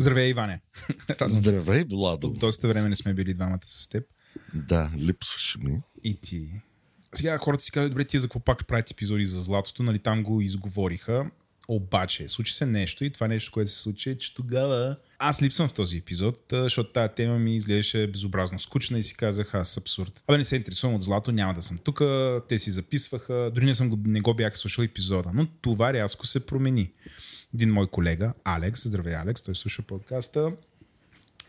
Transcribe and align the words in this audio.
Здравей, 0.00 0.28
Иване. 0.28 0.60
Здравей, 1.26 1.84
Владо. 1.90 2.26
От 2.26 2.38
доста 2.38 2.68
време 2.68 2.88
не 2.88 2.96
сме 2.96 3.14
били 3.14 3.34
двамата 3.34 3.58
с 3.66 3.88
теб. 3.88 4.04
Да, 4.54 4.90
липсваше 4.96 5.58
ми. 5.58 5.80
И 6.04 6.20
ти. 6.20 6.48
Сега 7.14 7.38
хората 7.38 7.64
си 7.64 7.72
казват, 7.72 7.90
добре, 7.90 8.04
ти 8.04 8.18
за 8.18 8.26
какво 8.26 8.40
пак 8.40 8.66
правят 8.66 8.90
епизоди 8.90 9.24
за 9.24 9.40
златото, 9.40 9.82
нали 9.82 9.98
там 9.98 10.22
го 10.22 10.40
изговориха. 10.40 11.30
Обаче, 11.68 12.28
случи 12.28 12.54
се 12.54 12.66
нещо 12.66 13.04
и 13.04 13.10
това 13.10 13.28
нещо, 13.28 13.52
което 13.52 13.70
се 13.70 13.78
случи, 13.78 14.10
е, 14.10 14.18
че 14.18 14.34
тогава 14.34 14.96
аз 15.18 15.42
липсвам 15.42 15.68
в 15.68 15.72
този 15.72 15.96
епизод, 15.96 16.38
защото 16.52 16.92
тази 16.92 17.14
тема 17.16 17.38
ми 17.38 17.56
изглеждаше 17.56 18.06
безобразно 18.06 18.58
скучна 18.58 18.98
и 18.98 19.02
си 19.02 19.16
казах, 19.16 19.54
аз 19.54 19.76
абсурд. 19.76 20.24
Абе 20.28 20.38
не 20.38 20.44
се 20.44 20.56
интересувам 20.56 20.96
от 20.96 21.02
злато, 21.02 21.32
няма 21.32 21.54
да 21.54 21.62
съм 21.62 21.78
тук, 21.78 22.02
те 22.48 22.58
си 22.58 22.70
записваха, 22.70 23.50
дори 23.54 23.64
не, 23.64 23.74
съм 23.74 23.90
го, 23.90 23.98
не 24.04 24.20
го 24.20 24.34
бях 24.34 24.58
слушал 24.58 24.82
епизода, 24.82 25.30
но 25.34 25.46
това 25.46 25.92
рязко 25.92 26.26
се 26.26 26.46
промени. 26.46 26.92
Един 27.54 27.72
мой 27.72 27.86
колега, 27.86 28.32
Алекс, 28.44 28.88
здравей 28.88 29.16
Алекс, 29.16 29.42
той 29.42 29.54
слуша 29.54 29.82
подкаста, 29.82 30.52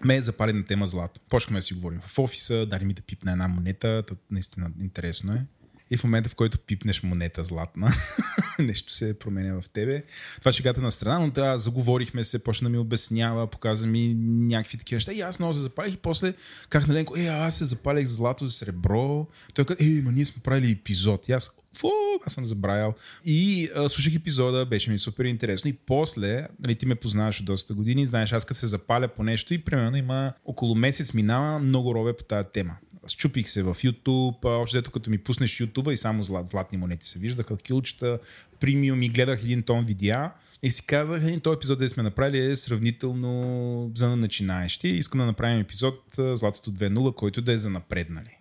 ме 0.05 0.16
е 0.16 0.22
запали 0.22 0.54
на 0.54 0.66
тема 0.66 0.86
злато. 0.86 1.22
Почнахме 1.30 1.58
да 1.58 1.62
си 1.62 1.74
говорим 1.74 2.00
в 2.00 2.20
офиса, 2.20 2.66
дали 2.66 2.86
ми 2.86 2.94
да 2.94 3.02
пипна 3.02 3.32
една 3.32 3.48
монета, 3.48 4.04
то 4.08 4.16
наистина 4.32 4.72
интересно 4.82 5.34
е. 5.34 5.46
И 5.91 5.98
в 5.98 6.04
момента, 6.04 6.30
в 6.30 6.36
който 6.36 6.59
пипнеш 6.59 7.04
монета 7.04 7.44
златна, 7.44 7.94
нещо 8.59 8.94
се 8.94 9.20
променя 9.20 9.62
в 9.62 9.70
тебе. 9.70 10.04
Това 10.40 10.52
шегата 10.52 10.82
на 10.82 10.91
страна, 10.91 11.20
но 11.20 11.30
да, 11.30 11.58
заговорихме 11.58 12.23
се, 12.23 12.44
почна 12.44 12.70
ми 12.70 12.77
обяснява, 12.77 13.48
показа 13.48 13.88
ми 13.88 14.13
някакви 14.18 14.77
такива 14.77 14.96
неща. 14.96 15.13
И 15.13 15.22
аз 15.22 15.40
много 15.40 15.54
се 15.54 15.59
запалих 15.59 15.94
и 15.94 15.98
после 15.98 16.34
как 16.70 16.88
на 16.88 16.94
Ленко, 16.94 17.18
е, 17.18 17.26
аз 17.26 17.58
се 17.58 17.66
запалих 17.66 18.05
злато 18.05 18.49
сребро. 18.49 19.27
Той 19.54 19.66
каза, 19.66 19.85
е, 19.85 20.01
ма 20.01 20.12
ние 20.12 20.26
сме 20.26 20.41
правили 20.43 20.71
епизод. 20.71 21.29
И 21.29 21.32
аз, 21.32 21.51
Фу, 21.77 21.88
аз 22.26 22.34
съм 22.34 22.46
забравял. 22.46 22.94
И 23.26 23.70
а, 23.76 23.90
слушах 23.90 24.16
епизода, 24.16 24.66
беше 24.66 24.91
ми 24.91 24.98
супер 24.98 25.26
интересно. 25.26 25.70
И 25.70 25.73
после, 25.73 26.48
нали, 26.60 26.76
ти 26.76 26.85
ме 26.85 26.96
познаваш 26.96 27.40
от 27.40 27.46
доста 27.46 27.73
години, 27.73 28.05
знаеш, 28.05 28.32
аз 28.32 28.46
като 28.46 28.60
се 28.60 28.68
запаля 28.68 29.07
по 29.07 29.23
нещо 29.23 29.54
и 29.54 29.63
примерно 29.63 29.98
има 29.98 30.34
около 30.46 30.76
месец 30.76 31.13
минава, 31.13 31.60
много 31.60 31.96
рове 31.96 32.13
по 32.13 32.23
тази 32.23 32.48
тема. 32.54 32.77
Счупих 33.07 33.49
се 33.49 33.63
в 33.63 33.76
YouTube, 33.76 34.46
общо 34.62 34.77
взето 34.77 34.91
като 34.91 35.10
ми 35.10 35.18
пуснеш 35.18 35.57
YouTube 35.57 35.91
и 35.91 35.98
само 35.98 36.24
злат, 36.24 36.48
златни 36.48 36.77
монети 36.77 37.07
се 37.07 37.20
виждаха, 37.20 37.57
килчета, 37.57 38.20
премиум 38.60 39.02
и 39.02 39.10
гледах 39.10 39.44
един 39.44 39.63
тон 39.63 39.85
видеа. 39.85 40.32
И 40.63 40.71
си 40.71 40.85
казах, 40.85 41.24
един 41.24 41.40
този 41.40 41.55
епизод, 41.55 41.79
да 41.79 41.90
сме 41.90 42.04
направили 42.04 42.52
е 42.52 42.55
сравнително 42.55 43.91
за 43.96 44.16
начинаещи. 44.16 44.88
Искам 44.88 45.20
да 45.20 45.26
направим 45.26 45.60
епизод 45.60 46.04
Златото 46.18 46.72
2.0, 46.72 47.16
който 47.16 47.41
да 47.41 47.54
е 47.54 47.57
за 47.57 47.70
напреднали. 47.70 48.38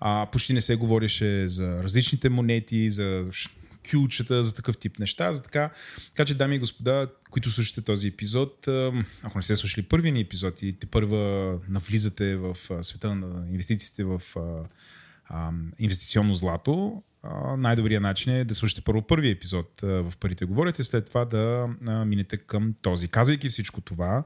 А, 0.00 0.26
почти 0.32 0.52
не 0.52 0.60
се 0.60 0.76
говореше 0.76 1.46
за 1.46 1.82
различните 1.82 2.28
монети, 2.28 2.90
за 2.90 3.24
кюлчета, 3.90 4.44
за 4.44 4.54
такъв 4.54 4.78
тип 4.78 4.98
неща. 4.98 5.32
За 5.32 5.42
така, 5.42 5.70
така 6.06 6.24
че, 6.24 6.34
дами 6.34 6.56
и 6.56 6.58
господа, 6.58 7.08
които 7.30 7.50
слушате 7.50 7.82
този 7.82 8.08
епизод, 8.08 8.68
ако 9.22 9.38
не 9.38 9.42
сте 9.42 9.56
слушали 9.56 9.86
първия 9.86 10.12
ни 10.12 10.20
епизод 10.20 10.62
и 10.62 10.72
те 10.72 10.86
първа 10.86 11.54
навлизате 11.68 12.36
в 12.36 12.56
света 12.80 13.14
на 13.14 13.50
инвестициите 13.50 14.04
в 14.04 14.22
инвестиционно 15.78 16.34
злато, 16.34 17.02
най-добрият 17.58 18.02
начин 18.02 18.32
е 18.32 18.44
да 18.44 18.54
слушате 18.54 18.80
първо 18.80 19.02
първия 19.02 19.32
епизод 19.32 19.80
в 19.80 20.12
Парите 20.20 20.44
говорят 20.44 20.78
и 20.78 20.84
след 20.84 21.06
това 21.06 21.24
да 21.24 21.68
минете 22.06 22.36
към 22.36 22.74
този. 22.82 23.08
Казвайки 23.08 23.48
всичко 23.48 23.80
това, 23.80 24.24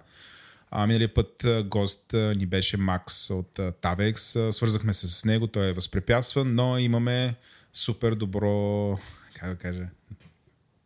а, 0.71 0.87
миналия 0.87 1.15
път 1.15 1.47
гост 1.65 2.13
ни 2.13 2.47
беше 2.47 2.77
Макс 2.77 3.31
от 3.31 3.53
Tavex. 3.59 4.51
Свързахме 4.51 4.93
се 4.93 5.09
с 5.09 5.25
него, 5.25 5.47
той 5.47 5.69
е 5.69 5.73
възпрепятстван, 5.73 6.55
но 6.55 6.79
имаме 6.79 7.35
супер 7.73 8.15
добро, 8.15 8.99
как 9.41 9.51
да 9.51 9.57
кажа, 9.57 9.89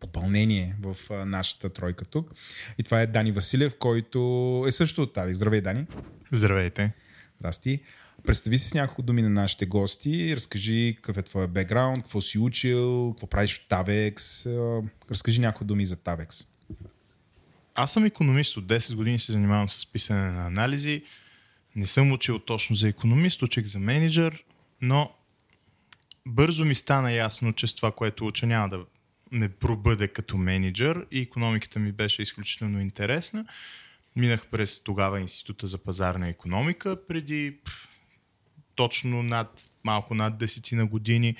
попълнение 0.01 0.77
в 0.81 0.97
нашата 1.27 1.73
тройка 1.73 2.05
тук. 2.05 2.33
И 2.79 2.83
това 2.83 3.03
е 3.03 3.07
Дани 3.07 3.33
Василев, 3.33 3.75
който 3.79 4.19
е 4.67 4.71
също 4.71 5.03
от 5.03 5.15
Tavex. 5.15 5.33
Здравей, 5.33 5.61
Дани. 5.61 5.87
Здравейте. 6.33 6.93
Здрасти. 7.41 7.81
Представи 8.27 8.59
си 8.59 8.69
с 8.69 8.75
няколко 8.75 9.03
думи 9.03 9.23
на 9.23 9.31
нашите 9.31 9.67
гости. 9.67 10.37
Разкажи 10.37 10.93
какъв 10.97 11.19
е 11.19 11.23
твоя 11.23 11.49
бекграунд, 11.49 12.03
какво 12.03 12.21
си 12.21 12.39
учил, 12.39 13.13
какво 13.13 13.27
правиш 13.27 13.55
в 13.55 13.69
Tavex. 13.69 14.47
Разкажи 15.11 15.41
няколко 15.41 15.65
думи 15.65 15.85
за 15.85 15.97
Tavex. 15.97 16.47
Аз 17.75 17.93
съм 17.93 18.05
економист. 18.05 18.57
От 18.57 18.67
10 18.67 18.95
години 18.95 19.19
се 19.19 19.33
занимавам 19.33 19.69
с 19.69 19.87
писане 19.87 20.31
на 20.31 20.47
анализи. 20.47 21.03
Не 21.77 21.87
съм 21.87 22.13
учил 22.13 22.39
точно 22.39 22.77
за 22.77 22.89
економист, 22.89 23.43
учих 23.43 23.67
за 23.67 23.79
менеджер, 23.79 24.45
но 24.81 25.11
бързо 26.27 26.65
ми 26.65 26.75
стана 26.75 27.13
ясно, 27.13 27.53
че 27.53 27.67
с 27.67 27.75
това, 27.75 27.93
което 27.93 28.27
уча, 28.27 28.47
няма 28.47 28.69
да 28.69 28.85
ме 29.31 29.49
пробъде 29.49 30.09
като 30.09 30.37
менеджер 30.37 31.07
и 31.11 31.21
економиката 31.21 31.79
ми 31.79 31.93
беше 31.93 32.23
изключително 32.23 32.81
интересна. 32.81 33.47
Минах 34.17 34.47
през 34.47 34.83
тогава 34.83 35.21
Института 35.21 35.67
за 35.67 35.79
пазарна 35.79 36.29
економика 36.29 37.07
преди 37.07 37.59
точно 38.75 39.23
над, 39.23 39.65
малко 39.85 40.15
над 40.15 40.35
10 40.35 40.77
на 40.77 40.87
години. 40.87 41.37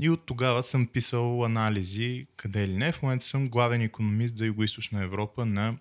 И 0.00 0.10
от 0.10 0.26
тогава 0.26 0.62
съм 0.62 0.86
писал 0.86 1.44
анализи, 1.44 2.26
къде 2.36 2.64
или 2.64 2.76
не. 2.76 2.92
В 2.92 3.02
момента 3.02 3.24
съм 3.24 3.48
главен 3.48 3.80
економист 3.80 4.36
за 4.36 4.44
Юго-Источна 4.44 5.02
Европа 5.02 5.46
на 5.46 5.76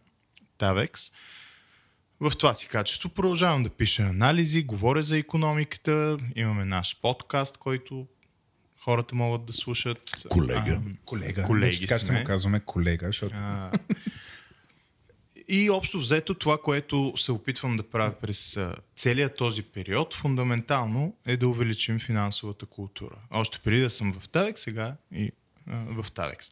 Tavex. 0.59 1.13
В 2.19 2.31
това 2.38 2.53
си 2.53 2.68
качество 2.68 3.09
продължавам 3.09 3.63
да 3.63 3.69
пиша 3.69 4.03
анализи, 4.03 4.63
говоря 4.63 5.03
за 5.03 5.18
економиката, 5.18 6.18
имаме 6.35 6.66
наш 6.66 7.00
подкаст, 7.01 7.57
който 7.57 8.07
хората 8.85 9.16
могат 9.16 9.46
да 9.46 9.53
слушат. 9.53 10.25
Колега. 10.29 10.62
А, 10.72 10.81
колега. 11.06 11.44
Колеги 11.44 11.88
така 11.88 12.00
ще 12.00 12.12
му 12.12 12.23
казваме 12.23 12.59
колега, 12.59 13.06
защото... 13.06 13.35
А, 13.38 13.72
и 15.47 15.69
общо 15.69 16.00
взето 16.00 16.34
това, 16.34 16.57
което 16.62 17.13
се 17.18 17.31
опитвам 17.31 17.78
да 17.78 17.84
правя 17.84 18.13
през 18.22 18.59
целият 18.95 19.38
този 19.38 19.63
период, 19.63 20.13
фундаментално 20.13 21.16
е 21.25 21.38
да 21.38 21.47
увеличим 21.47 22.00
финансовата 22.00 22.66
култура. 22.66 23.16
Още 23.31 23.59
преди 23.59 23.81
да 23.81 23.90
съм 23.90 24.13
в 24.19 24.29
Тавекс, 24.29 24.62
сега 24.62 24.95
и 25.12 25.31
а, 25.68 26.03
в 26.03 26.12
Тавекс. 26.12 26.51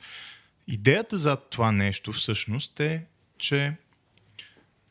Идеята 0.68 1.18
за 1.18 1.36
това 1.36 1.72
нещо 1.72 2.14
всъщност 2.14 2.80
е, 2.80 3.06
че 3.38 3.74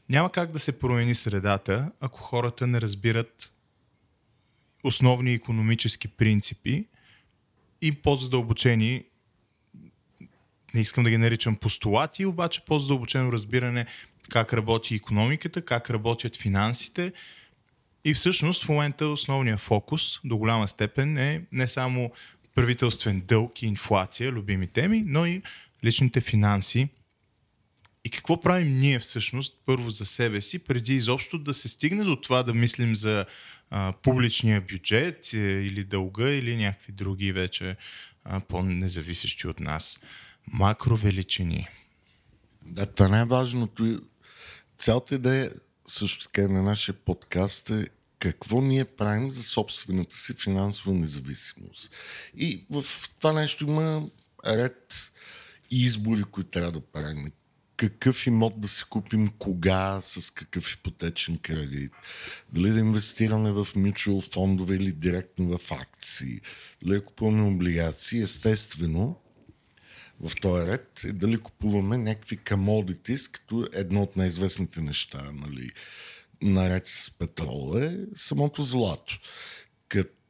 няма 0.08 0.32
как 0.32 0.50
да 0.50 0.58
се 0.58 0.78
промени 0.78 1.14
средата, 1.14 1.90
ако 2.00 2.20
хората 2.20 2.66
не 2.66 2.80
разбират 2.80 3.52
основни 4.84 5.32
економически 5.32 6.08
принципи 6.08 6.86
и 7.82 7.92
по-задълбочени 7.92 9.04
не 10.74 10.80
искам 10.80 11.04
да 11.04 11.10
ги 11.10 11.16
наричам 11.16 11.56
постулати, 11.56 12.26
обаче 12.26 12.60
по-задълбочено 12.66 13.32
разбиране 13.32 13.86
как 14.28 14.52
работи 14.52 14.94
економиката, 14.94 15.64
как 15.64 15.90
работят 15.90 16.36
финансите. 16.36 17.12
И 18.04 18.14
всъщност 18.14 18.64
в 18.64 18.68
момента 18.68 19.06
основният 19.06 19.60
фокус 19.60 20.20
до 20.24 20.36
голяма 20.36 20.68
степен 20.68 21.18
е 21.18 21.42
не 21.52 21.66
само 21.66 22.12
правителствен 22.54 23.20
дълг 23.20 23.62
и 23.62 23.66
инфлация, 23.66 24.32
любими 24.32 24.66
теми, 24.66 25.04
но 25.06 25.26
и 25.26 25.42
личните 25.84 26.20
финанси. 26.20 26.88
И 28.04 28.10
какво 28.10 28.40
правим 28.40 28.78
ние 28.78 28.98
всъщност 28.98 29.54
първо 29.66 29.90
за 29.90 30.06
себе 30.06 30.40
си, 30.40 30.58
преди 30.58 30.94
изобщо 30.94 31.38
да 31.38 31.54
се 31.54 31.68
стигне 31.68 32.04
до 32.04 32.16
това 32.16 32.42
да 32.42 32.54
мислим 32.54 32.96
за 32.96 33.26
публичния 34.02 34.60
бюджет 34.60 35.32
е, 35.32 35.38
или 35.38 35.84
дълга 35.84 36.30
или 36.30 36.56
някакви 36.56 36.92
други 36.92 37.32
вече 37.32 37.76
по-независещи 38.48 39.48
от 39.48 39.60
нас 39.60 40.00
макровеличини. 40.46 41.68
Да, 42.66 42.86
това 42.86 43.08
най-важното. 43.08 44.02
Цялата 44.76 45.14
идея 45.14 45.52
също 45.86 46.24
така 46.24 46.48
на 46.48 46.62
нашия 46.62 46.94
подкаст 46.94 47.70
е 47.70 47.88
какво 48.18 48.60
ние 48.60 48.84
правим 48.84 49.30
за 49.30 49.42
собствената 49.42 50.16
си 50.16 50.34
финансова 50.34 50.94
независимост. 50.94 51.96
И 52.36 52.66
в 52.70 52.84
това 53.18 53.32
нещо 53.32 53.64
има 53.64 54.08
ред 54.46 55.12
избори, 55.70 56.22
които 56.24 56.50
трябва 56.50 56.72
да 56.72 56.80
правим. 56.80 57.32
Какъв 57.82 58.26
имот 58.26 58.60
да 58.60 58.68
си 58.68 58.84
купим, 58.90 59.28
кога, 59.38 60.00
с 60.02 60.30
какъв 60.30 60.72
ипотечен 60.72 61.38
кредит. 61.38 61.92
Дали 62.52 62.70
да 62.70 62.80
инвестираме 62.80 63.52
в 63.52 63.66
мючуал 63.76 64.20
фондове 64.20 64.76
или 64.76 64.92
директно 64.92 65.58
в 65.58 65.72
акции. 65.72 66.40
Дали 66.82 66.94
да 66.94 67.04
купуваме 67.04 67.42
облигации. 67.42 68.22
Естествено, 68.22 69.20
в 70.20 70.32
този 70.40 70.66
ред 70.66 71.04
е 71.04 71.12
дали 71.12 71.38
купуваме 71.38 71.98
някакви 71.98 72.38
commodities, 72.38 73.30
като 73.30 73.66
едно 73.72 74.02
от 74.02 74.16
най-известните 74.16 74.80
неща, 74.80 75.30
нали, 75.32 75.70
наред 76.42 76.86
с 76.86 77.10
петрола 77.18 77.84
е 77.84 77.96
самото 78.14 78.62
злато. 78.62 79.18
Като 79.88 80.21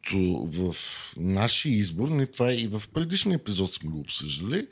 в 0.45 0.75
нашия 1.17 1.75
избор, 1.75 2.09
не 2.09 2.27
това 2.27 2.51
е 2.51 2.55
и 2.55 2.67
в 2.67 2.83
предишния 2.95 3.37
епизод 3.37 3.75
сме 3.75 3.91
го 3.91 4.01
обсъждали, 4.01 4.67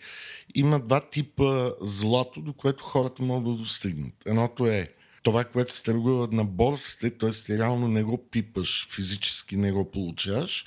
има 0.54 0.80
два 0.80 1.08
типа 1.10 1.70
злато, 1.80 2.40
до 2.40 2.52
което 2.52 2.84
хората 2.84 3.22
могат 3.22 3.56
да 3.56 3.62
достигнат. 3.62 4.14
Едното 4.26 4.66
е 4.66 4.92
това, 5.22 5.44
което 5.44 5.72
се 5.72 5.82
търгува 5.82 6.28
на 6.32 6.44
борсите, 6.44 7.10
т.е. 7.10 7.58
реално 7.58 7.88
не 7.88 8.02
го 8.02 8.28
пипаш, 8.30 8.88
физически 8.90 9.56
не 9.56 9.72
го 9.72 9.90
получаваш, 9.90 10.64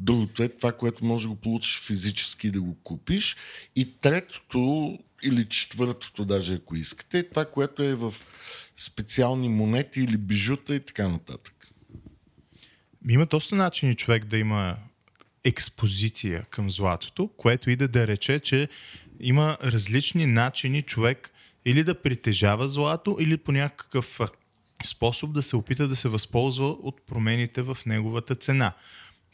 Другото 0.00 0.42
е 0.42 0.48
това, 0.48 0.72
което 0.72 1.04
може 1.04 1.22
да 1.22 1.28
го 1.28 1.40
получиш 1.40 1.80
физически 1.80 2.50
да 2.50 2.60
го 2.60 2.76
купиш. 2.82 3.36
И 3.76 3.98
третото 3.98 4.98
или 5.22 5.48
четвъртото, 5.48 6.24
даже 6.24 6.54
ако 6.54 6.76
искате, 6.76 7.22
това, 7.22 7.44
което 7.44 7.82
е 7.82 7.94
в 7.94 8.14
специални 8.76 9.48
монети 9.48 10.00
или 10.00 10.16
бижута 10.16 10.74
и 10.74 10.80
така 10.80 11.08
нататък. 11.08 11.59
Има 13.08 13.26
доста 13.26 13.56
начини 13.56 13.94
човек 13.94 14.24
да 14.24 14.38
има 14.38 14.76
експозиция 15.44 16.44
към 16.50 16.70
златото, 16.70 17.28
което 17.28 17.70
и 17.70 17.76
да, 17.76 18.06
рече, 18.06 18.40
че 18.40 18.68
има 19.20 19.58
различни 19.64 20.26
начини 20.26 20.82
човек 20.82 21.30
или 21.64 21.84
да 21.84 22.02
притежава 22.02 22.68
злато, 22.68 23.16
или 23.20 23.36
по 23.36 23.52
някакъв 23.52 24.20
способ 24.84 25.32
да 25.32 25.42
се 25.42 25.56
опита 25.56 25.88
да 25.88 25.96
се 25.96 26.08
възползва 26.08 26.66
от 26.66 27.06
промените 27.06 27.62
в 27.62 27.78
неговата 27.86 28.34
цена. 28.34 28.72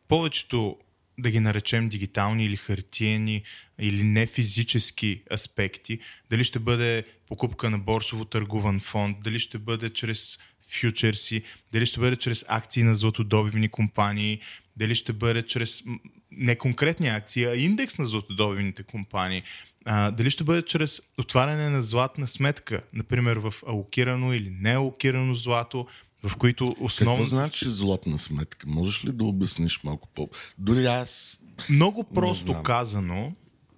Повечето 0.09 0.77
да 1.19 1.31
ги 1.31 1.41
наречем 1.41 1.89
дигитални 1.89 2.45
или 2.45 2.57
хартиени 2.57 3.43
или 3.79 4.03
не 4.03 4.27
физически 4.27 5.23
аспекти, 5.33 5.99
дали 6.31 6.45
ще 6.45 6.59
бъде 6.59 7.05
покупка 7.29 7.71
на 7.71 7.79
борсово 7.79 8.25
търгуван 8.25 8.81
фонд, 8.81 9.17
дали 9.25 9.41
ще 9.41 9.59
бъде 9.59 9.91
чрез 9.91 10.39
фьючерси, 10.67 11.43
дали 11.73 11.87
ще 11.87 12.01
бъде 12.01 12.17
чрез 12.17 12.45
акции 12.49 12.83
на 12.83 12.95
златодобивни 12.95 13.69
компании, 13.69 14.41
дали 14.77 14.95
ще 14.95 15.13
бъде 15.13 15.43
чрез 15.43 15.83
не 16.31 16.57
конкретни 16.57 17.09
акции, 17.09 17.45
а 17.45 17.57
индекс 17.57 17.99
на 17.99 18.05
златодобивните 18.05 18.83
компании, 18.83 19.43
а, 19.85 20.11
дали 20.11 20.31
ще 20.31 20.45
бъде 20.45 20.63
чрез 20.63 21.03
отваряне 21.19 21.69
на 21.69 21.83
златна 21.83 22.27
сметка, 22.27 22.83
например 22.93 23.37
в 23.37 23.55
алокирано 23.67 24.33
или 24.33 24.51
неалокирано 24.51 25.35
злато, 25.35 25.87
в 26.23 26.37
които 26.37 26.77
основно... 26.81 27.17
Какво 27.17 27.37
значи 27.37 27.69
златна 27.69 28.19
сметка? 28.19 28.67
Можеш 28.69 29.05
ли 29.05 29.13
да 29.13 29.25
обясниш 29.25 29.81
малко 29.85 30.09
по... 30.09 30.29
Дори 30.59 30.87
аз... 30.87 31.41
Много 31.71 32.05
просто 32.05 32.63
казано, 32.63 33.33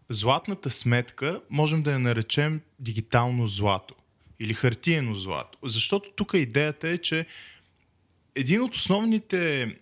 златната 0.09 0.71
сметка 0.71 1.41
можем 1.51 1.83
да 1.83 1.93
я 1.93 1.99
наречем 1.99 2.61
дигитално 2.79 3.49
злато 3.49 3.95
или 4.41 4.55
хартиено 4.55 5.15
злато. 5.15 5.59
Защото 5.65 6.11
тук 6.17 6.33
идеята 6.35 6.89
е, 6.89 6.99
че 6.99 7.27
един 8.35 8.63
от 8.63 8.75
основните 8.75 9.75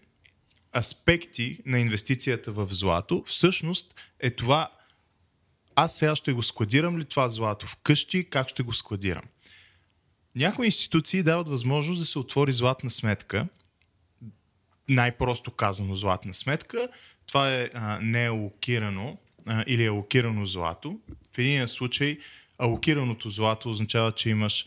аспекти 0.77 1.59
на 1.67 1.79
инвестицията 1.79 2.53
в 2.53 2.69
злато 2.71 3.25
всъщност 3.27 3.95
е 4.21 4.31
това 4.31 4.71
аз 5.77 5.97
сега 5.97 6.17
ще 6.17 6.33
го 6.33 6.43
складирам 6.43 6.99
ли 6.99 7.05
това 7.05 7.29
злато 7.29 7.67
вкъщи, 7.67 8.25
как 8.25 8.49
ще 8.49 8.63
го 8.63 8.73
складирам. 8.73 9.23
Някои 10.35 10.67
институции 10.67 11.23
дават 11.23 11.49
възможност 11.49 12.01
да 12.01 12.07
се 12.07 12.19
отвори 12.19 12.53
златна 12.53 12.91
сметка, 12.91 13.49
най-просто 14.89 15.51
казано 15.51 15.95
златна 15.95 16.35
сметка. 16.35 16.89
Това 17.27 17.55
е 17.55 17.71
а, 17.75 17.99
неалокирано 18.03 19.19
а, 19.47 19.65
или 19.67 19.87
алокирано 19.87 20.47
злато. 20.47 21.01
В 21.33 21.39
един 21.39 21.69
случай 21.69 22.19
алокираното 22.59 23.31
злато 23.31 23.71
означава, 23.71 24.13
че 24.13 24.31
имаш 24.31 24.67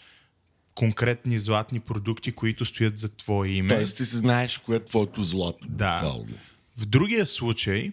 конкретни 0.75 1.39
златни 1.39 1.79
продукти, 1.79 2.31
които 2.31 2.65
стоят 2.65 2.97
за 2.97 3.09
твое 3.09 3.49
име. 3.49 3.75
Тоест 3.75 3.97
ти 3.97 4.05
си 4.05 4.17
знаеш 4.17 4.57
кое 4.57 4.75
е 4.75 4.85
твоето 4.85 5.23
злато. 5.23 5.67
Да. 5.69 5.91
Буквално. 5.91 6.33
В 6.77 6.85
другия 6.85 7.25
случай, 7.25 7.91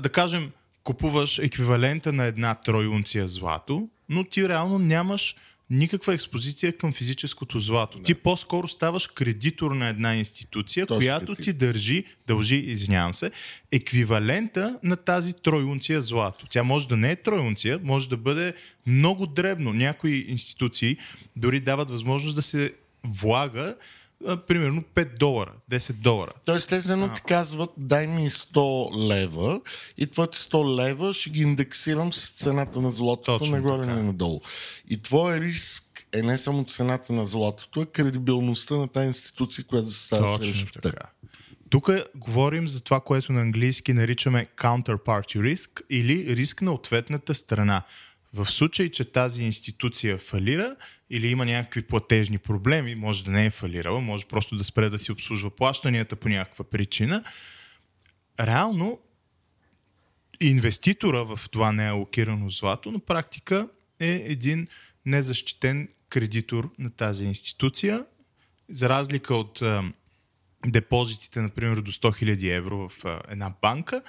да 0.00 0.08
кажем, 0.08 0.50
купуваш 0.84 1.38
еквивалента 1.38 2.12
на 2.12 2.24
една 2.24 2.54
тройунция 2.54 3.28
злато, 3.28 3.88
но 4.08 4.24
ти 4.24 4.48
реално 4.48 4.78
нямаш 4.78 5.36
никаква 5.72 6.14
експозиция 6.14 6.76
към 6.76 6.92
физическото 6.92 7.60
злато. 7.60 7.98
Не. 7.98 8.04
Ти 8.04 8.14
по-скоро 8.14 8.68
ставаш 8.68 9.06
кредитор 9.06 9.70
на 9.70 9.88
една 9.88 10.16
институция, 10.16 10.86
Точно 10.86 10.98
която 10.98 11.34
ти. 11.34 11.42
ти 11.42 11.52
държи, 11.52 12.04
дължи, 12.26 12.56
извинявам 12.56 13.14
се, 13.14 13.30
еквивалента 13.72 14.78
на 14.82 14.96
тази 14.96 15.34
тройунция 15.34 16.02
злато. 16.02 16.46
Тя 16.50 16.62
може 16.62 16.88
да 16.88 16.96
не 16.96 17.10
е 17.10 17.16
тройунция, 17.16 17.80
може 17.82 18.08
да 18.08 18.16
бъде 18.16 18.54
много 18.86 19.26
дребно. 19.26 19.72
Някои 19.72 20.26
институции 20.28 20.96
дори 21.36 21.60
дават 21.60 21.90
възможност 21.90 22.36
да 22.36 22.42
се 22.42 22.72
влага 23.04 23.74
а, 24.26 24.36
примерно 24.36 24.82
5 24.94 25.18
долара, 25.18 25.52
10 25.70 25.92
долара. 25.92 26.32
Тоест 26.46 26.68
те 26.68 26.76
едно 26.76 27.14
ти 27.14 27.22
казват, 27.22 27.70
дай 27.76 28.06
ми 28.06 28.30
100 28.30 29.08
лева 29.08 29.60
и 29.98 30.06
твоите 30.06 30.38
100 30.38 30.76
лева 30.76 31.14
ще 31.14 31.30
ги 31.30 31.42
индексирам 31.42 32.12
с 32.12 32.30
цената 32.30 32.80
на 32.80 32.90
златото 32.90 33.38
Точно 33.38 33.56
нагоре 33.56 33.84
и 33.84 33.86
надолу. 33.86 34.40
И 34.88 35.02
твой 35.02 35.40
риск 35.40 36.06
е 36.12 36.22
не 36.22 36.38
само 36.38 36.64
цената 36.64 37.12
на 37.12 37.26
златото, 37.26 37.80
а 37.80 37.86
кредибилността 37.86 38.74
на 38.74 38.88
тази 38.88 39.06
институция, 39.06 39.64
която 39.64 39.88
се 39.88 40.04
става 40.06 40.36
срещу 40.36 40.80
така. 40.80 41.06
Тук 41.70 41.90
говорим 42.16 42.68
за 42.68 42.80
това, 42.80 43.00
което 43.00 43.32
на 43.32 43.40
английски 43.40 43.92
наричаме 43.92 44.46
counterparty 44.56 45.38
risk 45.38 45.80
или 45.90 46.36
риск 46.36 46.62
на 46.62 46.72
ответната 46.72 47.34
страна. 47.34 47.82
В 48.34 48.50
случай, 48.50 48.88
че 48.88 49.04
тази 49.04 49.44
институция 49.44 50.18
фалира 50.18 50.76
или 51.12 51.28
има 51.28 51.44
някакви 51.44 51.82
платежни 51.82 52.38
проблеми, 52.38 52.94
може 52.94 53.24
да 53.24 53.30
не 53.30 53.46
е 53.46 53.50
фалирала, 53.50 54.00
може 54.00 54.26
просто 54.26 54.56
да 54.56 54.64
спре 54.64 54.88
да 54.88 54.98
си 54.98 55.12
обслужва 55.12 55.50
плащанията 55.50 56.16
по 56.16 56.28
някаква 56.28 56.64
причина, 56.64 57.24
реално 58.40 59.00
инвеститора 60.40 61.24
в 61.24 61.40
това 61.50 61.72
неалокирано 61.72 62.50
злато 62.50 62.90
на 62.90 62.98
практика 62.98 63.68
е 64.00 64.24
един 64.26 64.68
незащитен 65.06 65.88
кредитор 66.08 66.70
на 66.78 66.90
тази 66.90 67.24
институция, 67.24 68.04
за 68.68 68.88
разлика 68.88 69.34
от 69.34 69.62
депозитите, 70.66 71.40
например, 71.40 71.76
до 71.76 71.92
100 71.92 72.24
000 72.24 72.56
евро 72.56 72.88
в 72.88 73.04
една 73.28 73.54
банка, 73.62 74.02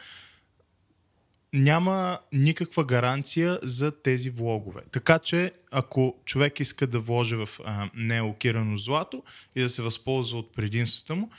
няма 1.53 2.19
никаква 2.33 2.83
гаранция 2.83 3.59
за 3.63 4.01
тези 4.01 4.29
влогове. 4.29 4.81
Така 4.91 5.19
че, 5.19 5.51
ако 5.71 6.15
човек 6.25 6.59
иска 6.59 6.87
да 6.87 6.99
вложи 6.99 7.35
в 7.35 7.49
а, 7.65 7.89
неалокирано 7.95 8.77
злато 8.77 9.23
и 9.55 9.61
да 9.61 9.69
се 9.69 9.81
възползва 9.81 10.39
от 10.39 10.53
предимствата 10.53 11.15
му, 11.15 11.29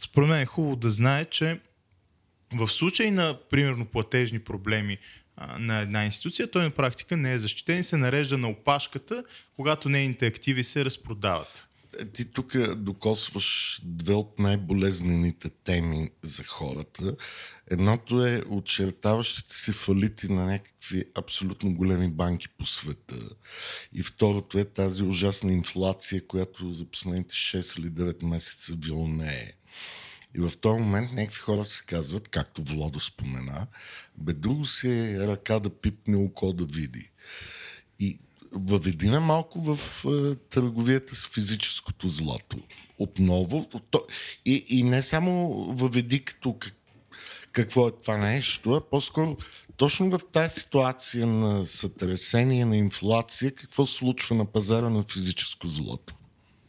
според 0.00 0.28
мен 0.28 0.40
е 0.40 0.46
хубаво 0.46 0.76
да 0.76 0.90
знае, 0.90 1.24
че 1.24 1.60
в 2.54 2.68
случай 2.68 3.10
на, 3.10 3.38
примерно, 3.50 3.86
платежни 3.86 4.38
проблеми 4.38 4.98
а, 5.36 5.58
на 5.58 5.78
една 5.78 6.04
институция, 6.04 6.50
той 6.50 6.62
на 6.62 6.70
практика 6.70 7.16
не 7.16 7.32
е 7.32 7.38
защитен 7.38 7.78
и 7.78 7.84
се 7.84 7.96
нарежда 7.96 8.38
на 8.38 8.48
опашката, 8.48 9.24
когато 9.56 9.88
нейните 9.88 10.26
активи 10.26 10.64
се 10.64 10.84
разпродават. 10.84 11.68
Ти 12.04 12.24
тук 12.24 12.74
докосваш 12.74 13.80
две 13.84 14.14
от 14.14 14.38
най-болезнените 14.38 15.50
теми 15.50 16.10
за 16.22 16.44
хората. 16.44 17.16
Едното 17.70 18.26
е 18.26 18.42
очертаващите 18.48 19.54
се 19.54 19.72
фалити 19.72 20.32
на 20.32 20.46
някакви 20.46 21.04
абсолютно 21.14 21.74
големи 21.74 22.08
банки 22.08 22.48
по 22.48 22.66
света. 22.66 23.16
И 23.92 24.02
второто 24.02 24.58
е 24.58 24.64
тази 24.64 25.02
ужасна 25.02 25.52
инфлация, 25.52 26.26
която 26.26 26.72
за 26.72 26.84
последните 26.84 27.34
6 27.34 27.78
или 27.78 27.90
9 27.90 28.24
месеца 28.24 28.74
вилнее. 28.78 29.52
И 30.36 30.40
в 30.40 30.52
този 30.60 30.80
момент 30.80 31.12
някакви 31.12 31.40
хора 31.40 31.64
се 31.64 31.84
казват, 31.86 32.28
както 32.28 32.62
Владо 32.62 33.00
спомена, 33.00 33.66
бе 34.18 34.32
друго 34.32 34.64
се 34.64 35.12
е 35.12 35.18
ръка 35.18 35.58
да 35.58 35.70
пипне, 35.70 36.16
око 36.16 36.52
да 36.52 36.64
види. 36.64 37.10
И 38.00 38.18
въведи 38.54 39.10
на 39.10 39.20
малко 39.20 39.60
в 39.60 40.04
търговията 40.50 41.16
с 41.16 41.28
физическото 41.28 42.08
злато. 42.08 42.58
Отново. 42.98 43.68
И, 44.44 44.64
и 44.68 44.82
не 44.82 45.02
само 45.02 45.48
въведи 45.68 46.24
като 46.24 46.52
как, 46.58 46.74
какво 47.52 47.88
е 47.88 47.92
това 48.02 48.16
нещо, 48.16 48.72
а 48.72 48.90
по-скоро 48.90 49.36
точно 49.76 50.10
в 50.10 50.20
тази 50.32 50.60
ситуация 50.60 51.26
на 51.26 51.66
сътресение, 51.66 52.64
на 52.64 52.76
инфлация, 52.76 53.54
какво 53.54 53.86
случва 53.86 54.36
на 54.36 54.44
пазара 54.44 54.88
на 54.88 55.02
физическо 55.02 55.66
злато? 55.66 56.14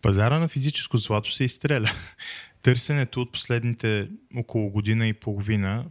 Пазара 0.01 0.39
на 0.39 0.47
физическо 0.47 0.97
злато 0.97 1.31
се 1.31 1.43
изстреля. 1.43 1.91
Търсенето 2.61 3.21
от 3.21 3.31
последните 3.31 4.09
около 4.35 4.69
година 4.69 5.07
и 5.07 5.13
половина 5.13 5.85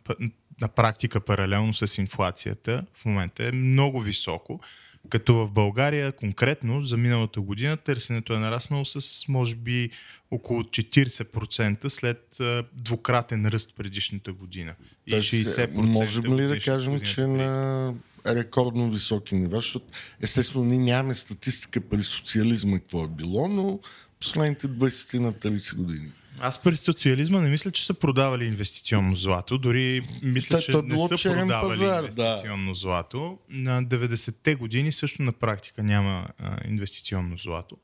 на 0.60 0.68
практика 0.68 1.20
паралелно 1.20 1.74
с 1.74 1.98
инфлацията 1.98 2.84
в 2.94 3.04
момента 3.04 3.46
е 3.46 3.52
много 3.52 4.00
високо. 4.00 4.60
Като 5.08 5.34
в 5.34 5.52
България 5.52 6.12
конкретно 6.12 6.82
за 6.82 6.96
миналата 6.96 7.40
година 7.40 7.76
търсенето 7.76 8.34
е 8.34 8.38
нараснало 8.38 8.84
с 8.84 9.28
може 9.28 9.54
би 9.54 9.90
около 10.30 10.62
40% 10.62 11.88
след 11.88 12.36
двукратен 12.72 13.46
ръст 13.46 13.74
предишната 13.76 14.32
година. 14.32 14.74
И 15.06 15.12
60% 15.12 15.70
можем 15.72 16.36
ли 16.36 16.42
да 16.42 16.58
кажем, 16.60 17.00
че 17.00 17.26
на 17.26 17.94
рекордно 18.26 18.90
високи 18.90 19.34
нива, 19.34 19.56
защото 19.56 19.86
естествено 20.20 20.64
ние 20.64 20.78
нямаме 20.78 21.14
статистика 21.14 21.80
при 21.80 22.02
социализма 22.02 22.78
какво 22.78 23.04
е 23.04 23.08
било, 23.08 23.48
но 23.48 23.80
последните 24.20 24.68
20 24.68 25.18
на 25.18 25.32
30 25.32 25.76
години. 25.76 26.12
Аз 26.40 26.62
при 26.62 26.76
социализма 26.76 27.40
не 27.40 27.48
мисля, 27.48 27.70
че 27.70 27.86
са 27.86 27.94
продавали 27.94 28.44
инвестиционно 28.44 29.16
злато. 29.16 29.58
Дори 29.58 30.08
мисля, 30.22 30.60
че 30.60 30.72
не 30.72 30.98
са 30.98 31.30
продавали 31.30 31.68
пазар, 31.68 32.02
инвестиционно 32.02 32.72
да. 32.72 32.78
злато. 32.78 33.38
На 33.48 33.84
90-те 33.84 34.54
години 34.54 34.92
също 34.92 35.22
на 35.22 35.32
практика 35.32 35.82
няма 35.82 36.28
а, 36.38 36.68
инвестиционно 36.68 37.38
злато. 37.38 37.76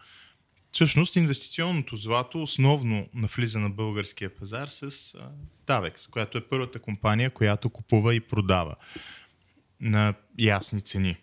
Всъщност 0.72 1.16
инвестиционното 1.16 1.96
злато 1.96 2.42
основно 2.42 3.08
навлиза 3.14 3.58
на 3.58 3.70
българския 3.70 4.34
пазар 4.34 4.68
с 4.68 4.82
а, 4.82 5.28
Tavex, 5.66 6.10
която 6.10 6.38
е 6.38 6.40
първата 6.40 6.78
компания, 6.78 7.30
която 7.30 7.70
купува 7.70 8.14
и 8.14 8.20
продава 8.20 8.74
на 9.80 10.14
ясни 10.38 10.82
цени. 10.82 11.16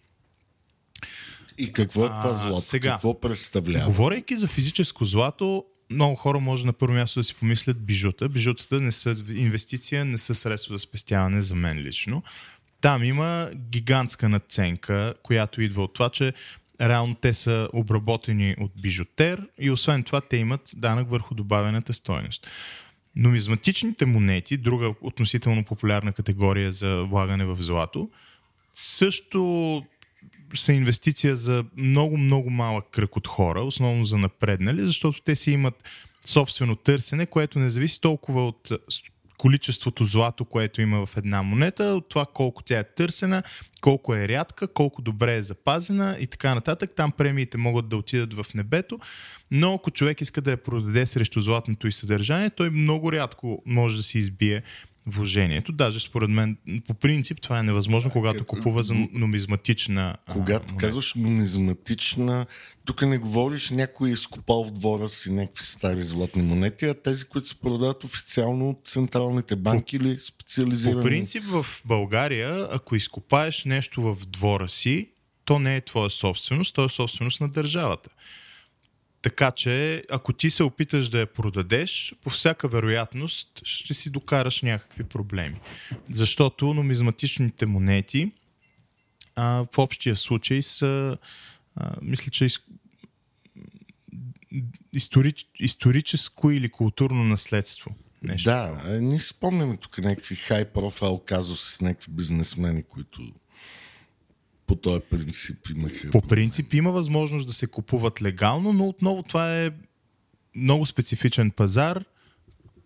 И 1.58 1.74
какво 1.74 2.06
е 2.06 2.08
това 2.08 2.34
злато? 2.34 2.62
сега. 2.62 2.92
Какво 2.92 3.20
представлява? 3.20 3.86
Говорейки 3.86 4.36
за 4.36 4.48
физическо 4.48 5.06
злато, 5.06 5.66
много 5.90 6.16
хора 6.16 6.40
може 6.40 6.66
на 6.66 6.74
първо 6.74 6.94
място 6.94 7.20
да 7.20 7.24
си 7.24 7.36
помислят 7.36 7.86
бижута. 7.86 8.30
Бижутата 8.30 8.82
не 8.82 8.92
са 8.92 9.16
инвестиция, 9.36 10.06
не 10.06 10.18
са 10.18 10.36
средство 10.36 10.74
за 10.74 10.80
спестяване 10.80 11.42
за 11.42 11.56
мен 11.56 11.78
лично. 11.78 12.24
Там 12.82 13.04
има 13.04 13.50
гигантска 13.56 14.30
надценка, 14.30 15.14
която 15.24 15.62
идва 15.62 15.84
от 15.84 15.94
това, 15.94 16.10
че 16.10 16.34
реално 16.82 17.16
те 17.16 17.34
са 17.34 17.70
обработени 17.74 18.56
от 18.60 18.72
бижутер 18.82 19.48
и 19.60 19.72
освен 19.72 20.04
това 20.04 20.22
те 20.22 20.38
имат 20.38 20.72
данък 20.76 21.10
върху 21.10 21.36
добавената 21.36 21.94
стоеност. 21.94 22.48
Нумизматичните 23.16 24.06
монети, 24.06 24.58
друга 24.58 24.94
относително 25.02 25.64
популярна 25.64 26.14
категория 26.14 26.72
за 26.72 27.04
влагане 27.04 27.46
в 27.46 27.58
злато, 27.60 28.10
също 28.74 29.84
са 30.60 30.74
инвестиция 30.74 31.36
за 31.36 31.64
много, 31.78 32.18
много 32.18 32.50
малък 32.50 32.86
кръг 32.92 33.16
от 33.16 33.28
хора, 33.28 33.62
основно 33.62 34.06
за 34.06 34.18
напреднали, 34.18 34.86
защото 34.86 35.22
те 35.22 35.36
си 35.36 35.52
имат 35.52 35.84
собствено 36.26 36.76
търсене, 36.76 37.26
което 37.26 37.60
не 37.60 37.70
зависи 37.70 38.02
толкова 38.02 38.48
от 38.48 38.72
количеството 39.38 40.06
злато, 40.06 40.46
което 40.46 40.82
има 40.82 41.06
в 41.06 41.18
една 41.18 41.44
монета, 41.44 41.84
от 41.84 42.10
това 42.10 42.26
колко 42.26 42.64
тя 42.64 42.80
е 42.80 42.84
търсена, 42.84 43.44
колко 43.82 44.16
е 44.16 44.28
рядка, 44.28 44.68
колко 44.68 45.02
добре 45.02 45.36
е 45.36 45.44
запазена 45.44 46.18
и 46.20 46.28
така 46.28 46.56
нататък. 46.56 46.92
Там 46.96 47.12
премиите 47.12 47.58
могат 47.58 47.90
да 47.90 47.98
отидат 47.98 48.34
в 48.34 48.46
небето, 48.54 49.00
но 49.52 49.74
ако 49.74 49.92
човек 49.92 50.22
иска 50.22 50.42
да 50.42 50.52
я 50.52 50.58
продаде 50.58 51.06
срещу 51.06 51.42
златното 51.42 51.88
и 51.88 51.92
съдържание, 51.92 52.50
той 52.50 52.70
много 52.70 53.12
рядко 53.12 53.62
може 53.66 53.98
да 53.98 54.04
си 54.04 54.18
избие 54.18 54.64
вложението. 55.08 55.72
Даже 55.72 56.00
според 56.00 56.30
мен, 56.30 56.58
по 56.88 56.94
принцип, 56.94 57.42
това 57.42 57.60
е 57.60 57.64
невъзможно, 57.64 58.12
когато 58.12 58.38
как- 58.38 58.48
купува 58.48 58.84
за 58.84 58.94
нумизматична 59.14 60.16
Когато 60.30 60.66
монета. 60.66 60.86
казваш 60.88 61.14
нумизматична, 61.14 62.46
тук 62.86 63.02
не 63.02 63.18
говориш 63.18 63.70
някой 63.70 64.10
е 64.10 64.14
изкопал 64.14 64.64
в 64.64 64.72
двора 64.72 65.10
си 65.10 65.32
някакви 65.32 65.64
стари 65.66 66.04
златни 66.04 66.42
монети, 66.42 66.86
а 66.86 66.94
тези, 66.94 67.26
които 67.26 67.48
се 67.48 67.56
продават 67.56 68.04
официално 68.04 68.70
от 68.70 68.80
централните 68.84 69.56
банки 69.56 69.96
или 69.96 70.20
специализирани. 70.20 71.02
По 71.02 71.04
принцип 71.04 71.44
в 71.44 71.66
България, 71.86 72.68
ако 72.72 72.96
изкопаеш 72.96 73.66
нещо 73.66 74.02
в 74.02 74.26
двора 74.26 74.70
си, 74.70 75.10
то 75.46 75.60
не 75.60 75.76
е 75.76 75.82
твоя 75.82 76.10
собственост, 76.10 76.76
то 76.76 76.86
е 76.86 76.90
собственост 76.90 77.42
на 77.42 77.50
държавата. 77.50 78.10
Така 79.26 79.52
че, 79.52 80.04
ако 80.10 80.34
ти 80.34 80.50
се 80.50 80.64
опиташ 80.64 81.10
да 81.10 81.20
я 81.20 81.26
продадеш, 81.26 82.14
по 82.24 82.30
всяка 82.30 82.68
вероятност 82.68 83.62
ще 83.64 83.94
си 83.94 84.10
докараш 84.10 84.62
някакви 84.62 85.04
проблеми. 85.04 85.60
Защото 86.12 86.74
нумизматичните 86.74 87.66
монети 87.66 88.32
а, 89.36 89.66
в 89.74 89.78
общия 89.78 90.16
случай 90.16 90.62
са, 90.62 91.18
а, 91.76 91.96
мисля, 92.02 92.32
че 92.32 92.46
из... 92.46 92.60
историч... 94.94 95.46
историческо 95.60 96.52
или 96.52 96.70
културно 96.70 97.24
наследство. 97.24 97.96
Нещо. 98.24 98.50
Да, 98.50 98.82
е, 98.88 99.20
си 99.20 99.28
спомняме 99.28 99.78
тук 99.78 99.98
някакви 99.98 100.36
хай 100.36 100.66
профайл 100.66 101.22
казуси 101.26 101.76
с 101.76 101.82
някакви 101.82 102.12
бизнесмени, 102.12 102.84
които 102.84 103.34
по 104.68 104.76
този 104.76 105.02
принцип 105.10 105.70
имаха. 105.76 106.12
По 106.12 106.22
принцип 106.22 106.74
има 106.74 106.92
възможност 106.92 107.48
да 107.48 107.54
се 107.54 107.68
купуват 107.68 108.22
легално, 108.22 108.74
но 108.74 108.88
отново 108.88 109.24
това 109.24 109.62
е 109.62 109.72
много 110.56 110.86
специфичен 110.86 111.52
пазар. 111.52 112.04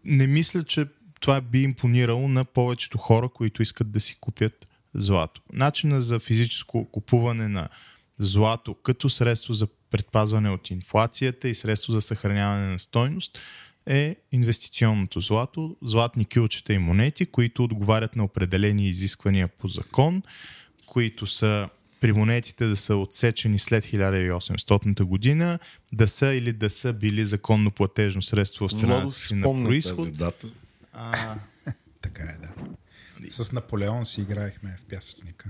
Не 0.06 0.28
мисля, 0.28 0.64
че 0.64 0.86
това 1.20 1.42
би 1.42 1.62
импонирало 1.62 2.28
на 2.28 2.46
повечето 2.46 2.98
хора, 2.98 3.30
които 3.30 3.62
искат 3.62 3.92
да 3.92 4.00
си 4.00 4.18
купят 4.22 4.68
злато. 4.96 5.42
Начина 5.54 6.02
за 6.02 6.20
физическо 6.20 6.86
купуване 6.92 7.48
на 7.48 7.70
злато 8.18 8.74
като 8.74 9.10
средство 9.10 9.54
за 9.54 9.68
предпазване 9.90 10.50
от 10.50 10.70
инфлацията 10.70 11.50
и 11.50 11.56
средство 11.56 11.94
за 11.94 12.02
съхраняване 12.02 12.68
на 12.68 12.80
стойност 12.80 13.40
е 13.86 14.16
инвестиционното 14.32 15.22
злато, 15.22 15.76
златни 15.84 16.26
кюлчета 16.26 16.74
и 16.74 16.78
монети, 16.78 17.26
които 17.26 17.64
отговарят 17.64 18.16
на 18.16 18.24
определени 18.24 18.88
изисквания 18.88 19.48
по 19.48 19.68
закон, 19.68 20.24
които 20.90 21.28
са 21.28 21.70
при 22.02 22.12
монетите 22.12 22.66
да 22.66 22.76
са 22.76 22.96
отсечени 22.96 23.60
след 23.60 23.86
1800 23.86 25.04
година, 25.04 25.60
да 25.94 26.08
са 26.08 26.28
или 26.28 26.54
да 26.54 26.70
са 26.70 26.94
били 26.94 27.26
законно 27.26 27.72
платежно 27.72 28.22
средство 28.22 28.68
в 28.68 28.72
страната 28.72 29.16
си 29.16 29.36
на 29.36 29.64
происход. 29.64 29.98
тази 29.98 30.12
дата. 30.12 30.48
Така 32.02 32.24
е, 32.24 32.38
да. 32.42 32.50
С 33.30 33.52
Наполеон 33.52 34.06
си 34.06 34.22
играехме 34.22 34.78
в 34.80 34.86
пясъчника. 34.86 35.50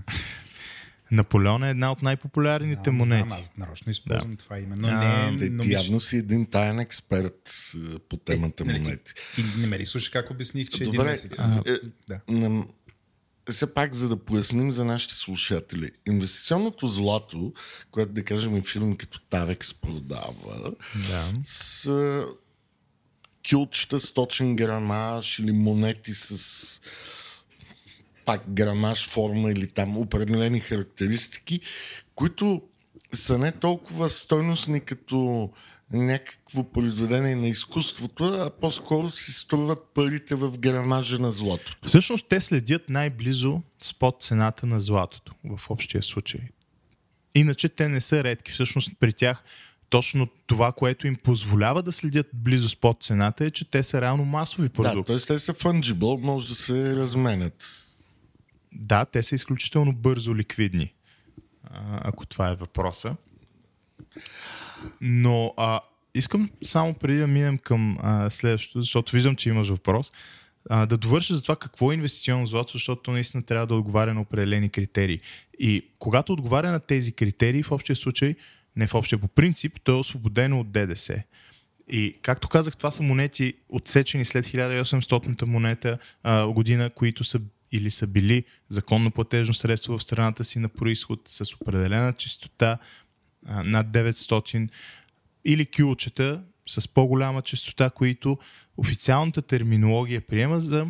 Наполеон 1.11 1.63
е 1.63 1.69
една 1.69 1.91
от 1.91 2.01
най-популярните 2.01 2.81
Знам, 2.83 2.95
монети. 2.95 3.29
Знам, 3.29 3.39
аз 3.39 3.57
нарочно 3.57 3.91
използвам 3.91 4.37
това 4.37 4.59
име. 4.59 4.75
Но 4.75 4.87
А, 4.87 5.31
не, 5.31 5.37
Те, 5.37 5.49
но 5.49 5.63
ти 5.63 5.71
явно 5.71 5.99
си 5.99 6.17
един 6.17 6.45
таен 6.45 6.79
експерт 6.79 7.51
е, 7.75 7.99
по 7.99 8.17
темата 8.17 8.65
нали, 8.65 8.79
монети. 8.79 9.13
Ти, 9.35 9.53
ти 9.53 9.59
не 9.59 9.67
ме 9.67 9.79
ли 9.79 9.85
слушаш 9.85 10.09
как 10.09 10.31
обясних, 10.31 10.69
че 10.69 10.83
един 10.83 10.93
Добре, 10.93 11.09
месец? 11.09 11.39
е, 11.65 11.79
да. 12.07 12.19
Все 13.51 13.73
пак, 13.73 13.93
за 13.93 14.09
да 14.09 14.17
поясним 14.17 14.71
за 14.71 14.85
нашите 14.85 15.15
слушатели. 15.15 15.91
Инвестиционното 16.07 16.87
злато, 16.87 17.53
което 17.91 18.11
да 18.11 18.23
кажем 18.23 18.57
и 18.57 18.61
фирми 18.61 18.97
като 18.97 19.19
Тавекс 19.21 19.73
продава, 19.73 20.71
Да. 21.09 21.33
с 21.43 21.89
кюлчета 23.49 23.99
с 23.99 24.11
точен 24.11 24.55
грамаж 24.55 25.39
или 25.39 25.51
монети 25.51 26.13
с 26.13 26.81
пак 28.25 28.41
грамаж, 28.53 29.09
форма 29.09 29.51
или 29.51 29.67
там 29.67 29.97
определени 29.97 30.59
характеристики, 30.59 31.59
които 32.15 32.61
са 33.13 33.37
не 33.37 33.51
толкова 33.51 34.09
стойностни 34.09 34.79
като 34.81 35.49
някакво 35.93 36.63
произведение 36.71 37.35
на 37.35 37.47
изкуството, 37.47 38.23
а 38.23 38.51
по-скоро 38.61 39.09
си 39.09 39.33
струват 39.33 39.79
парите 39.93 40.35
в 40.35 40.57
грамажа 40.59 41.19
на 41.19 41.31
златото. 41.31 41.87
Всъщност 41.87 42.25
те 42.29 42.39
следят 42.41 42.89
най-близо 42.89 43.61
спод 43.81 44.17
цената 44.21 44.65
на 44.65 44.79
златото 44.79 45.33
в 45.43 45.69
общия 45.69 46.03
случай. 46.03 46.41
Иначе 47.35 47.69
те 47.69 47.87
не 47.87 48.01
са 48.01 48.23
редки. 48.23 48.51
Всъщност 48.51 48.91
при 48.99 49.13
тях 49.13 49.43
точно 49.89 50.27
това, 50.47 50.71
което 50.71 51.07
им 51.07 51.15
позволява 51.15 51.83
да 51.83 51.91
следят 51.91 52.27
близо 52.33 52.69
спод 52.69 53.03
цената 53.03 53.45
е, 53.45 53.51
че 53.51 53.65
те 53.71 53.83
са 53.83 54.01
реално 54.01 54.25
масови 54.25 54.67
Да, 54.67 54.73
продукти. 54.73 55.07
т.е. 55.07 55.35
те 55.35 55.39
са 55.39 55.53
fungible, 55.53 56.21
може 56.21 56.47
да 56.47 56.55
се 56.55 56.95
разменят. 56.95 57.85
Да, 58.73 59.05
те 59.05 59.23
са 59.23 59.35
изключително 59.35 59.93
бързо 59.95 60.35
ликвидни, 60.35 60.93
ако 62.01 62.25
това 62.25 62.49
е 62.49 62.55
въпроса. 62.55 63.15
Но 65.01 65.53
а, 65.57 65.79
искам 66.15 66.49
само 66.63 66.93
преди 66.93 67.19
да 67.19 67.27
минем 67.27 67.57
към 67.57 67.97
а, 68.01 68.29
следващото, 68.29 68.81
защото 68.81 69.15
виждам, 69.15 69.35
че 69.35 69.49
имаш 69.49 69.69
въпрос, 69.69 70.11
а, 70.69 70.85
да 70.85 70.97
довърша 70.97 71.35
за 71.35 71.41
това 71.41 71.55
какво 71.55 71.91
е 71.91 71.95
инвестиционно 71.95 72.47
злато, 72.47 72.73
защото 72.73 73.01
то 73.01 73.11
наистина 73.11 73.43
трябва 73.43 73.67
да 73.67 73.75
отговаря 73.75 74.13
на 74.13 74.21
определени 74.21 74.69
критерии. 74.69 75.19
И 75.59 75.85
когато 75.99 76.33
отговаря 76.33 76.71
на 76.71 76.79
тези 76.79 77.11
критерии, 77.11 77.63
в 77.63 77.71
общия 77.71 77.95
случай, 77.95 78.35
не 78.75 78.87
в 78.87 78.95
общия 78.95 79.19
по 79.19 79.27
принцип, 79.27 79.79
то 79.83 79.91
е 79.91 79.95
освободено 79.95 80.59
от 80.59 80.71
ДДС. 80.71 81.23
И 81.91 82.15
както 82.21 82.49
казах, 82.49 82.77
това 82.77 82.91
са 82.91 83.03
монети 83.03 83.53
отсечени 83.69 84.25
след 84.25 84.45
1800-та 84.45 85.45
монета 85.45 85.97
а, 86.23 86.47
година, 86.47 86.89
които 86.89 87.23
са 87.23 87.39
или 87.71 87.91
са 87.91 88.07
били 88.07 88.43
законно 88.69 89.11
платежно 89.11 89.53
средство 89.53 89.97
в 89.97 90.03
страната 90.03 90.43
си 90.43 90.59
на 90.59 90.69
происход 90.69 91.21
с 91.25 91.53
определена 91.53 92.13
чистота 92.13 92.77
над 93.47 93.87
900 93.87 94.69
или 95.45 95.65
кюлчета 95.65 96.41
с 96.67 96.87
по-голяма 96.87 97.41
частота, 97.41 97.89
които 97.89 98.37
официалната 98.77 99.41
терминология 99.41 100.21
приема 100.21 100.59
за 100.59 100.87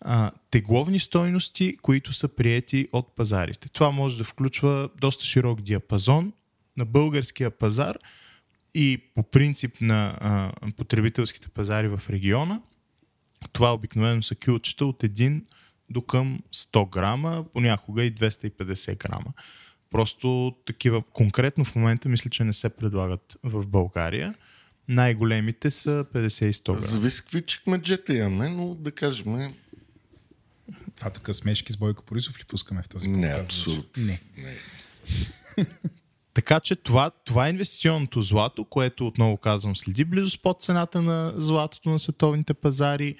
а, 0.00 0.30
тегловни 0.50 0.98
стойности, 0.98 1.76
които 1.82 2.12
са 2.12 2.28
приети 2.28 2.88
от 2.92 3.16
пазарите. 3.16 3.68
Това 3.68 3.90
може 3.90 4.18
да 4.18 4.24
включва 4.24 4.88
доста 5.00 5.24
широк 5.24 5.60
диапазон 5.60 6.32
на 6.76 6.84
българския 6.84 7.50
пазар 7.50 7.98
и 8.74 9.02
по 9.14 9.22
принцип 9.22 9.80
на 9.80 10.18
а, 10.20 10.52
потребителските 10.76 11.48
пазари 11.48 11.88
в 11.88 12.02
региона. 12.10 12.60
Това 13.52 13.74
обикновено 13.74 14.22
са 14.22 14.34
кюлчета 14.34 14.86
от 14.86 15.02
1 15.02 15.42
до 15.90 16.02
към 16.02 16.38
100 16.54 16.90
грама, 16.90 17.44
понякога 17.52 18.04
и 18.04 18.14
250 18.14 18.98
грама. 18.98 19.32
Просто 19.90 20.56
такива 20.66 21.02
конкретно 21.02 21.64
в 21.64 21.74
момента 21.74 22.08
мисля, 22.08 22.30
че 22.30 22.44
не 22.44 22.52
се 22.52 22.68
предлагат 22.68 23.36
в 23.42 23.66
България. 23.66 24.34
Най-големите 24.88 25.70
са 25.70 26.04
50 26.14 26.44
и 26.44 26.52
100 26.52 26.64
грама. 26.66 26.80
Зависи 26.80 27.20
какви 27.20 27.42
чекмеджета 27.42 28.14
имаме, 28.14 28.48
но 28.48 28.74
да 28.74 28.92
кажем, 28.92 29.54
Това 30.96 31.10
тук 31.10 31.34
смешки 31.34 31.72
с 31.72 31.76
Бойко 31.76 32.04
Борисов 32.08 32.40
ли 32.40 32.44
пускаме 32.44 32.82
в 32.82 32.88
този 32.88 33.08
не 33.08 33.30
е 33.30 33.40
абсурд. 33.40 33.96
Не. 33.96 34.20
не. 34.36 34.56
Така 36.34 36.60
че 36.60 36.76
това, 36.76 37.10
това 37.10 37.46
е 37.46 37.50
инвестиционното 37.50 38.22
злато, 38.22 38.64
което 38.64 39.06
отново 39.06 39.36
казвам 39.36 39.76
следи 39.76 40.04
близо 40.04 40.38
под 40.42 40.62
цената 40.62 41.02
на 41.02 41.34
златото 41.36 41.90
на 41.90 41.98
световните 41.98 42.54
пазари. 42.54 43.16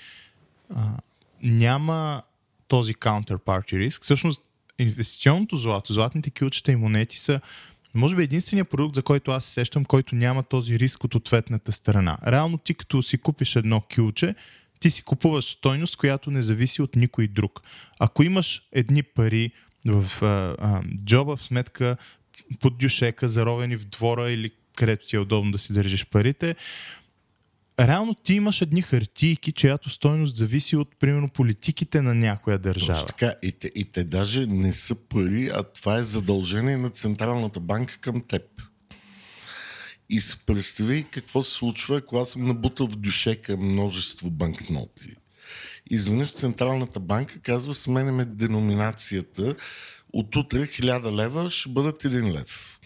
А, 0.74 0.90
няма 1.42 2.22
този 2.68 2.94
counterparty 2.94 3.78
риск. 3.78 4.02
Всъщност 4.02 4.42
инвестиционното 4.78 5.56
злато, 5.56 5.92
златните 5.92 6.30
кюлчета 6.30 6.72
и 6.72 6.76
монети 6.76 7.18
са 7.18 7.40
Може 7.94 8.16
би 8.16 8.22
единствения 8.22 8.64
продукт, 8.64 8.94
за 8.94 9.02
който 9.02 9.30
аз 9.30 9.44
се 9.44 9.52
сещам, 9.52 9.84
който 9.84 10.14
няма 10.14 10.42
този 10.42 10.78
риск 10.78 11.04
от 11.04 11.14
ответната 11.14 11.72
страна. 11.72 12.18
Реално 12.26 12.58
ти 12.58 12.74
като 12.74 13.02
си 13.02 13.18
купиш 13.18 13.56
едно 13.56 13.82
кюлче, 13.94 14.34
ти 14.80 14.90
си 14.90 15.02
купуваш 15.02 15.44
стойност, 15.44 15.96
която 15.96 16.30
не 16.30 16.42
зависи 16.42 16.82
от 16.82 16.96
никой 16.96 17.28
друг. 17.28 17.60
Ако 17.98 18.22
имаш 18.22 18.62
едни 18.72 19.02
пари 19.02 19.50
в 19.86 20.22
а, 20.22 20.56
а, 20.58 20.82
джоба, 21.04 21.36
в 21.36 21.42
сметка 21.42 21.96
под 22.60 22.78
дюшека, 22.78 23.28
заровени 23.28 23.76
в 23.76 23.84
двора 23.84 24.30
или 24.30 24.50
където 24.76 25.06
ти 25.06 25.16
е 25.16 25.18
удобно 25.18 25.52
да 25.52 25.58
си 25.58 25.72
държиш 25.72 26.06
парите, 26.06 26.56
реално 27.80 28.14
ти 28.14 28.34
имаш 28.34 28.60
едни 28.62 28.82
хартийки, 28.82 29.52
чиято 29.52 29.90
стойност 29.90 30.36
зависи 30.36 30.76
от, 30.76 30.96
примерно, 30.98 31.28
политиките 31.28 32.02
на 32.02 32.14
някоя 32.14 32.58
държава. 32.58 33.00
Точно 33.00 33.06
така. 33.06 33.34
И 33.42 33.52
те, 33.52 33.72
и 33.74 33.84
те 33.84 34.04
даже 34.04 34.46
не 34.46 34.72
са 34.72 34.94
пари, 34.94 35.50
а 35.54 35.62
това 35.62 35.96
е 35.96 36.02
задължение 36.02 36.76
на 36.76 36.90
Централната 36.90 37.60
банка 37.60 37.98
към 37.98 38.22
теб. 38.28 38.42
И 40.10 40.20
се 40.20 40.38
представи 40.38 41.06
какво 41.10 41.42
се 41.42 41.54
случва, 41.54 41.96
ако 41.96 42.18
аз 42.18 42.30
съм 42.30 42.46
набутал 42.46 42.86
в 42.86 42.96
дюшека 42.96 43.56
множество 43.56 44.30
банкноти. 44.30 45.14
Изведнъж 45.90 46.32
Централната 46.32 47.00
банка 47.00 47.40
казва, 47.40 47.74
сменяме 47.74 48.24
деноминацията. 48.24 49.54
От 50.12 50.36
утре 50.36 50.66
1000 50.66 51.16
лева 51.16 51.50
ще 51.50 51.68
бъдат 51.68 52.02
1 52.02 52.32
лев. 52.32 52.80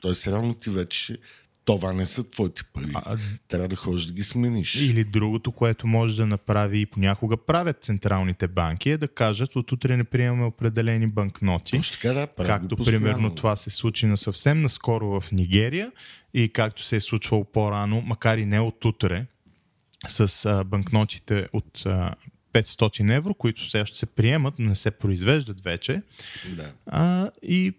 Тоест, 0.00 0.26
реално 0.26 0.54
ти 0.54 0.70
вече 0.70 1.18
това 1.76 1.92
не 1.92 2.06
са 2.06 2.30
твоите 2.30 2.62
пари. 2.72 2.92
А- 2.94 3.16
Трябва 3.48 3.68
да 3.68 3.76
ходиш 3.76 4.04
да 4.04 4.12
ги 4.12 4.22
смениш. 4.22 4.74
Или 4.74 5.04
другото, 5.04 5.52
което 5.52 5.86
може 5.86 6.16
да 6.16 6.26
направи 6.26 6.80
и 6.80 6.86
понякога 6.86 7.36
правят 7.36 7.84
централните 7.84 8.48
банки, 8.48 8.90
е 8.90 8.96
да 8.96 9.08
кажат, 9.08 9.56
от 9.56 9.72
утре 9.72 9.96
не 9.96 10.04
приемаме 10.04 10.44
определени 10.44 11.06
банкноти. 11.06 11.76
Точно 11.76 11.92
така, 11.92 12.12
да, 12.12 12.26
Както 12.46 12.76
примерно 12.76 13.34
това 13.34 13.56
се 13.56 13.70
случи 13.70 14.06
на 14.06 14.16
съвсем 14.16 14.60
наскоро 14.60 15.20
в 15.20 15.32
Нигерия 15.32 15.92
и 16.34 16.48
както 16.48 16.82
се 16.82 16.96
е 16.96 17.00
случвало 17.00 17.44
по-рано, 17.44 18.02
макар 18.06 18.38
и 18.38 18.46
не 18.46 18.60
от 18.60 18.84
утре, 18.84 19.26
с 20.08 20.46
а, 20.46 20.64
банкнотите 20.64 21.48
от 21.52 21.82
а, 21.86 22.14
500 22.52 23.16
евро, 23.16 23.34
които 23.34 23.64
все 23.64 23.80
още 23.80 23.98
се 23.98 24.06
приемат, 24.06 24.54
но 24.58 24.68
не 24.68 24.76
се 24.76 24.90
произвеждат 24.90 25.60
вече. 25.60 26.02
Да. 26.48 26.72
А, 26.86 27.30
и 27.42 27.72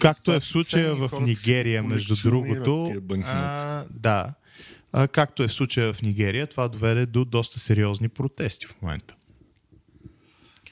както 0.00 0.32
е 0.32 0.40
в 0.40 0.44
случая 0.44 0.94
в 0.94 1.10
Нигерия, 1.20 1.82
между 1.82 2.14
другото, 2.22 3.02
а, 3.24 3.84
да, 3.90 4.34
а, 4.92 5.08
както 5.08 5.42
е 5.42 5.48
в 5.48 5.52
случая 5.52 5.92
в 5.92 6.02
Нигерия, 6.02 6.46
това 6.46 6.68
доведе 6.68 7.06
до 7.06 7.24
доста 7.24 7.60
сериозни 7.60 8.08
протести 8.08 8.66
в 8.66 8.82
момента. 8.82 9.14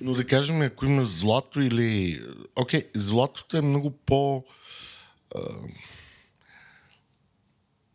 Но 0.00 0.12
да 0.12 0.24
кажем, 0.24 0.60
ако 0.60 0.86
има 0.86 1.04
злато 1.04 1.60
или... 1.60 2.20
Окей, 2.56 2.82
златото 2.94 3.56
е 3.56 3.62
много 3.62 3.90
по... 3.90 4.44
А, 5.34 5.40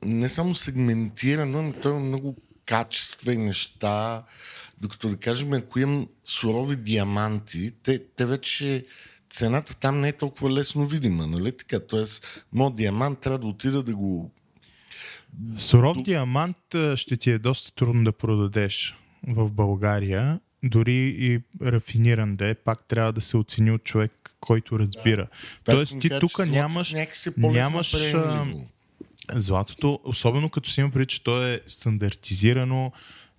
не 0.05 0.29
само 0.29 0.55
сегментирано, 0.55 1.61
но 1.61 1.73
то 1.73 1.89
е 1.89 1.99
много 1.99 2.37
качества 2.65 3.33
и 3.33 3.37
неща. 3.37 4.23
Докато 4.77 5.09
да 5.09 5.17
кажем, 5.17 5.53
ако 5.53 5.79
имам 5.79 6.07
сурови 6.25 6.75
диаманти, 6.75 7.71
те, 7.83 8.05
те 8.15 8.25
вече 8.25 8.85
цената 9.31 9.75
там 9.75 9.99
не 9.99 10.07
е 10.07 10.13
толкова 10.13 10.51
лесно 10.51 10.87
видима, 10.87 11.27
нали 11.27 11.51
така? 11.57 11.79
Тоест, 11.79 12.45
моят 12.53 12.75
диамант 12.75 13.19
трябва 13.19 13.39
да 13.39 13.47
отида 13.47 13.83
да 13.83 13.95
го... 13.95 14.31
Суров 15.57 16.01
диамант 16.01 16.75
а, 16.75 16.97
ще 16.97 17.17
ти 17.17 17.31
е 17.31 17.39
доста 17.39 17.71
трудно 17.75 18.03
да 18.03 18.11
продадеш 18.11 18.95
в 19.27 19.51
България. 19.51 20.39
Дори 20.63 21.15
и 21.19 21.41
рафиниран 21.61 22.35
да 22.35 22.47
е, 22.47 22.55
пак 22.55 22.87
трябва 22.87 23.13
да 23.13 23.21
се 23.21 23.37
оцени 23.37 23.71
от 23.71 23.83
човек, 23.83 24.35
който 24.39 24.79
разбира. 24.79 25.27
Тоест 25.63 25.91
Аз 25.91 25.93
ми 25.93 25.99
ти 25.99 26.09
тук 26.19 26.47
нямаш, 26.47 26.93
е 26.93 27.07
нямаш 27.37 27.91
приемливо. 27.91 28.67
златото, 29.31 29.99
особено 30.03 30.49
като 30.49 30.69
си 30.69 30.81
има 30.81 30.89
преди, 30.89 31.05
че 31.05 31.23
то 31.23 31.47
е 31.47 31.61
стандартизирано 31.67 32.91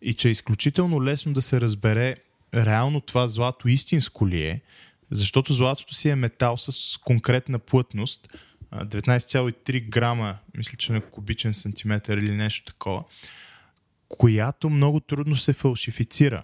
и 0.03 0.15
че 0.15 0.29
е 0.29 0.31
изключително 0.31 1.05
лесно 1.05 1.35
да 1.35 1.43
се 1.43 1.61
разбере 1.61 2.17
реално 2.55 3.01
това 3.01 3.29
злато 3.29 3.69
истинско 3.69 4.29
ли 4.29 4.43
е, 4.43 4.61
защото 5.13 5.53
златото 5.53 5.95
си 5.95 6.09
е 6.09 6.17
метал 6.17 6.57
с 6.57 6.99
конкретна 6.99 7.59
плътност, 7.59 8.29
а, 8.71 8.85
19,3 8.85 9.89
грама, 9.89 10.39
мисля, 10.57 10.77
че 10.77 10.93
на 10.93 11.01
кубичен 11.01 11.55
сантиметър 11.55 12.19
или 12.19 12.33
нещо 12.33 12.73
такова, 12.73 13.05
която 14.09 14.71
много 14.71 15.01
трудно 15.01 15.37
се 15.37 15.53
фалшифицира. 15.53 16.43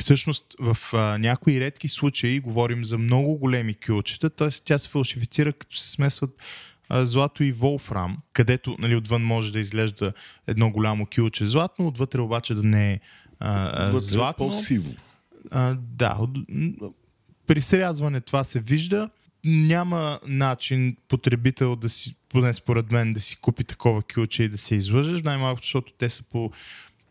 Всъщност 0.00 0.46
в 0.58 0.78
а, 0.92 1.18
някои 1.18 1.60
редки 1.60 1.88
случаи 1.88 2.40
говорим 2.40 2.84
за 2.84 2.98
много 2.98 3.36
големи 3.38 3.74
кюлчета, 3.74 4.30
т.е. 4.30 4.48
тя 4.64 4.78
се 4.78 4.88
фалшифицира 4.88 5.52
като 5.52 5.76
се 5.76 5.90
смесват 5.90 6.30
а, 6.88 7.06
злато 7.06 7.44
и 7.44 7.52
волфрам, 7.52 8.18
където 8.32 8.76
нали, 8.78 8.96
отвън 8.96 9.22
може 9.22 9.52
да 9.52 9.58
изглежда 9.58 10.12
едно 10.46 10.70
голямо 10.70 11.06
кюлче 11.16 11.46
златно, 11.46 11.86
отвътре 11.86 12.20
обаче 12.20 12.54
да 12.54 12.62
не 12.62 12.92
е 12.92 13.00
а, 13.38 13.84
а, 13.84 13.96
е 13.96 14.00
златно. 14.00 14.48
по-сиво. 14.48 14.92
А, 15.50 15.76
да, 15.80 16.18
при 17.46 17.62
срязване 17.62 18.20
това 18.20 18.44
се 18.44 18.60
вижда. 18.60 19.10
Няма 19.44 20.20
начин 20.26 20.96
потребител 21.08 21.76
да 21.76 21.88
си, 21.88 22.14
поне 22.28 22.54
според 22.54 22.92
мен, 22.92 23.12
да 23.12 23.20
си 23.20 23.36
купи 23.36 23.64
такова 23.64 24.02
кюлче 24.02 24.42
и 24.42 24.48
да 24.48 24.58
се 24.58 24.74
излъжеш, 24.74 25.22
най-малко, 25.22 25.60
защото 25.62 25.92
те 25.98 26.10
са 26.10 26.22
по 26.22 26.50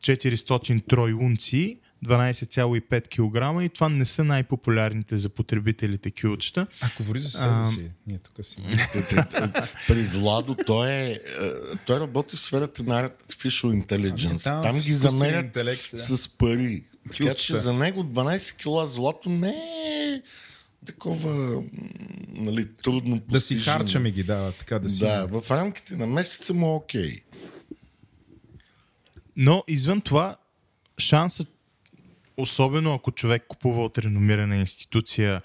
400 0.04 0.88
трой 0.88 1.14
унции, 1.14 1.78
12,5 2.06 3.08
кг 3.08 3.64
и 3.66 3.70
това 3.70 3.90
не 3.90 4.06
са 4.06 4.24
най-популярните 4.24 5.18
за 5.18 5.30
потребителите 5.30 6.12
кюлчета. 6.12 6.68
А, 6.82 6.90
говори 6.98 7.20
за 7.20 7.30
себе 7.30 7.52
А, 7.52 7.66
си. 7.66 7.92
Ние 8.08 8.18
тук 8.18 8.46
си. 8.46 8.58
При 9.88 10.02
Владо 10.02 10.56
той 10.66 10.92
е, 10.92 11.12
е, 11.12 11.20
той 11.86 12.00
работи 12.00 12.36
в 12.36 12.40
сферата 12.40 12.84
на 12.84 13.10
Artificial 13.10 13.86
Intelligence. 13.86 14.44
Там 14.44 14.64
Там, 14.64 14.80
ги 14.80 14.92
замерят 14.92 15.46
интелект, 15.46 15.92
да. 15.92 15.98
с 15.98 16.30
пари. 16.30 16.84
Така 17.12 17.34
че 17.34 17.58
за 17.58 17.74
него 17.74 18.04
12 18.04 18.58
кила 18.58 18.88
злато 18.88 19.30
не 19.30 19.50
е 19.50 20.22
такова 20.86 21.64
нали, 22.28 22.74
трудно 22.74 23.16
Да 23.16 23.40
си 23.40 23.56
постижимо. 23.56 23.78
харчаме 23.78 24.12
ги, 24.12 24.24
да, 24.24 24.52
така 24.52 24.80
да 24.80 24.90
си. 24.90 25.00
Да, 25.00 25.28
в 25.28 25.52
рамките 25.52 25.96
на 25.96 26.08
месеца 26.08 26.54
му 26.54 26.68
е 26.68 26.76
окей. 26.76 27.22
Но 29.38 29.64
извън 29.68 30.02
това, 30.02 30.36
шансът, 30.98 31.48
особено 32.38 32.94
ако 32.94 33.12
човек 33.12 33.44
купува 33.48 33.86
от 33.86 33.98
реномирана 33.98 34.58
институция, 34.58 35.42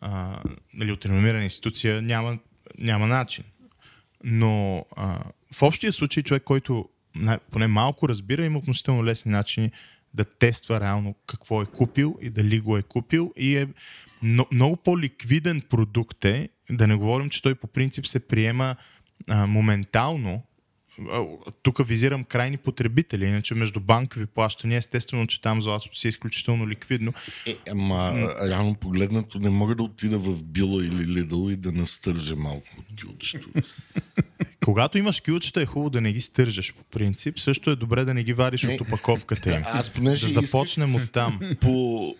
а, 0.00 0.42
нали, 0.74 0.92
от 0.92 1.06
реномирана 1.06 1.44
институция, 1.44 2.02
няма, 2.02 2.38
няма 2.78 3.06
начин. 3.06 3.44
Но 4.24 4.84
а, 4.96 5.24
в 5.52 5.62
общия 5.62 5.92
случай 5.92 6.22
човек, 6.22 6.42
който 6.42 6.88
поне 7.50 7.66
малко 7.66 8.08
разбира, 8.08 8.44
има 8.44 8.58
относително 8.58 9.04
лесни 9.04 9.32
начини 9.32 9.70
да 10.14 10.24
тества 10.24 10.80
реално 10.80 11.14
какво 11.26 11.62
е 11.62 11.66
купил 11.66 12.18
и 12.22 12.30
дали 12.30 12.60
го 12.60 12.76
е 12.76 12.82
купил. 12.82 13.32
И 13.36 13.56
е 13.56 13.68
но, 14.22 14.46
много 14.52 14.76
по-ликвиден 14.76 15.60
продукт 15.60 16.24
е, 16.24 16.48
да 16.70 16.86
не 16.86 16.94
говорим, 16.94 17.30
че 17.30 17.42
той 17.42 17.54
по 17.54 17.66
принцип 17.66 18.06
се 18.06 18.20
приема 18.20 18.76
а, 19.28 19.46
моментално, 19.46 20.42
тук 21.62 21.86
визирам 21.86 22.24
крайни 22.24 22.56
потребители, 22.56 23.24
иначе 23.24 23.54
между 23.54 23.80
банкови 23.80 24.26
плащания, 24.26 24.78
естествено, 24.78 25.26
че 25.26 25.40
там 25.40 25.62
златото 25.62 25.98
си 25.98 26.06
е 26.06 26.08
изключително 26.08 26.68
ликвидно. 26.68 27.12
Е, 27.46 27.56
ама 27.70 28.28
реално 28.48 28.74
погледнато 28.74 29.38
не 29.38 29.50
мога 29.50 29.74
да 29.74 29.82
отида 29.82 30.18
в 30.18 30.44
Била 30.44 30.84
или 30.84 31.06
Лидъл 31.06 31.50
и 31.50 31.56
да 31.56 31.72
настържа 31.72 32.36
малко 32.36 32.68
от 32.78 33.02
кюлчето. 33.02 33.48
Когато 34.64 34.98
имаш 34.98 35.20
кюлчета 35.20 35.62
е 35.62 35.66
хубаво 35.66 35.90
да 35.90 36.00
не 36.00 36.12
ги 36.12 36.20
стържаш 36.20 36.74
по 36.74 36.84
принцип. 36.84 37.38
Също 37.38 37.70
е 37.70 37.76
добре 37.76 38.04
да 38.04 38.14
не 38.14 38.22
ги 38.22 38.32
вариш 38.32 38.64
от 38.64 38.80
опаковката 38.80 39.54
им. 39.54 39.62
Аз 39.66 39.90
понеже 39.90 40.26
да 40.26 40.30
исках- 40.30 40.44
започнем 40.44 40.94
от 40.94 41.12
там. 41.12 41.40
по 41.60 42.14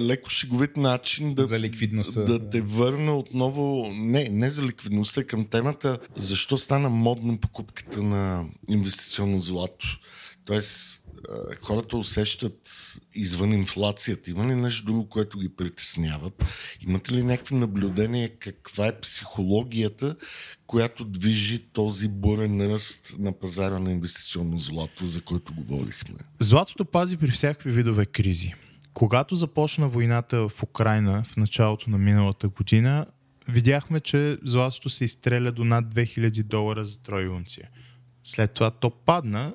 леко 0.00 0.30
шеговит 0.30 0.76
начин 0.76 1.34
да, 1.34 1.46
За 1.46 1.58
ликвидността. 1.58 2.20
да 2.20 2.50
те 2.50 2.60
върна 2.60 3.16
отново, 3.16 3.92
не, 3.94 4.28
не 4.28 4.50
за 4.50 4.62
ликвидността, 4.62 5.24
към 5.24 5.44
темата, 5.44 5.98
защо 6.14 6.58
стана 6.58 6.88
модно 6.90 7.38
покупката 7.38 8.02
на 8.02 8.44
инвестиционно 8.68 9.40
злато. 9.40 9.86
Тоест, 10.44 11.02
е, 11.28 11.56
хората 11.62 11.96
усещат 11.96 12.58
извън 13.14 13.52
инфлацията. 13.52 14.30
Има 14.30 14.46
ли 14.46 14.54
нещо 14.54 14.84
друго, 14.84 15.08
което 15.08 15.38
ги 15.38 15.48
притесняват? 15.48 16.44
Имате 16.80 17.14
ли 17.14 17.22
някакви 17.22 17.54
наблюдения 17.54 18.30
каква 18.38 18.86
е 18.86 19.00
психологията, 19.00 20.16
която 20.66 21.04
движи 21.04 21.58
този 21.72 22.08
бурен 22.08 22.72
ръст 22.72 23.14
на 23.18 23.32
пазара 23.32 23.78
на 23.78 23.92
инвестиционно 23.92 24.58
злато, 24.58 25.06
за 25.06 25.20
който 25.20 25.54
говорихме? 25.54 26.18
Златото 26.40 26.84
пази 26.84 27.16
при 27.16 27.30
всякакви 27.30 27.70
видове 27.70 28.06
кризи. 28.06 28.54
Когато 28.96 29.34
започна 29.34 29.88
войната 29.88 30.48
в 30.48 30.62
Украина 30.62 31.22
в 31.24 31.36
началото 31.36 31.90
на 31.90 31.98
миналата 31.98 32.48
година, 32.48 33.06
видяхме, 33.48 34.00
че 34.00 34.38
златото 34.44 34.88
се 34.88 35.04
изстреля 35.04 35.52
до 35.52 35.64
над 35.64 35.84
2000 35.94 36.42
долара 36.42 36.84
за 36.84 37.02
трой 37.02 37.28
унция. 37.28 37.68
След 38.24 38.52
това 38.52 38.70
то 38.70 38.90
падна 38.90 39.54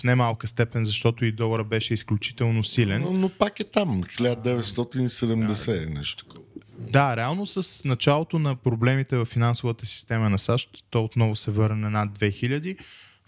в 0.00 0.04
немалка 0.04 0.46
степен, 0.46 0.84
защото 0.84 1.24
и 1.24 1.32
долара 1.32 1.64
беше 1.64 1.94
изключително 1.94 2.64
силен. 2.64 3.02
Но, 3.02 3.12
но 3.12 3.28
пак 3.28 3.60
е 3.60 3.64
там, 3.64 4.02
1970 4.02 5.82
е 5.82 5.86
нещо 5.86 6.24
такова. 6.24 6.44
Да, 6.78 7.16
реално 7.16 7.46
с 7.46 7.84
началото 7.84 8.38
на 8.38 8.56
проблемите 8.56 9.16
в 9.16 9.24
финансовата 9.24 9.86
система 9.86 10.30
на 10.30 10.38
САЩ, 10.38 10.84
то 10.90 11.04
отново 11.04 11.36
се 11.36 11.50
върна 11.50 11.76
на 11.76 11.90
над 11.90 12.18
2000. 12.18 12.76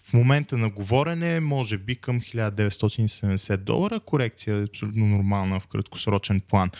В 0.01 0.13
момента 0.13 0.57
на 0.57 0.69
говорене, 0.69 1.39
може 1.39 1.77
би 1.77 1.95
към 1.95 2.21
1970 2.21 3.57
долара, 3.57 3.99
корекция 3.99 4.57
е 4.57 4.63
абсолютно 4.63 5.07
нормална 5.07 5.59
в 5.59 5.67
краткосрочен 5.67 6.41
план. 6.41 6.71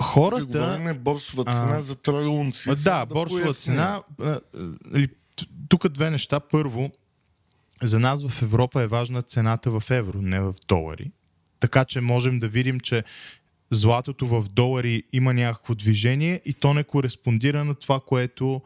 Хората... 0.00 0.44
Говорим 0.44 0.98
борсова 0.98 1.44
цена 1.44 1.76
А, 1.76 1.82
за 1.82 1.96
трой 2.02 2.26
унци. 2.26 2.70
А, 2.70 2.76
Само 2.76 3.06
да, 3.06 3.14
борсова 3.14 3.42
поясня. 3.42 4.02
цена. 4.14 4.40
Тук 5.68 5.88
две 5.88 6.10
неща. 6.10 6.40
Първо, 6.40 6.90
за 7.82 7.98
нас 7.98 8.28
в 8.28 8.42
Европа 8.42 8.82
е 8.82 8.86
важна 8.86 9.22
цената 9.22 9.80
в 9.80 9.90
евро, 9.90 10.22
не 10.22 10.40
в 10.40 10.54
долари. 10.68 11.12
Така 11.60 11.84
че 11.84 12.00
можем 12.00 12.40
да 12.40 12.48
видим, 12.48 12.80
че 12.80 13.04
златото 13.70 14.26
в 14.26 14.48
долари 14.48 15.02
има 15.12 15.34
някакво 15.34 15.74
движение 15.74 16.40
и 16.44 16.54
то 16.54 16.74
не 16.74 16.84
кореспондира 16.84 17.64
на 17.64 17.74
това, 17.74 18.00
което 18.00 18.62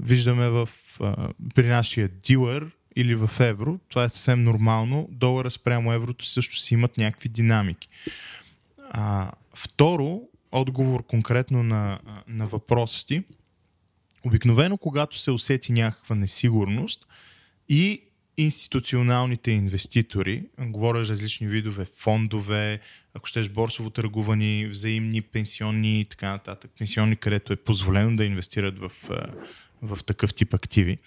виждаме 0.00 0.48
в, 0.48 0.68
а, 1.00 1.28
при 1.54 1.68
нашия 1.68 2.08
дилър 2.08 2.70
или 2.96 3.14
в 3.14 3.30
евро. 3.40 3.78
Това 3.88 4.04
е 4.04 4.08
съвсем 4.08 4.42
нормално. 4.42 5.08
Долара 5.10 5.50
спрямо 5.50 5.92
еврото 5.92 6.26
също 6.26 6.56
си 6.56 6.74
имат 6.74 6.96
някакви 6.96 7.28
динамики. 7.28 7.88
А, 8.90 9.32
второ, 9.54 10.20
отговор 10.52 11.06
конкретно 11.06 11.62
на, 11.62 11.98
на 12.28 12.46
въпроса. 12.46 13.22
Обикновено, 14.26 14.76
когато 14.76 15.18
се 15.18 15.30
усети 15.30 15.72
някаква 15.72 16.16
несигурност 16.16 17.06
и 17.68 18.02
институционалните 18.36 19.50
инвеститори, 19.50 20.44
говоря 20.60 21.04
за 21.04 21.12
различни 21.12 21.46
видове 21.46 21.84
фондове, 21.84 22.80
ако 23.14 23.26
щеш 23.26 23.48
борсово 23.48 23.90
търгувани, 23.90 24.66
взаимни, 24.66 25.22
пенсионни 25.22 26.00
и 26.00 26.04
така 26.04 26.30
нататък, 26.30 26.70
пенсионни, 26.78 27.16
където 27.16 27.52
е 27.52 27.56
позволено 27.56 28.16
да 28.16 28.24
инвестират 28.24 28.78
в, 28.78 28.92
в 29.82 30.04
такъв 30.04 30.34
тип 30.34 30.54
активи, 30.54 30.98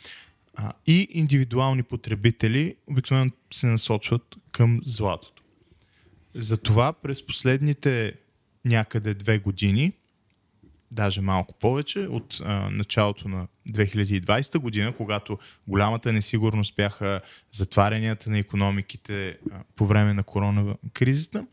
а, 0.55 0.73
и 0.87 1.07
индивидуални 1.11 1.83
потребители 1.83 2.75
обикновено 2.87 3.31
се 3.53 3.67
насочват 3.67 4.35
към 4.51 4.79
златото. 4.83 5.43
Затова 6.33 6.93
през 6.93 7.25
последните 7.25 8.13
някъде 8.65 9.13
две 9.13 9.39
години, 9.39 9.93
даже 10.91 11.21
малко 11.21 11.53
повече, 11.53 11.99
от 11.99 12.41
а, 12.45 12.69
началото 12.69 13.27
на 13.27 13.47
2020 13.71 14.57
година, 14.57 14.93
когато 14.97 15.37
голямата 15.67 16.13
несигурност 16.13 16.75
бяха 16.75 17.21
затварянията 17.51 18.29
на 18.29 18.39
економиките 18.39 19.37
а, 19.51 19.59
по 19.75 19.87
време 19.87 20.13
на 20.13 20.23
корона 20.23 20.75
кризата, 20.93 21.45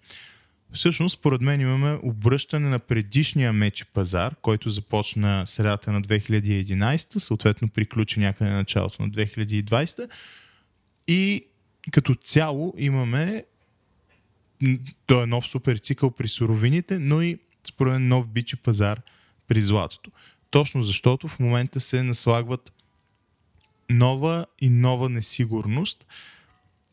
всъщност, 0.77 1.19
според 1.19 1.41
мен, 1.41 1.61
имаме 1.61 1.99
обръщане 2.03 2.69
на 2.69 2.79
предишния 2.79 3.53
мече 3.53 3.85
пазар, 3.85 4.35
който 4.43 4.69
започна 4.69 5.47
средата 5.47 5.93
на 5.93 6.03
2011, 6.03 7.19
съответно 7.19 7.69
приключи 7.69 8.21
някъде 8.21 8.51
на 8.51 8.57
началото 8.57 9.03
на 9.03 9.11
2020 9.11 10.09
и 11.09 11.47
като 11.91 12.15
цяло 12.15 12.75
имаме 12.79 13.45
той 15.07 15.23
е 15.23 15.27
нов 15.27 15.47
супер 15.47 15.77
цикъл 15.77 16.11
при 16.11 16.29
суровините, 16.29 16.99
но 16.99 17.23
и 17.23 17.39
според 17.69 18.01
нов 18.01 18.29
бичи 18.29 18.57
пазар 18.57 19.01
при 19.49 19.63
златото. 19.63 20.11
Точно 20.51 20.83
защото 20.83 21.29
в 21.29 21.39
момента 21.39 21.81
се 21.81 22.03
наслагват 22.03 22.73
нова 23.91 24.47
и 24.61 24.69
нова 24.69 25.09
несигурност 25.09 26.07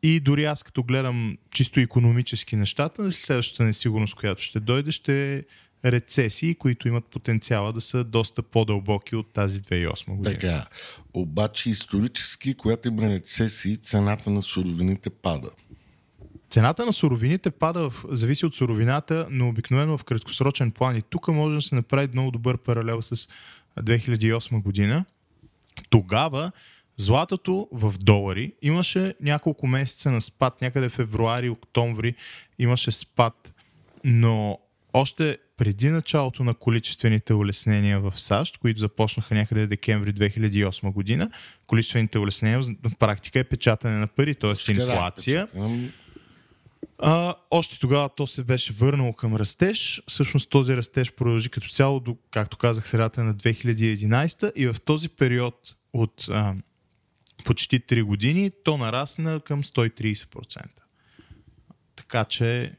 и 0.03 0.19
дори 0.19 0.45
аз 0.45 0.63
като 0.63 0.83
гледам 0.83 1.37
чисто 1.51 1.79
економически 1.79 2.55
нещата, 2.55 3.11
следващата 3.11 3.63
несигурност, 3.63 4.15
която 4.15 4.41
ще 4.41 4.59
дойде, 4.59 4.91
ще 4.91 5.37
е 5.37 5.43
рецесии, 5.85 6.55
които 6.55 6.87
имат 6.87 7.05
потенциала 7.05 7.73
да 7.73 7.81
са 7.81 8.03
доста 8.03 8.43
по-дълбоки 8.43 9.15
от 9.15 9.33
тази 9.33 9.61
2008 9.61 10.15
година. 10.15 10.35
Така. 10.35 10.65
Обаче 11.13 11.69
исторически, 11.69 12.53
когато 12.53 12.87
има 12.87 13.09
рецесии, 13.09 13.77
цената 13.77 14.29
на 14.29 14.41
суровините 14.41 15.09
пада. 15.09 15.49
Цената 16.49 16.85
на 16.85 16.93
суровините 16.93 17.51
пада, 17.51 17.89
в, 17.89 18.05
зависи 18.09 18.45
от 18.45 18.55
суровината, 18.55 19.27
но 19.29 19.49
обикновено 19.49 19.97
в 19.97 20.03
краткосрочен 20.03 20.71
план. 20.71 20.97
И 20.97 21.01
тук 21.01 21.27
може 21.27 21.55
да 21.55 21.61
се 21.61 21.75
направи 21.75 22.09
много 22.13 22.31
добър 22.31 22.57
паралел 22.57 23.01
с 23.01 23.27
2008 23.79 24.61
година. 24.61 25.05
Тогава 25.89 26.51
златото 26.95 27.67
в 27.71 27.93
долари 27.97 28.53
имаше 28.61 29.15
няколко 29.21 29.67
месеца 29.67 30.11
на 30.11 30.21
спад, 30.21 30.61
някъде 30.61 30.89
февруари, 30.89 31.49
октомври 31.49 32.15
имаше 32.59 32.91
спад, 32.91 33.53
но 34.03 34.59
още 34.93 35.37
преди 35.57 35.89
началото 35.89 36.43
на 36.43 36.53
количествените 36.53 37.33
улеснения 37.33 37.99
в 37.99 38.19
САЩ, 38.19 38.57
които 38.57 38.79
започнаха 38.79 39.35
някъде 39.35 39.67
декември 39.67 40.13
2008 40.13 40.91
година, 40.91 41.29
количествените 41.67 42.19
улеснения 42.19 42.59
на 42.59 42.91
практика 42.99 43.39
е 43.39 43.43
печатане 43.43 43.97
на 43.97 44.07
пари, 44.07 44.35
т.е. 44.35 44.71
Инфлация. 44.71 45.47
А, 46.97 47.35
още 47.51 47.79
тогава 47.79 48.09
то 48.09 48.27
се 48.27 48.43
беше 48.43 48.73
върнало 48.73 49.13
към 49.13 49.35
растеж. 49.35 50.01
Всъщност 50.07 50.49
този 50.49 50.75
растеж 50.75 51.11
продължи 51.11 51.49
като 51.49 51.67
цяло 51.67 51.99
до, 51.99 52.17
както 52.31 52.57
казах, 52.57 52.87
средата 52.87 53.23
на 53.23 53.35
2011 53.35 54.53
и 54.55 54.67
в 54.67 54.75
този 54.85 55.09
период 55.09 55.75
от 55.93 56.25
а, 56.29 56.55
почти 57.45 57.79
3 57.79 58.03
години 58.03 58.51
то 58.63 58.77
нарасна 58.77 59.39
към 59.39 59.63
130%. 59.63 60.65
Така 61.95 62.25
че 62.25 62.73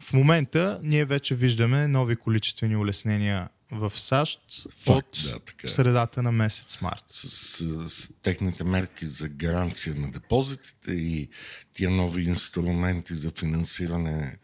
в 0.00 0.12
момента 0.12 0.80
ние 0.82 1.04
вече 1.04 1.34
виждаме 1.34 1.88
нови 1.88 2.16
количествени 2.16 2.76
улеснения 2.76 3.48
в 3.72 3.92
САЩ 3.94 4.40
Факт, 4.70 5.16
от 5.16 5.22
да, 5.24 5.38
така 5.38 5.66
е. 5.66 5.70
средата 5.70 6.22
на 6.22 6.32
месец 6.32 6.80
март. 6.80 7.04
с, 7.08 7.28
с, 7.28 7.90
с 7.90 8.12
техните 8.22 8.64
мерки 8.64 9.06
за 9.06 9.28
гаранция 9.28 9.94
на 9.94 10.10
депозитите 10.10 10.92
и 10.92 11.28
тия 11.72 11.90
нови 11.90 12.22
инструменти 12.22 13.14
за 13.14 13.30
финансиране 13.30 14.38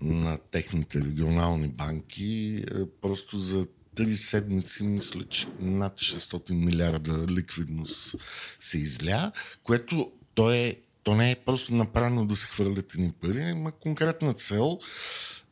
на 0.00 0.38
техните 0.50 1.00
регионални 1.00 1.68
банки, 1.68 2.64
е, 2.68 2.86
просто 3.00 3.38
за 3.38 3.66
три 3.94 4.16
седмици, 4.16 4.82
мисля, 4.82 5.24
че 5.24 5.46
над 5.60 5.94
600 5.94 6.52
милиарда 6.52 7.26
ликвидност 7.26 8.16
се 8.60 8.78
изля, 8.78 9.32
което 9.62 10.12
то, 10.34 10.52
е, 10.52 10.76
то 11.02 11.14
не 11.14 11.30
е 11.30 11.36
просто 11.36 11.74
направено 11.74 12.26
да 12.26 12.36
се 12.36 12.46
хвърлят 12.46 12.94
ни 12.94 13.12
пари, 13.12 13.50
има 13.50 13.72
конкретна 13.72 14.34
цел 14.34 14.78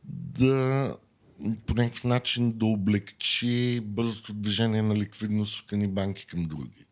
да 0.03 0.95
по 1.65 1.73
някакъв 1.73 2.03
начин 2.03 2.51
да 2.57 2.65
облегчи 2.65 3.79
бързото 3.83 4.33
движение 4.33 4.81
на 4.81 4.95
ликвидност 4.95 5.59
от 5.59 5.73
едни 5.73 5.87
банки 5.87 6.25
към 6.25 6.43
други. 6.43 6.85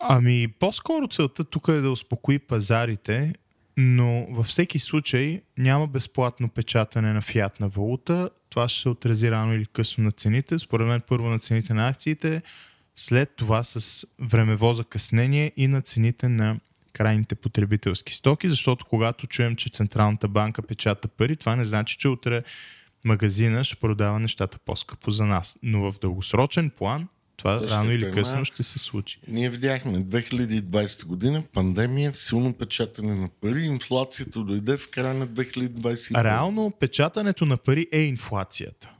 Ами, 0.00 0.48
по-скоро 0.58 1.08
целта 1.08 1.44
тук 1.44 1.68
е 1.68 1.72
да 1.72 1.90
успокои 1.90 2.38
пазарите, 2.38 3.32
но 3.76 4.26
във 4.30 4.46
всеки 4.46 4.78
случай 4.78 5.42
няма 5.58 5.86
безплатно 5.86 6.48
печатане 6.48 7.12
на 7.12 7.22
фиатна 7.22 7.68
валута. 7.68 8.30
Това 8.50 8.68
ще 8.68 8.82
се 8.82 8.88
отрази 8.88 9.30
рано 9.30 9.54
или 9.54 9.66
късно 9.66 10.04
на 10.04 10.12
цените. 10.12 10.58
Според 10.58 10.86
мен 10.86 11.00
първо 11.08 11.28
на 11.28 11.38
цените 11.38 11.74
на 11.74 11.88
акциите, 11.88 12.42
след 12.96 13.36
това 13.36 13.62
с 13.62 14.06
времево 14.18 14.74
закъснение 14.74 15.52
и 15.56 15.68
на 15.68 15.82
цените 15.82 16.28
на 16.28 16.60
крайните 16.92 17.34
потребителски 17.34 18.14
стоки, 18.14 18.48
защото 18.48 18.84
когато 18.84 19.26
чуем, 19.26 19.56
че 19.56 19.70
Централната 19.70 20.28
банка 20.28 20.62
печата 20.62 21.08
пари, 21.08 21.36
това 21.36 21.56
не 21.56 21.64
значи, 21.64 21.96
че 21.98 22.08
утре 22.08 22.42
магазина 23.04 23.64
ще 23.64 23.76
продава 23.76 24.20
нещата 24.20 24.58
по-скъпо 24.58 25.10
за 25.10 25.24
нас. 25.26 25.58
Но 25.62 25.92
в 25.92 25.98
дългосрочен 25.98 26.70
план 26.70 27.08
това 27.36 27.62
ще 27.66 27.70
рано 27.70 27.92
или 27.92 28.10
късно 28.10 28.44
ще 28.44 28.62
се 28.62 28.78
случи. 28.78 29.20
Ние 29.28 29.50
видяхме 29.50 29.98
2020 29.98 31.04
година 31.04 31.42
пандемия, 31.52 32.14
силно 32.14 32.52
печатане 32.54 33.14
на 33.14 33.28
пари, 33.40 33.64
инфлацията 33.64 34.40
дойде 34.40 34.76
в 34.76 34.90
края 34.90 35.14
на 35.14 35.28
2021. 35.28 36.10
А 36.14 36.24
реално 36.24 36.72
печатането 36.80 37.46
на 37.46 37.56
пари 37.56 37.86
е 37.92 38.00
инфлацията. 38.00 38.90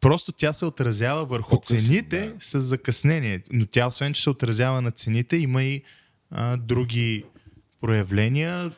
Просто 0.00 0.32
тя 0.32 0.52
се 0.52 0.64
отразява 0.64 1.24
върху 1.24 1.50
По-късно, 1.50 1.78
цените 1.78 2.26
да. 2.26 2.34
с 2.40 2.60
закъснение. 2.60 3.42
Но 3.52 3.66
тя, 3.66 3.86
освен 3.86 4.12
че 4.12 4.22
се 4.22 4.30
отразява 4.30 4.82
на 4.82 4.90
цените, 4.90 5.36
има 5.36 5.62
и 5.62 5.82
а, 6.30 6.56
други 6.56 7.24
проявления. 7.80 8.70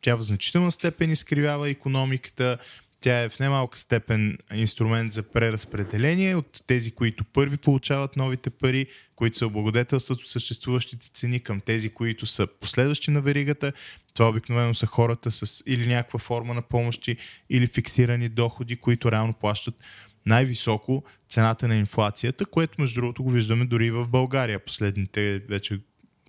Тя 0.00 0.16
в 0.16 0.22
значителна 0.22 0.72
степен 0.72 1.10
изкривява 1.10 1.70
економиката. 1.70 2.58
Тя 3.00 3.22
е 3.22 3.28
в 3.28 3.38
немалка 3.38 3.78
степен 3.78 4.38
инструмент 4.54 5.12
за 5.12 5.22
преразпределение 5.22 6.34
от 6.34 6.62
тези, 6.66 6.90
които 6.90 7.24
първи 7.24 7.56
получават 7.56 8.16
новите 8.16 8.50
пари, 8.50 8.86
които 9.16 9.36
се 9.36 9.44
облагодетелстват 9.44 10.20
от 10.20 10.28
съществуващите 10.28 11.10
цени 11.10 11.40
към 11.40 11.60
тези, 11.60 11.90
които 11.90 12.26
са 12.26 12.46
последващи 12.60 13.10
на 13.10 13.20
веригата. 13.20 13.72
Това 14.14 14.28
обикновено 14.28 14.74
са 14.74 14.86
хората 14.86 15.30
с 15.30 15.62
или 15.66 15.86
някаква 15.86 16.18
форма 16.18 16.54
на 16.54 16.62
помощи, 16.62 17.16
или 17.50 17.66
фиксирани 17.66 18.28
доходи, 18.28 18.76
които 18.76 19.12
реално 19.12 19.32
плащат 19.32 19.74
най-високо 20.26 21.04
цената 21.28 21.68
на 21.68 21.76
инфлацията, 21.76 22.46
което 22.46 22.80
между 22.80 23.00
другото 23.00 23.22
го 23.22 23.30
виждаме 23.30 23.64
дори 23.64 23.86
и 23.86 23.90
в 23.90 24.08
България 24.08 24.64
последните 24.64 25.38
вече 25.38 25.80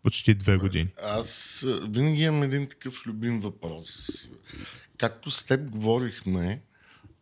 почти 0.03 0.33
две 0.33 0.57
години. 0.57 0.89
Аз 1.03 1.65
винаги 1.89 2.21
имам 2.21 2.43
един 2.43 2.67
такъв 2.67 3.07
любим 3.07 3.39
въпрос. 3.39 4.09
Както 4.97 5.31
с 5.31 5.43
теб 5.43 5.69
говорихме, 5.69 6.61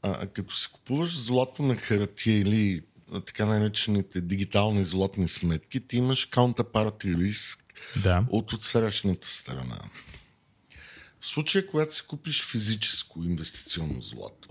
а, 0.01 0.27
като 0.27 0.55
си 0.55 0.67
купуваш 0.71 1.17
злато 1.17 1.63
на 1.63 1.75
хартия 1.75 2.39
или 2.39 2.81
така 3.25 3.45
наречените 3.45 4.21
дигитални 4.21 4.85
злотни 4.85 5.27
сметки, 5.27 5.87
ти 5.87 5.97
имаш 5.97 6.29
counterparty 6.29 7.17
риск 7.17 7.59
Да. 8.03 8.25
от 8.29 8.53
отсрещната 8.53 9.27
страна. 9.27 9.79
В 11.19 11.27
случая, 11.27 11.67
когато 11.67 11.95
си 11.95 12.01
купиш 12.07 12.43
физическо 12.45 13.23
инвестиционно 13.23 14.01
злато, 14.01 14.49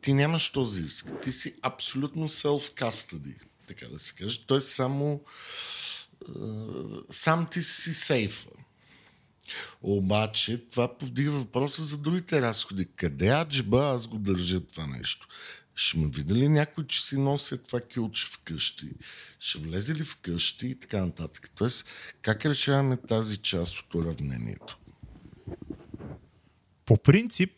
ти 0.00 0.12
нямаш 0.12 0.52
този 0.52 0.82
риск. 0.82 1.06
Ти 1.22 1.32
си 1.32 1.54
абсолютно 1.62 2.28
self-custody, 2.28 3.34
така 3.66 3.86
да 3.88 3.98
се 3.98 4.14
каже. 4.14 4.40
Само 4.60 5.20
е, 6.28 6.32
сам 7.10 7.46
ти 7.50 7.62
си 7.62 7.94
сейфа. 7.94 8.48
Обаче 9.82 10.64
това 10.70 10.98
повдига 10.98 11.30
въпроса 11.30 11.82
за 11.84 11.98
другите 11.98 12.42
разходи. 12.42 12.86
Къде 12.96 13.28
аджба 13.28 13.92
аз 13.94 14.06
го 14.06 14.18
държа 14.18 14.60
това 14.60 14.86
нещо? 14.86 15.28
Ще 15.74 15.98
ме 15.98 16.08
види 16.08 16.34
ли 16.34 16.48
някой, 16.48 16.86
че 16.86 17.06
си 17.06 17.18
нося 17.18 17.62
това 17.62 17.80
килче 17.80 18.26
вкъщи? 18.26 18.88
Ще 19.40 19.58
влезе 19.58 19.94
ли 19.94 20.04
вкъщи 20.04 20.66
и 20.66 20.80
така 20.80 21.04
нататък? 21.04 21.50
Тоест, 21.54 21.88
как 22.22 22.46
решаваме 22.46 22.96
тази 22.96 23.36
част 23.36 23.78
от 23.78 23.94
уравнението? 23.94 24.78
По 26.86 26.96
принцип, 26.96 27.50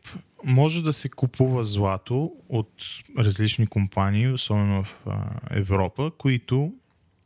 може 0.44 0.82
да 0.82 0.92
се 0.92 1.08
купува 1.08 1.64
злато 1.64 2.32
от 2.48 2.82
различни 3.18 3.66
компании, 3.66 4.28
особено 4.28 4.84
в 4.84 5.06
Европа, 5.50 6.10
които 6.18 6.72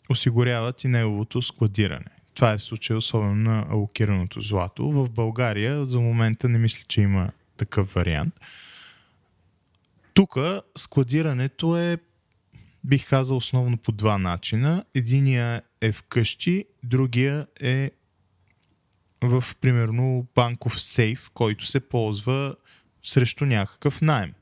осигуряват 0.08 0.84
и 0.84 0.88
неговото 0.88 1.42
складиране. 1.42 2.19
Това 2.40 2.52
е 2.52 2.58
в 2.58 2.62
случая 2.62 2.96
особено 2.96 3.34
на 3.34 3.66
алокираното 3.70 4.40
злато. 4.40 4.90
В 4.90 5.10
България 5.10 5.84
за 5.84 6.00
момента 6.00 6.48
не 6.48 6.58
мисля, 6.58 6.84
че 6.88 7.00
има 7.00 7.30
такъв 7.56 7.92
вариант. 7.92 8.40
Тук 10.14 10.38
складирането 10.76 11.76
е, 11.76 11.98
бих 12.84 13.08
казал, 13.08 13.36
основно 13.36 13.76
по 13.76 13.92
два 13.92 14.18
начина. 14.18 14.84
Единия 14.94 15.62
е 15.80 15.92
вкъщи, 15.92 16.64
другия 16.82 17.46
е 17.60 17.90
в, 19.22 19.44
примерно, 19.60 20.26
банков 20.34 20.82
сейф, 20.82 21.30
който 21.34 21.66
се 21.66 21.80
ползва 21.80 22.56
срещу 23.02 23.46
някакъв 23.46 24.00
найем. 24.00 24.32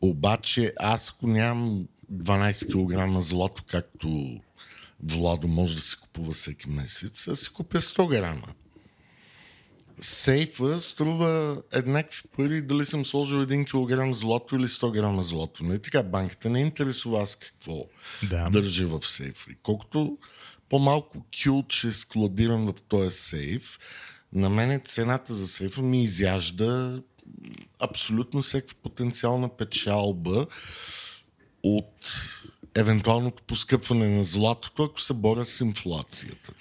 Обаче 0.00 0.72
аз 0.80 1.10
ако 1.10 1.26
нямам 1.26 1.88
12 2.12 3.16
кг 3.16 3.22
злато, 3.22 3.64
както 3.66 4.40
Владо 5.02 5.48
може 5.48 5.76
да 5.76 5.82
се 5.82 5.96
купува 5.96 6.32
всеки 6.32 6.70
месец, 6.70 7.28
аз 7.28 7.40
си 7.40 7.52
купя 7.52 7.80
100 7.80 8.08
грама. 8.08 8.46
Сейфа 10.00 10.80
струва 10.80 11.62
еднакви 11.72 12.22
пари 12.36 12.62
дали 12.62 12.84
съм 12.84 13.06
сложил 13.06 13.38
1 13.38 13.64
кг 14.10 14.16
злато 14.16 14.56
или 14.56 14.68
100 14.68 14.92
грама 14.92 15.22
злато. 15.22 15.64
Не 15.64 15.78
така, 15.78 16.02
банката 16.02 16.50
не 16.50 16.60
интересува 16.60 17.22
аз 17.22 17.36
какво 17.36 17.84
Да. 18.30 18.50
държи 18.50 18.84
в 18.84 19.02
сейфа. 19.02 19.50
И 19.50 19.56
колкото 19.62 20.18
по-малко 20.68 21.26
кюлче 21.44 21.92
складирам 21.92 22.66
в 22.66 22.82
този 22.82 23.16
сейф, 23.16 23.78
на 24.32 24.50
мен 24.50 24.80
цената 24.84 25.34
за 25.34 25.48
сейфа 25.48 25.82
ми 25.82 26.04
изяжда 26.04 27.02
абсолютно 27.78 28.42
всякаква 28.42 28.76
потенциална 28.82 29.56
печалба 29.56 30.46
от 31.62 32.06
евентуалното 32.76 33.42
поскъпване 33.42 34.08
на 34.08 34.24
златото, 34.24 34.84
ако 34.84 35.00
се 35.00 35.14
боря 35.14 35.44
с 35.44 35.60
инфлацията. 35.60 36.52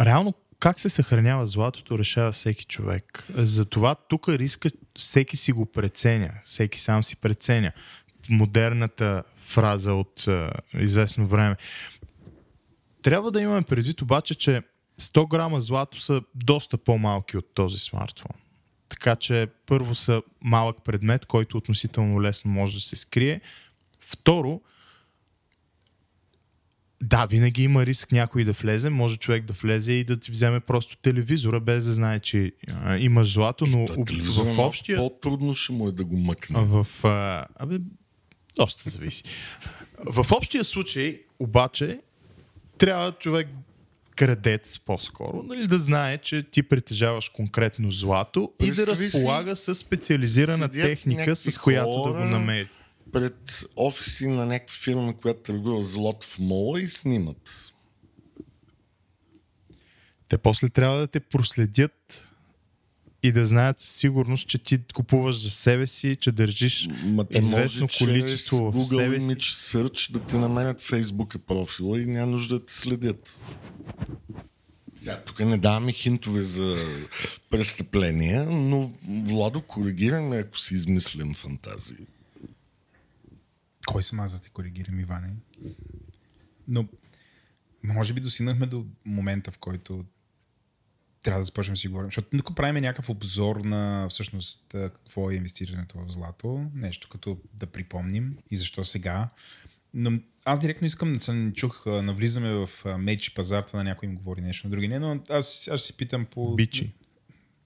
Реално, 0.00 0.34
как 0.58 0.80
се 0.80 0.88
съхранява 0.88 1.46
златото, 1.46 1.98
решава 1.98 2.32
всеки 2.32 2.64
човек. 2.64 3.26
Затова 3.34 3.94
тук 3.94 4.28
риска 4.28 4.68
всеки 4.98 5.36
си 5.36 5.52
го 5.52 5.66
преценя. 5.66 6.30
Всеки 6.44 6.80
сам 6.80 7.02
си 7.02 7.16
преценя. 7.16 7.72
Модерната 8.30 9.22
фраза 9.38 9.94
от 9.94 10.26
е, 10.28 10.48
известно 10.78 11.26
време. 11.26 11.56
Трябва 13.02 13.30
да 13.30 13.40
имаме 13.40 13.62
предвид 13.62 14.02
обаче, 14.02 14.34
че 14.34 14.62
100 15.00 15.28
грама 15.28 15.60
злато 15.60 16.00
са 16.00 16.22
доста 16.34 16.78
по-малки 16.78 17.36
от 17.36 17.54
този 17.54 17.78
смартфон. 17.78 18.36
Така 18.88 19.16
че 19.16 19.48
първо 19.66 19.94
са 19.94 20.22
малък 20.40 20.84
предмет, 20.84 21.26
който 21.26 21.56
относително 21.56 22.22
лесно 22.22 22.50
може 22.50 22.74
да 22.74 22.80
се 22.80 22.96
скрие. 22.96 23.40
Второ, 24.00 24.60
да, 27.04 27.26
винаги 27.26 27.62
има 27.62 27.86
риск 27.86 28.12
някой 28.12 28.44
да 28.44 28.52
влезе. 28.52 28.90
Може 28.90 29.16
човек 29.16 29.44
да 29.44 29.52
влезе 29.52 29.92
и 29.92 30.04
да 30.04 30.16
ти 30.16 30.30
вземе 30.30 30.60
просто 30.60 30.96
телевизора, 30.96 31.60
без 31.60 31.84
да 31.84 31.92
знае, 31.92 32.20
че 32.20 32.52
а, 32.84 32.98
имаш 32.98 33.32
злато, 33.32 33.66
но 33.66 33.86
Той 33.86 34.20
в, 34.20 34.56
в 34.56 34.58
общия... 34.58 34.98
По-трудно 34.98 35.54
ще 35.54 35.72
му 35.72 35.88
е 35.88 35.92
да 35.92 36.04
го 36.04 36.16
мъкне. 36.16 36.56
В, 36.60 36.86
а, 37.04 37.46
абе, 37.56 37.78
доста 38.56 38.90
зависи. 38.90 39.24
В 40.06 40.32
общия 40.32 40.64
случай, 40.64 41.20
обаче, 41.38 42.00
трябва 42.78 43.12
човек 43.12 43.48
крадец 44.16 44.78
по-скоро, 44.78 45.42
нали, 45.42 45.66
да 45.66 45.78
знае, 45.78 46.18
че 46.18 46.42
ти 46.42 46.62
притежаваш 46.62 47.28
конкретно 47.28 47.90
злато 47.90 48.52
и 48.62 48.66
да 48.66 48.74
Представи 48.76 48.96
си, 48.96 49.04
разполага 49.16 49.56
с 49.56 49.74
специализирана 49.74 50.68
техника, 50.68 51.36
с 51.36 51.58
която 51.58 51.90
да 51.90 51.96
го 51.96 52.12
хора, 52.12 52.24
намери. 52.24 52.68
Пред 53.14 53.66
офиси 53.76 54.26
на 54.26 54.46
някаква 54.46 54.74
фирма, 54.74 55.14
която 55.16 55.40
търгува 55.40 55.82
злото 55.82 56.26
в 56.26 56.38
мола 56.38 56.80
и 56.80 56.86
снимат. 56.88 57.72
Те 60.28 60.38
после 60.38 60.68
трябва 60.68 60.98
да 60.98 61.06
те 61.06 61.20
проследят 61.20 62.28
и 63.22 63.32
да 63.32 63.46
знаят 63.46 63.80
със 63.80 63.90
сигурност, 63.90 64.48
че 64.48 64.58
ти 64.58 64.80
купуваш 64.94 65.42
за 65.42 65.50
себе 65.50 65.86
си, 65.86 66.16
че 66.16 66.32
държиш 66.32 66.88
Ма 67.04 67.24
те 67.24 67.38
известно 67.38 67.82
може 67.82 67.98
количество 67.98 68.56
в 68.56 68.76
Google 68.76 68.96
себе 68.96 69.20
си. 69.20 69.26
Image 69.26 69.78
Search 69.78 70.12
да 70.12 70.20
ти 70.20 70.36
намерят 70.36 70.80
Фейсбука 70.80 71.38
профила 71.38 72.00
и 72.00 72.06
няма 72.06 72.32
нужда 72.32 72.58
да 72.58 72.66
те 72.66 72.74
следят. 72.74 73.40
Сега, 74.98 75.22
тук 75.26 75.40
не 75.40 75.58
даваме 75.58 75.92
хинтове 75.92 76.42
за 76.42 76.76
престъпления, 77.50 78.44
но 78.44 78.92
Владо, 79.08 79.62
коригираме, 79.62 80.36
ако 80.36 80.58
си 80.58 80.74
измислям 80.74 81.34
фантазии. 81.34 82.06
Кой 83.86 84.02
съм 84.02 84.20
аз 84.20 84.32
да 84.32 84.40
те 84.40 84.50
коригирам, 84.50 85.00
Иване? 85.00 85.36
Но 86.68 86.88
може 87.82 88.12
би 88.12 88.20
досинахме 88.20 88.66
до 88.66 88.86
момента, 89.04 89.50
в 89.50 89.58
който 89.58 90.04
трябва 91.22 91.40
да 91.40 91.44
започнем 91.44 91.74
да 91.74 91.80
си 91.80 91.88
говорим. 91.88 92.06
Защото 92.06 92.38
тук 92.38 92.56
правим 92.56 92.82
някакъв 92.82 93.10
обзор 93.10 93.56
на 93.56 94.08
всъщност 94.10 94.66
какво 94.72 95.30
е 95.30 95.34
инвестирането 95.34 95.98
в 95.98 96.12
злато. 96.12 96.70
Нещо 96.74 97.08
като 97.08 97.38
да 97.54 97.66
припомним 97.66 98.38
и 98.50 98.56
защо 98.56 98.84
сега. 98.84 99.30
Но 99.94 100.20
аз 100.44 100.58
директно 100.58 100.86
искам, 100.86 101.20
съм 101.20 101.52
чух, 101.52 101.86
а, 101.86 102.02
навлизаме 102.02 102.50
в 102.50 102.68
меч 102.98 103.34
пазар, 103.34 103.62
това 103.62 103.76
на 103.78 103.84
някой 103.84 104.08
им 104.08 104.14
говори 104.14 104.40
нещо, 104.40 104.66
на 104.66 104.70
други 104.70 104.88
не, 104.88 104.98
но 104.98 105.22
аз, 105.28 105.68
аз 105.68 105.80
ще 105.80 105.86
си 105.86 105.96
питам 105.96 106.26
по... 106.26 106.54
Бичи. 106.54 106.92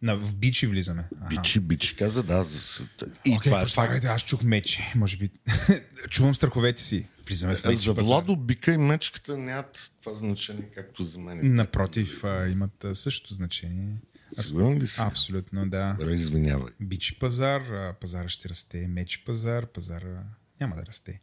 На, 0.03 0.17
в 0.17 0.37
бичи 0.37 0.67
влизаме. 0.67 1.09
Аха. 1.21 1.29
Бичи, 1.29 1.61
бичи, 1.61 1.97
каза 1.97 2.23
да. 2.23 2.45
За... 2.45 2.85
И 3.25 3.37
Окей, 3.37 3.39
това 3.51 3.61
е 3.61 3.65
okay, 3.65 3.75
факт. 3.75 4.05
аз 4.05 4.23
чух 4.23 4.43
мечи, 4.43 4.83
може 4.97 5.17
би. 5.17 5.31
Чувам 6.09 6.35
страховете 6.35 6.83
си. 6.83 7.07
Влизаме 7.27 7.55
в 7.55 7.65
мечи 7.65 7.89
За. 7.89 8.03
Владо 8.03 8.37
бика 8.37 8.73
и 8.73 8.77
мечката 8.77 9.39
нямат 9.39 9.93
това 10.01 10.15
значение, 10.15 10.71
както 10.75 11.03
за 11.03 11.19
мен. 11.19 11.55
Напротив, 11.55 12.25
а, 12.25 12.49
имат 12.49 12.87
същото 12.93 13.35
значение. 13.35 14.01
Сигурен 14.33 14.79
ли 14.79 14.87
си? 14.87 15.01
Абсолютно, 15.01 15.69
да. 15.69 15.97
Добре, 15.99 16.15
извинявай. 16.15 16.73
Бичи 16.81 17.19
пазар, 17.19 17.95
пазара 18.01 18.29
ще 18.29 18.49
расте, 18.49 18.87
мечи 18.89 19.25
пазар, 19.25 19.67
пазара 19.67 20.25
няма 20.61 20.77
да 20.77 20.87
расте. 20.87 21.21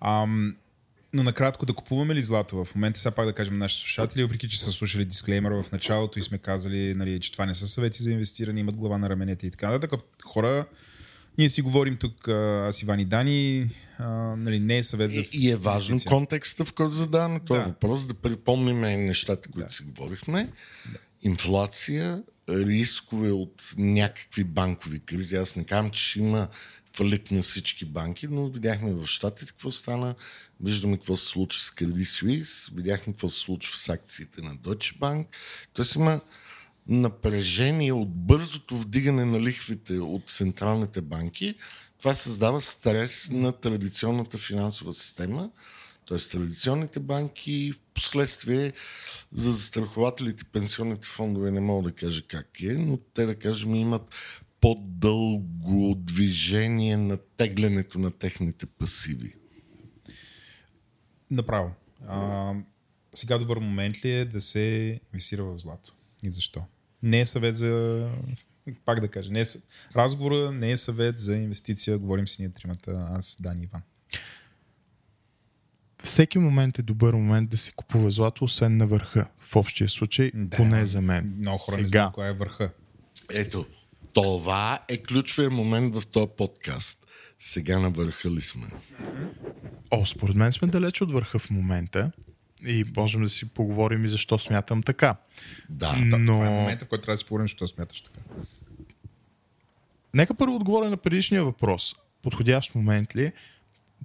Ам, 0.00 0.56
но 1.12 1.22
накратко 1.22 1.66
да 1.66 1.72
купуваме 1.72 2.14
ли 2.14 2.22
злато 2.22 2.64
в 2.64 2.74
момента, 2.74 3.00
сега 3.00 3.10
пак 3.10 3.26
да 3.26 3.32
кажем 3.32 3.54
на 3.54 3.58
нашите 3.58 3.80
слушатели, 3.82 4.22
въпреки 4.22 4.48
че 4.48 4.60
са 4.60 4.72
слушали 4.72 5.04
дисклеймера 5.04 5.62
в 5.62 5.72
началото 5.72 6.18
и 6.18 6.22
сме 6.22 6.38
казали, 6.38 6.94
нали, 6.94 7.18
че 7.20 7.32
това 7.32 7.46
не 7.46 7.54
са 7.54 7.66
съвети 7.66 8.02
за 8.02 8.12
инвестиране, 8.12 8.60
имат 8.60 8.76
глава 8.76 8.98
на 8.98 9.10
раменете 9.10 9.46
и 9.46 9.50
така 9.50 9.70
нататък. 9.70 10.00
Хора, 10.24 10.66
ние 11.38 11.48
си 11.48 11.62
говорим 11.62 11.96
тук, 11.96 12.28
аз 12.28 12.82
Иван 12.82 13.00
и 13.00 13.04
Дани, 13.04 13.70
а, 13.98 14.08
нали, 14.36 14.60
не 14.60 14.78
е 14.78 14.82
съвет 14.82 15.12
за 15.12 15.20
И, 15.20 15.28
и 15.32 15.50
е 15.50 15.56
важно 15.56 15.92
инвестиция. 15.92 16.10
контекста, 16.10 16.64
в 16.64 16.72
който 16.72 16.94
задаваме 16.94 17.40
този 17.40 17.60
Да. 17.60 17.66
въпрос, 17.66 18.06
да 18.06 18.14
припомним 18.14 18.80
нещата, 18.80 19.48
които 19.48 19.74
си 19.74 19.82
говорихме. 19.82 20.52
Инфлация, 21.22 22.22
рискове 22.48 23.30
от 23.30 23.74
някакви 23.76 24.44
банкови 24.44 25.00
кризи. 25.00 25.36
Аз 25.36 25.56
не 25.56 25.64
казвам, 25.64 25.90
че 25.90 26.04
ще 26.04 26.18
има 26.18 26.48
фалит 26.96 27.30
на 27.30 27.42
всички 27.42 27.84
банки, 27.84 28.28
но 28.28 28.48
видяхме 28.48 28.92
в 28.92 29.06
Штатите 29.06 29.52
какво 29.52 29.70
стана, 29.70 30.14
виждаме 30.60 30.96
какво 30.96 31.16
се 31.16 31.26
случи 31.26 31.60
с 31.60 31.70
Credit 31.70 32.02
Suisse, 32.02 32.74
видяхме 32.74 33.12
какво 33.12 33.28
се 33.30 33.38
случва 33.38 33.78
с 33.78 33.88
акциите 33.88 34.42
на 34.42 34.56
Deutsche 34.56 34.98
Bank. 34.98 35.26
Тоест 35.72 35.94
има 35.94 36.20
напрежение 36.88 37.92
от 37.92 38.14
бързото 38.14 38.76
вдигане 38.76 39.24
на 39.24 39.40
лихвите 39.40 39.98
от 39.98 40.28
централните 40.28 41.00
банки. 41.00 41.54
Това 41.98 42.14
създава 42.14 42.60
стрес 42.60 43.30
на 43.32 43.52
традиционната 43.52 44.38
финансова 44.38 44.92
система, 44.92 45.50
т.е. 46.08 46.18
традиционните 46.18 47.00
банки, 47.00 47.72
в 47.72 47.78
последствие 47.94 48.72
за 49.32 49.52
застрахователите, 49.52 50.44
пенсионните 50.44 51.06
фондове 51.06 51.50
не 51.50 51.60
мога 51.60 51.88
да 51.88 51.94
кажа 51.94 52.22
как 52.22 52.62
е, 52.62 52.72
но 52.72 52.96
те 52.96 53.26
да 53.26 53.34
кажем 53.34 53.74
имат 53.74 54.14
по-дълго 54.60 55.94
движение 55.94 56.96
на 56.96 57.16
теглянето 57.16 57.98
на 57.98 58.10
техните 58.10 58.66
пасиви? 58.66 59.34
Направо. 61.30 61.70
А, 62.06 62.54
сега 63.14 63.38
добър 63.38 63.58
момент 63.58 64.04
ли 64.04 64.10
е 64.10 64.24
да 64.24 64.40
се 64.40 65.00
инвестира 65.12 65.44
в 65.44 65.58
злато? 65.58 65.94
И 66.22 66.30
защо? 66.30 66.64
Не 67.02 67.20
е 67.20 67.26
съвет 67.26 67.56
за... 67.56 68.10
Пак 68.84 69.00
да 69.00 69.08
кажа, 69.08 69.32
не 69.32 69.40
е, 69.40 69.44
разговора 69.96 70.52
не 70.52 70.70
е 70.70 70.76
съвет 70.76 71.18
за 71.18 71.36
инвестиция. 71.36 71.98
Говорим 71.98 72.28
си 72.28 72.42
ние 72.42 72.50
тримата, 72.50 73.08
аз, 73.10 73.36
Дани 73.40 73.62
и 73.62 73.64
Иван. 73.64 73.82
Всеки 76.02 76.38
момент 76.38 76.78
е 76.78 76.82
добър 76.82 77.14
момент 77.14 77.50
да 77.50 77.56
се 77.56 77.72
купува 77.72 78.10
злато, 78.10 78.44
освен 78.44 78.76
на 78.76 78.86
върха. 78.86 79.26
В 79.40 79.56
общия 79.56 79.88
случай, 79.88 80.30
Да. 80.34 80.56
поне 80.56 80.86
за 80.86 81.00
мен. 81.00 81.34
Много 81.38 81.58
хора 81.58 81.76
не 81.76 81.86
Сега, 81.86 81.98
знаят 81.98 82.14
коя 82.14 82.28
е 82.28 82.32
върха. 82.32 82.70
Ето, 83.34 83.66
това 84.12 84.78
е 84.88 85.02
ключовия 85.02 85.50
момент 85.50 85.96
в 85.96 86.06
този 86.06 86.26
подкаст. 86.36 87.06
Сега 87.38 87.78
на 87.78 87.90
върха 87.90 88.30
ли 88.30 88.40
сме? 88.40 88.66
О, 89.90 90.06
според 90.06 90.36
мен 90.36 90.52
сме 90.52 90.68
далеч 90.68 91.00
от 91.00 91.12
върха 91.12 91.38
в 91.38 91.50
момента. 91.50 92.12
И 92.66 92.84
можем 92.96 93.22
да 93.22 93.28
си 93.28 93.48
поговорим 93.48 94.04
и 94.04 94.08
защо 94.08 94.38
смятам 94.38 94.82
така. 94.82 95.16
Да. 95.68 95.96
Но... 96.00 96.32
Това 96.32 96.46
е 96.46 96.50
момента, 96.50 96.84
в 96.84 96.88
който 96.88 97.02
трябва 97.02 97.14
да 97.14 97.18
си 97.18 97.24
поговорим, 97.24 97.48
защо 97.48 97.66
смяташ 97.66 98.00
така. 98.00 98.20
Нека 100.14 100.34
първо 100.34 100.56
отговоря 100.56 100.90
на 100.90 100.96
предишния 100.96 101.44
въпрос. 101.44 101.94
Подходящ 102.22 102.74
момент 102.74 103.16
ли 103.16 103.24
е? 103.24 103.32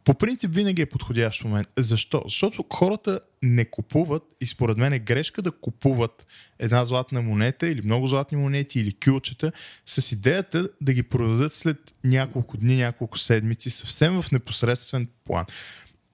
По 0.04 0.14
принцип 0.14 0.52
винаги 0.54 0.82
е 0.82 0.86
подходящ 0.86 1.44
момент. 1.44 1.68
Защо? 1.78 2.22
Защото 2.26 2.66
хората 2.74 3.20
не 3.44 3.66
купуват 3.66 4.24
и 4.42 4.48
според 4.48 4.78
мен 4.78 4.94
е 4.94 5.00
грешка 5.00 5.42
да 5.42 5.52
купуват 5.52 6.28
една 6.60 6.86
златна 6.86 7.22
монета 7.22 7.68
или 7.68 7.82
много 7.82 8.08
златни 8.08 8.38
монети 8.38 8.80
или 8.80 8.94
кюлчета 8.94 9.52
с 9.86 10.12
идеята 10.12 10.70
да 10.82 10.94
ги 10.94 11.04
продадат 11.04 11.54
след 11.54 11.78
няколко 12.04 12.58
дни, 12.58 12.78
няколко 12.78 13.18
седмици, 13.18 13.70
съвсем 13.70 14.22
в 14.22 14.32
непосредствен 14.32 15.08
план. 15.26 15.46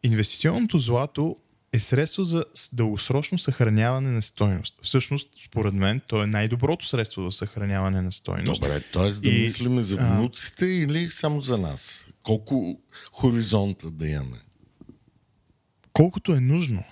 Инвестиционното 0.04 0.80
злато 0.80 1.38
е 1.74 1.80
средство 1.80 2.24
за 2.24 2.46
дългосрочно 2.74 3.40
съхраняване 3.40 4.12
на 4.12 4.22
стойност. 4.22 4.76
Всъщност, 4.84 5.30
според 5.46 5.74
мен, 5.74 6.02
то 6.08 6.24
е 6.24 6.28
най-доброто 6.28 6.86
средство 6.86 7.30
за 7.30 7.32
съхраняване 7.38 8.02
на 8.02 8.12
стойност. 8.12 8.62
Добре, 8.62 8.82
т.е. 8.94 9.12
да 9.12 9.30
И, 9.30 9.44
мислиме 9.44 9.84
за 9.84 9.98
а- 10.00 10.16
внуците 10.16 10.66
или 10.66 11.10
само 11.10 11.42
за 11.42 11.58
нас? 11.58 12.08
Колко 12.24 12.82
хоризонта 13.12 13.92
да 13.92 14.08
имаме? 14.08 14.38
колкото 15.94 16.34
е 16.34 16.40
нужно. 16.40 16.84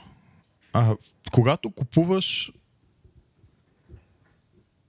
А, 0.73 0.95
когато 1.31 1.71
купуваш 1.71 2.51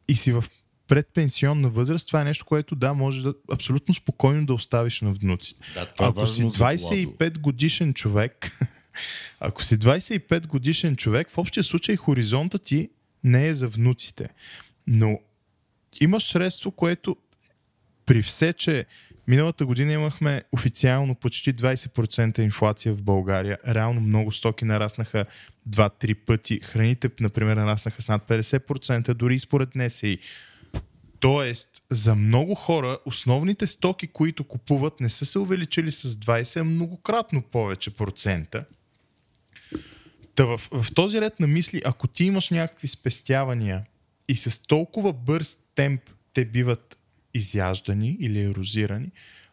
и 0.08 0.14
си 0.14 0.32
в 0.32 0.44
предпенсионна 0.88 1.68
възраст, 1.68 2.06
това 2.06 2.20
е 2.20 2.24
нещо, 2.24 2.44
което 2.44 2.74
да, 2.74 2.94
може 2.94 3.22
да 3.22 3.34
абсолютно 3.52 3.94
спокойно 3.94 4.46
да 4.46 4.54
оставиш 4.54 5.00
на 5.00 5.12
внуците. 5.12 5.60
Да, 5.74 5.80
е 5.80 5.86
Ако 5.98 6.26
си 6.26 6.42
важно 6.42 6.50
за 6.50 6.64
25 6.64 7.38
годишен 7.38 7.94
човек, 7.94 8.58
ако 9.40 9.62
си 9.62 9.78
25 9.78 10.46
годишен 10.46 10.96
човек, 10.96 11.30
в 11.30 11.38
общия 11.38 11.64
случай 11.64 11.96
хоризонта 11.96 12.58
ти 12.58 12.88
не 13.24 13.46
е 13.46 13.54
за 13.54 13.68
внуците. 13.68 14.28
Но 14.86 15.20
имаш 16.00 16.24
средство, 16.24 16.70
което 16.70 17.16
при 18.06 18.22
все, 18.22 18.52
че 18.52 18.86
миналата 19.28 19.66
година 19.66 19.92
имахме 19.92 20.42
официално 20.52 21.14
почти 21.14 21.54
20% 21.54 22.38
инфлация 22.40 22.94
в 22.94 23.02
България, 23.02 23.58
реално 23.68 24.00
много 24.00 24.32
стоки 24.32 24.64
нараснаха 24.64 25.24
2-3 25.70 26.14
пъти, 26.14 26.60
храните, 26.62 27.10
например, 27.20 27.56
нараснаха 27.56 28.02
с 28.02 28.08
над 28.08 28.28
50%, 28.28 29.14
дори 29.14 29.34
и 29.34 29.38
според 29.38 29.74
НСИ. 29.74 30.18
Тоест, 31.20 31.68
за 31.90 32.14
много 32.14 32.54
хора 32.54 32.98
основните 33.06 33.66
стоки, 33.66 34.06
които 34.06 34.44
купуват, 34.44 35.00
не 35.00 35.08
са 35.08 35.26
се 35.26 35.38
увеличили 35.38 35.92
с 35.92 36.14
20, 36.14 36.60
а 36.60 36.64
многократно 36.64 37.42
повече 37.42 37.90
процента. 37.90 38.64
Та 40.38 40.44
в, 40.44 40.68
в 40.72 40.94
този 40.94 41.20
ред 41.20 41.40
на 41.40 41.46
мисли, 41.46 41.82
ако 41.84 42.08
ти 42.08 42.24
имаш 42.24 42.50
някакви 42.50 42.88
спестявания 42.88 43.84
и 44.28 44.36
с 44.36 44.62
толкова 44.62 45.12
бърз 45.12 45.58
темп 45.74 46.00
те 46.32 46.44
биват 46.44 46.98
изяждани 47.34 48.16
или 48.20 48.40
ерозирани, 48.40 49.10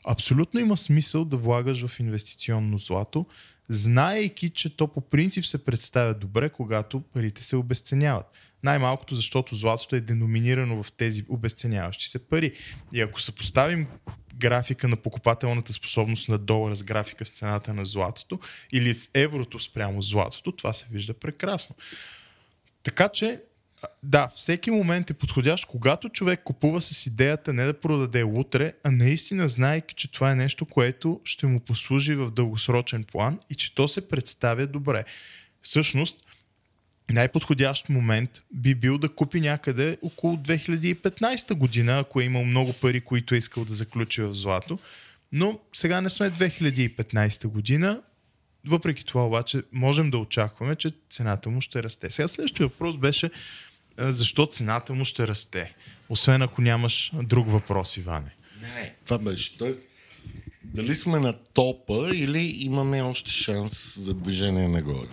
абсолютно 0.07 0.59
има 0.59 0.77
смисъл 0.77 1.25
да 1.25 1.37
влагаш 1.37 1.85
в 1.87 1.99
инвестиционно 1.99 2.77
злато, 2.77 3.25
знаейки, 3.69 4.49
че 4.49 4.77
то 4.77 4.87
по 4.87 5.01
принцип 5.01 5.45
се 5.45 5.65
представя 5.65 6.13
добре, 6.13 6.49
когато 6.49 7.01
парите 7.01 7.43
се 7.43 7.55
обесценяват. 7.55 8.25
Най-малкото, 8.65 9.15
защото 9.15 9.55
златото 9.55 9.95
е 9.95 10.01
деноминирано 10.01 10.83
в 10.83 10.91
тези 10.91 11.25
обесценяващи 11.29 12.09
се 12.09 12.27
пари. 12.27 12.51
И 12.93 13.01
ако 13.01 13.21
съпоставим 13.21 13.87
графика 14.35 14.87
на 14.87 14.95
покупателната 14.95 15.73
способност 15.73 16.29
на 16.29 16.37
долара 16.37 16.75
с 16.75 16.83
графика 16.83 17.25
с 17.25 17.29
цената 17.29 17.73
на 17.73 17.85
златото 17.85 18.39
или 18.71 18.93
с 18.93 19.09
еврото 19.13 19.59
спрямо 19.59 20.01
златото, 20.01 20.51
това 20.51 20.73
се 20.73 20.85
вижда 20.91 21.13
прекрасно. 21.13 21.75
Така 22.83 23.09
че, 23.09 23.41
да, 24.03 24.27
всеки 24.27 24.71
момент 24.71 25.09
е 25.09 25.13
подходящ, 25.13 25.65
когато 25.65 26.09
човек 26.09 26.41
купува 26.43 26.81
с 26.81 27.05
идеята 27.05 27.53
не 27.53 27.65
да 27.65 27.79
продаде 27.79 28.23
утре, 28.23 28.73
а 28.83 28.91
наистина 28.91 29.47
знаейки, 29.47 29.95
че 29.95 30.11
това 30.11 30.31
е 30.31 30.35
нещо, 30.35 30.65
което 30.65 31.21
ще 31.23 31.45
му 31.45 31.59
послужи 31.59 32.15
в 32.15 32.31
дългосрочен 32.31 33.03
план 33.03 33.39
и 33.49 33.55
че 33.55 33.75
то 33.75 33.87
се 33.87 34.09
представя 34.09 34.67
добре. 34.67 35.03
Всъщност, 35.61 36.24
най-подходящ 37.13 37.89
момент 37.89 38.43
би 38.53 38.75
бил 38.75 38.97
да 38.97 39.09
купи 39.09 39.41
някъде 39.41 39.97
около 40.01 40.37
2015 40.37 41.53
година, 41.53 41.99
ако 41.99 42.21
е 42.21 42.23
имал 42.23 42.45
много 42.45 42.73
пари, 42.73 43.01
които 43.01 43.35
е 43.35 43.37
искал 43.37 43.65
да 43.65 43.73
заключи 43.73 44.21
в 44.21 44.33
злато. 44.33 44.79
Но 45.31 45.59
сега 45.73 46.01
не 46.01 46.09
сме 46.09 46.31
2015 46.31 47.47
година. 47.47 48.01
Въпреки 48.67 49.05
това 49.05 49.25
обаче 49.25 49.63
можем 49.71 50.11
да 50.11 50.17
очакваме, 50.17 50.75
че 50.75 50.91
цената 51.09 51.49
му 51.49 51.61
ще 51.61 51.83
расте. 51.83 52.11
Сега 52.11 52.27
следващия 52.27 52.67
въпрос 52.67 52.97
беше 52.97 53.29
защо 53.97 54.45
цената 54.45 54.93
му 54.93 55.05
ще 55.05 55.27
расте. 55.27 55.75
Освен 56.09 56.41
ако 56.41 56.61
нямаш 56.61 57.11
друг 57.23 57.51
въпрос, 57.51 57.97
Иване. 57.97 58.35
Не, 58.61 58.67
не. 58.67 58.95
Това 59.05 59.17
беше. 59.17 59.57
Тоест, 59.57 59.89
дали 60.63 60.95
сме 60.95 61.19
на 61.19 61.33
топа 61.33 62.09
или 62.13 62.55
имаме 62.59 63.01
още 63.01 63.31
шанс 63.31 63.99
за 63.99 64.13
движение 64.13 64.67
нагоре? 64.67 65.07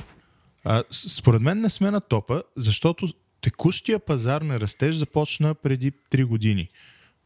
А, 0.64 0.85
според 0.90 1.42
мен 1.42 1.61
не 1.61 1.70
сме 1.70 1.90
на 1.90 2.01
топа, 2.01 2.42
защото 2.57 3.09
текущия 3.40 3.98
пазар 3.98 4.42
на 4.42 4.61
растеж 4.61 4.96
започна 4.96 5.55
преди 5.55 5.92
3 5.92 6.25
години, 6.25 6.68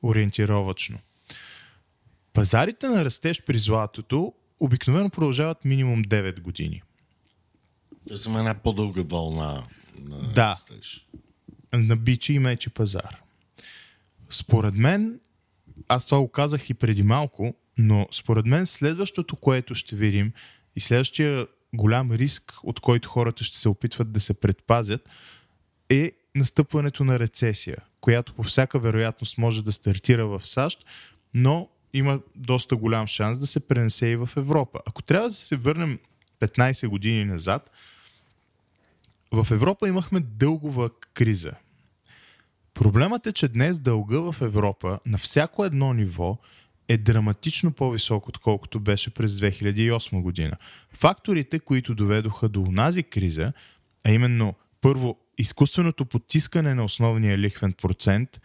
ориентировачно. 0.02 0.98
Пазарите 2.32 2.88
на 2.88 3.04
растеж 3.04 3.42
при 3.42 3.58
златото 3.58 4.32
обикновено 4.60 5.10
продължават 5.10 5.64
минимум 5.64 6.04
9 6.04 6.40
години. 6.40 6.82
Тоест 8.08 8.26
има 8.26 8.38
една 8.38 8.54
по-дълга 8.54 9.02
вълна 9.04 9.62
на 10.00 10.18
Да. 10.32 10.50
растеж. 10.50 11.06
на 11.72 11.96
бичи 11.96 12.32
и 12.32 12.38
мечи 12.38 12.70
пазар. 12.70 13.22
Според 14.30 14.74
мен, 14.74 15.20
аз 15.88 16.06
това 16.06 16.20
го 16.20 16.28
казах 16.28 16.70
и 16.70 16.74
преди 16.74 17.02
малко, 17.02 17.54
но 17.78 18.08
според 18.12 18.46
мен 18.46 18.66
следващото, 18.66 19.36
което 19.36 19.74
ще 19.74 19.96
видим 19.96 20.32
и 20.76 20.80
следващия 20.80 21.46
голям 21.76 22.12
риск, 22.12 22.52
от 22.62 22.80
който 22.80 23.08
хората 23.08 23.44
ще 23.44 23.58
се 23.58 23.68
опитват 23.68 24.12
да 24.12 24.20
се 24.20 24.34
предпазят, 24.34 25.08
е 25.90 26.12
настъпването 26.34 27.04
на 27.04 27.18
рецесия, 27.18 27.76
която 28.00 28.34
по 28.34 28.42
всяка 28.42 28.78
вероятност 28.78 29.38
може 29.38 29.64
да 29.64 29.72
стартира 29.72 30.26
в 30.26 30.46
САЩ, 30.46 30.84
но 31.34 31.68
има 31.92 32.20
доста 32.36 32.76
голям 32.76 33.06
шанс 33.06 33.38
да 33.38 33.46
се 33.46 33.60
пренесе 33.60 34.06
и 34.06 34.16
в 34.16 34.28
Европа. 34.36 34.80
Ако 34.86 35.02
трябва 35.02 35.28
да 35.28 35.34
се 35.34 35.56
върнем 35.56 35.98
15 36.40 36.88
години 36.88 37.24
назад, 37.24 37.70
в 39.32 39.46
Европа 39.50 39.88
имахме 39.88 40.20
дългова 40.20 40.90
криза. 41.14 41.52
Проблемът 42.74 43.26
е, 43.26 43.32
че 43.32 43.48
днес 43.48 43.78
дълга 43.78 44.32
в 44.32 44.36
Европа 44.40 44.98
на 45.06 45.18
всяко 45.18 45.64
едно 45.64 45.92
ниво 45.92 46.38
е 46.88 46.96
драматично 46.96 47.72
по-висок, 47.72 48.28
отколкото 48.28 48.80
беше 48.80 49.10
през 49.10 49.32
2008 49.32 50.22
година. 50.22 50.56
Факторите, 50.92 51.58
които 51.58 51.94
доведоха 51.94 52.48
до 52.48 52.62
онази 52.62 53.02
криза, 53.02 53.52
а 54.04 54.10
именно 54.12 54.54
първо 54.80 55.18
изкуственото 55.38 56.04
потискане 56.04 56.74
на 56.74 56.84
основния 56.84 57.38
лихвен 57.38 57.72
процент, 57.72 58.40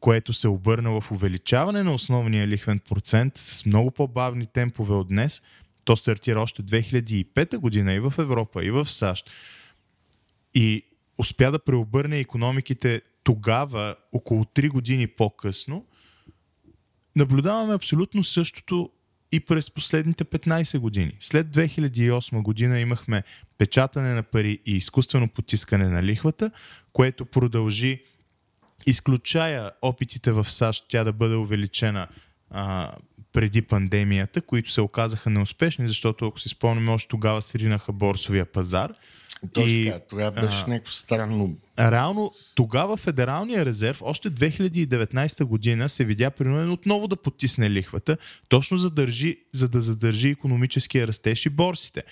което 0.00 0.32
се 0.32 0.48
обърна 0.48 1.00
в 1.00 1.12
увеличаване 1.12 1.82
на 1.82 1.94
основния 1.94 2.46
лихвен 2.46 2.78
процент 2.78 3.32
с 3.36 3.66
много 3.66 3.90
по-бавни 3.90 4.46
темпове 4.46 4.94
от 4.94 5.08
днес, 5.08 5.42
то 5.84 5.96
стартира 5.96 6.40
още 6.40 6.62
2005 6.62 7.56
година 7.56 7.92
и 7.92 8.00
в 8.00 8.14
Европа, 8.18 8.64
и 8.64 8.70
в 8.70 8.86
САЩ 8.86 9.30
и 10.54 10.82
успя 11.18 11.52
да 11.52 11.58
преобърне 11.58 12.18
економиките 12.18 13.02
тогава, 13.24 13.96
около 14.12 14.44
3 14.44 14.68
години 14.68 15.06
по-късно, 15.06 15.84
наблюдаваме 17.16 17.74
абсолютно 17.74 18.24
същото 18.24 18.90
и 19.32 19.40
през 19.40 19.70
последните 19.70 20.24
15 20.24 20.78
години. 20.78 21.12
След 21.20 21.46
2008 21.46 22.42
година 22.42 22.80
имахме 22.80 23.22
печатане 23.58 24.14
на 24.14 24.22
пари 24.22 24.58
и 24.66 24.76
изкуствено 24.76 25.28
потискане 25.28 25.88
на 25.88 26.02
лихвата, 26.02 26.50
което 26.92 27.26
продължи 27.26 28.02
изключая 28.86 29.70
опитите 29.82 30.32
в 30.32 30.44
САЩ 30.50 30.84
тя 30.88 31.04
да 31.04 31.12
бъде 31.12 31.34
увеличена 31.34 32.08
а, 32.50 32.92
преди 33.32 33.62
пандемията, 33.62 34.40
които 34.40 34.70
се 34.70 34.80
оказаха 34.80 35.30
неуспешни, 35.30 35.88
защото 35.88 36.26
ако 36.26 36.40
си 36.40 36.48
спомняме, 36.48 36.90
още 36.90 37.08
тогава 37.08 37.42
се 37.42 37.58
ринаха 37.58 37.92
борсовия 37.92 38.46
пазар. 38.46 38.92
Точно 39.52 39.70
И, 39.70 39.84
така, 39.84 39.98
тогава 39.98 40.30
беше 40.40 40.64
а, 40.66 40.70
някакво 40.70 40.92
странно. 40.92 41.56
Реално, 41.78 42.32
тогава 42.54 42.96
Федералния 42.96 43.64
резерв, 43.64 44.02
още 44.02 44.30
2019 44.30 45.44
година, 45.44 45.88
се 45.88 46.04
видя 46.04 46.30
принуден 46.30 46.70
отново 46.70 47.08
да 47.08 47.16
потисне 47.16 47.70
лихвата, 47.70 48.16
точно 48.48 48.78
за, 48.78 48.90
държи, 48.90 49.38
за 49.52 49.68
да 49.68 49.80
задържи 49.80 50.28
економическия 50.28 51.06
растеж 51.06 51.46
и 51.46 51.50
борсите. 51.50 52.02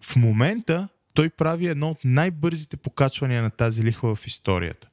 В 0.00 0.16
момента 0.16 0.88
той 1.14 1.30
прави 1.30 1.66
едно 1.66 1.88
от 1.88 1.98
най-бързите 2.04 2.76
покачвания 2.76 3.42
на 3.42 3.50
тази 3.50 3.84
лихва 3.84 4.16
в 4.16 4.26
историята. 4.26 4.88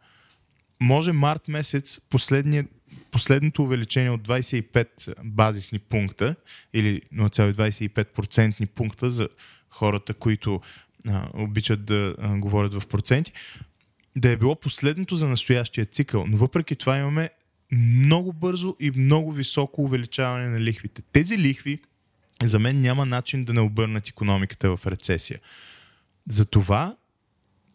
Може 0.79 1.11
март 1.11 1.47
месец 1.47 1.99
последния, 2.09 2.65
последното 3.11 3.63
увеличение 3.63 4.09
от 4.09 4.27
25 4.27 5.13
базисни 5.23 5.79
пункта 5.79 6.35
или 6.73 7.01
0,25% 7.13 8.69
пункта 8.69 9.11
за 9.11 9.29
хората, 9.69 10.13
които 10.13 10.61
обичат 11.33 11.85
да 11.85 12.15
говорят 12.19 12.73
в 12.73 12.87
проценти, 12.87 13.33
да 14.15 14.29
е 14.29 14.37
било 14.37 14.55
последното 14.55 15.15
за 15.15 15.27
настоящия 15.27 15.85
цикъл. 15.85 16.25
Но 16.27 16.37
въпреки 16.37 16.75
това 16.75 16.97
имаме 16.97 17.29
много 17.71 18.33
бързо 18.33 18.75
и 18.79 18.91
много 18.91 19.31
високо 19.31 19.83
увеличаване 19.83 20.47
на 20.47 20.59
лихвите. 20.59 21.01
Тези 21.11 21.37
лихви 21.37 21.79
за 22.43 22.59
мен 22.59 22.81
няма 22.81 23.05
начин 23.05 23.45
да 23.45 23.53
не 23.53 23.59
обърнат 23.61 24.07
економиката 24.07 24.77
в 24.77 24.87
рецесия. 24.87 25.39
Затова 26.29 26.95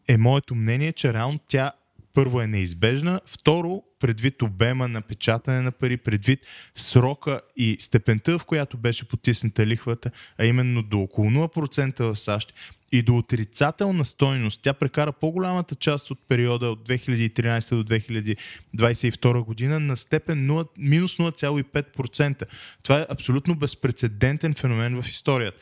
е 0.09 0.17
моето 0.17 0.55
мнение, 0.55 0.93
че 0.93 1.13
реално 1.13 1.41
тя 1.49 1.73
първо 2.15 2.41
е 2.41 2.47
неизбежна, 2.47 3.21
второ, 3.27 3.83
предвид 4.01 4.43
обема 4.43 4.89
на 4.89 5.03
печатане 5.03 5.61
на 5.61 5.73
пари, 5.73 5.97
предвид 5.97 6.41
срока 6.75 7.41
и 7.57 7.77
степента, 7.81 8.39
в 8.39 8.45
която 8.45 8.77
беше 8.77 9.09
потисната 9.09 9.67
лихвата, 9.67 10.11
а 10.39 10.45
именно 10.45 10.83
до 10.83 11.01
около 11.01 11.31
0% 11.31 12.03
в 12.03 12.17
САЩ 12.19 12.55
и 12.93 13.03
до 13.03 13.17
отрицателна 13.17 14.05
стойност. 14.05 14.61
Тя 14.63 14.73
прекара 14.73 15.13
по-голямата 15.13 15.75
част 15.75 16.11
от 16.11 16.19
периода 16.29 16.71
от 16.71 16.89
2013 16.89 17.83
до 17.83 17.85
2022 18.75 19.45
година 19.45 19.81
на 19.81 19.97
степен 19.97 20.49
0, 20.49 20.69
минус 20.79 21.17
0,5%. 21.17 22.47
Това 22.83 23.01
е 23.01 23.07
абсолютно 23.11 23.57
безпредседентен 23.57 24.55
феномен 24.55 25.03
в 25.03 25.09
историята. 25.09 25.59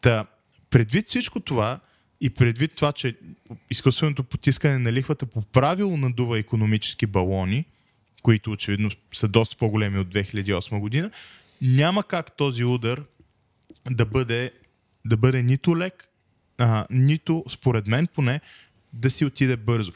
Та, 0.00 0.26
предвид 0.70 1.06
всичко 1.06 1.40
това, 1.40 1.80
и 2.20 2.30
предвид 2.30 2.74
това, 2.76 2.92
че 2.92 3.16
изкуственото 3.70 4.24
потискане 4.24 4.78
на 4.78 4.92
лихвата 4.92 5.26
по 5.26 5.42
правило 5.42 5.96
надува 5.96 6.38
економически 6.38 7.06
балони, 7.06 7.64
които 8.22 8.50
очевидно 8.50 8.90
са 9.12 9.28
доста 9.28 9.56
по-големи 9.56 9.98
от 9.98 10.08
2008 10.08 10.80
година, 10.80 11.10
няма 11.62 12.04
как 12.04 12.36
този 12.36 12.64
удар 12.64 13.02
да 13.90 14.06
бъде, 14.06 14.52
да 15.04 15.16
бъде 15.16 15.42
нито 15.42 15.78
лек, 15.78 16.09
а, 16.60 16.86
нито, 16.90 17.44
според 17.48 17.86
мен 17.86 18.06
поне, 18.06 18.40
да 18.92 19.10
си 19.10 19.24
отиде 19.24 19.56
бързо. 19.56 19.92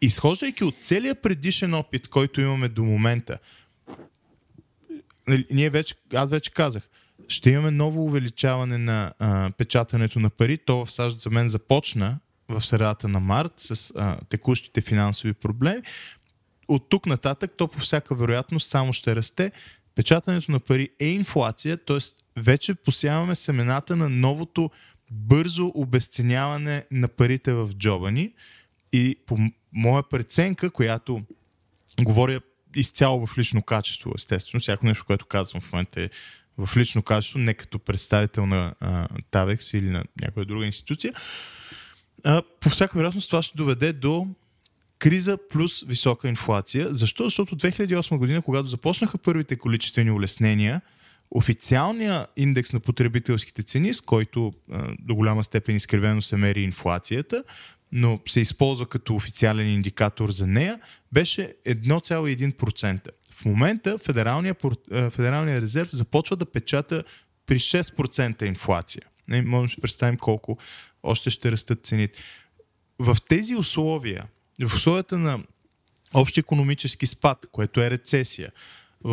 Изхождайки 0.00 0.64
от 0.64 0.74
целия 0.80 1.14
предишен 1.14 1.74
опит, 1.74 2.08
който 2.08 2.40
имаме 2.40 2.68
до 2.68 2.84
момента, 2.84 3.38
нали, 5.28 5.46
ние 5.50 5.70
вече, 5.70 5.94
аз 6.14 6.30
вече 6.30 6.50
казах, 6.50 6.88
ще 7.28 7.50
имаме 7.50 7.70
ново 7.70 8.04
увеличаване 8.04 8.78
на 8.78 9.12
а, 9.18 9.50
печатането 9.58 10.20
на 10.20 10.30
пари. 10.30 10.58
То 10.58 10.84
в 10.84 10.92
САЩ 10.92 11.20
за 11.20 11.30
мен 11.30 11.48
започна 11.48 12.18
в 12.48 12.66
средата 12.66 13.08
на 13.08 13.20
март 13.20 13.52
с 13.56 13.92
а, 13.96 14.18
текущите 14.28 14.80
финансови 14.80 15.32
проблеми. 15.32 15.82
От 16.68 16.88
тук 16.88 17.06
нататък 17.06 17.52
то 17.56 17.68
по 17.68 17.78
всяка 17.78 18.14
вероятност 18.14 18.68
само 18.68 18.92
ще 18.92 19.16
расте. 19.16 19.52
Печатането 19.94 20.52
на 20.52 20.60
пари 20.60 20.88
е 21.00 21.06
инфлация, 21.06 21.76
т.е. 21.76 21.98
вече 22.36 22.74
посяваме 22.74 23.34
семената 23.34 23.96
на 23.96 24.08
новото 24.08 24.70
бързо 25.10 25.72
обесценяване 25.74 26.84
на 26.90 27.08
парите 27.08 27.52
в 27.52 27.70
джоба 27.74 28.10
ни. 28.10 28.32
И 28.92 29.16
по 29.26 29.38
моя 29.72 30.02
преценка, 30.02 30.70
която 30.70 31.22
говоря 32.02 32.40
изцяло 32.76 33.26
в 33.26 33.38
лично 33.38 33.62
качество, 33.62 34.12
естествено, 34.14 34.60
всяко 34.60 34.86
нещо, 34.86 35.04
което 35.06 35.26
казвам 35.26 35.62
в 35.62 35.72
момента 35.72 36.00
е 36.00 36.10
в 36.58 36.76
лично 36.76 37.02
качество, 37.02 37.38
не 37.38 37.54
като 37.54 37.78
представител 37.78 38.46
на 38.46 38.74
а, 38.80 39.08
TAVEX 39.32 39.78
или 39.78 39.90
на 39.90 40.04
някоя 40.20 40.46
друга 40.46 40.66
институция, 40.66 41.12
а, 42.24 42.42
по 42.60 42.68
всяка 42.68 42.98
вероятност 42.98 43.30
това 43.30 43.42
ще 43.42 43.56
доведе 43.56 43.92
до 43.92 44.28
криза 44.98 45.38
плюс 45.50 45.82
висока 45.82 46.28
инфлация. 46.28 46.94
Защо? 46.94 47.24
Защото 47.24 47.56
2008 47.56 48.16
година, 48.16 48.42
когато 48.42 48.68
започнаха 48.68 49.18
първите 49.18 49.56
количествени 49.56 50.10
улеснения, 50.10 50.80
официалният 51.30 52.30
индекс 52.36 52.72
на 52.72 52.80
потребителските 52.80 53.62
цени, 53.62 53.94
с 53.94 54.00
който 54.00 54.52
а, 54.72 54.94
до 54.98 55.14
голяма 55.14 55.44
степен 55.44 55.76
изкривено 55.76 56.22
се 56.22 56.36
мери 56.36 56.62
инфлацията, 56.62 57.44
но 57.92 58.20
се 58.28 58.40
използва 58.40 58.86
като 58.86 59.14
официален 59.14 59.68
индикатор 59.68 60.30
за 60.30 60.46
нея, 60.46 60.80
беше 61.12 61.54
1,1%. 61.66 63.08
В 63.32 63.44
момента 63.44 63.98
Федералния, 63.98 64.54
Федералния 65.10 65.60
резерв 65.60 65.88
започва 65.92 66.36
да 66.36 66.46
печата 66.46 67.04
при 67.46 67.58
6% 67.58 68.42
инфлация. 68.42 69.02
Не, 69.28 69.42
можем 69.42 69.66
да 69.66 69.70
си 69.70 69.80
представим 69.80 70.18
колко 70.18 70.58
още 71.02 71.30
ще 71.30 71.50
растат 71.52 71.86
цените. 71.86 72.22
В 72.98 73.16
тези 73.28 73.56
условия, 73.56 74.26
в 74.60 74.74
условията 74.74 75.18
на 75.18 75.40
общ 76.14 76.38
економически 76.38 77.06
спад, 77.06 77.46
което 77.52 77.80
е 77.80 77.90
рецесия, 77.90 78.52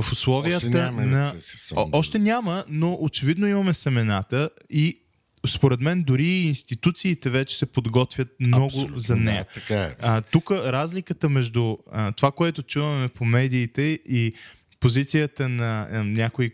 в 0.01 0.11
условията 0.11 0.57
Още 0.57 0.69
няма 0.69 1.05
на... 1.05 1.33
О, 1.75 1.89
още 1.91 2.19
няма, 2.19 2.63
но 2.69 2.97
очевидно 3.01 3.47
имаме 3.47 3.73
семената 3.73 4.49
и 4.69 4.99
според 5.47 5.81
мен 5.81 6.03
дори 6.03 6.25
институциите 6.25 7.29
вече 7.29 7.57
се 7.57 7.65
подготвят 7.65 8.27
много 8.39 8.65
Абсолютно, 8.65 8.99
за 8.99 9.15
нея. 9.15 9.45
Да, 9.53 9.61
така 9.61 9.83
е. 9.83 9.95
А, 10.01 10.21
тук 10.21 10.51
разликата 10.51 11.29
между 11.29 11.77
а, 11.91 12.11
това, 12.11 12.31
което 12.31 12.63
чуваме 12.63 13.07
по 13.07 13.25
медиите 13.25 13.99
и 14.05 14.33
позицията 14.79 15.49
на 15.49 15.87
а, 15.91 16.03
някой 16.03 16.51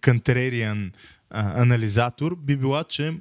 кантерериан 0.00 0.92
а, 1.30 1.62
анализатор 1.62 2.36
би 2.36 2.56
била, 2.56 2.84
че 2.84 3.14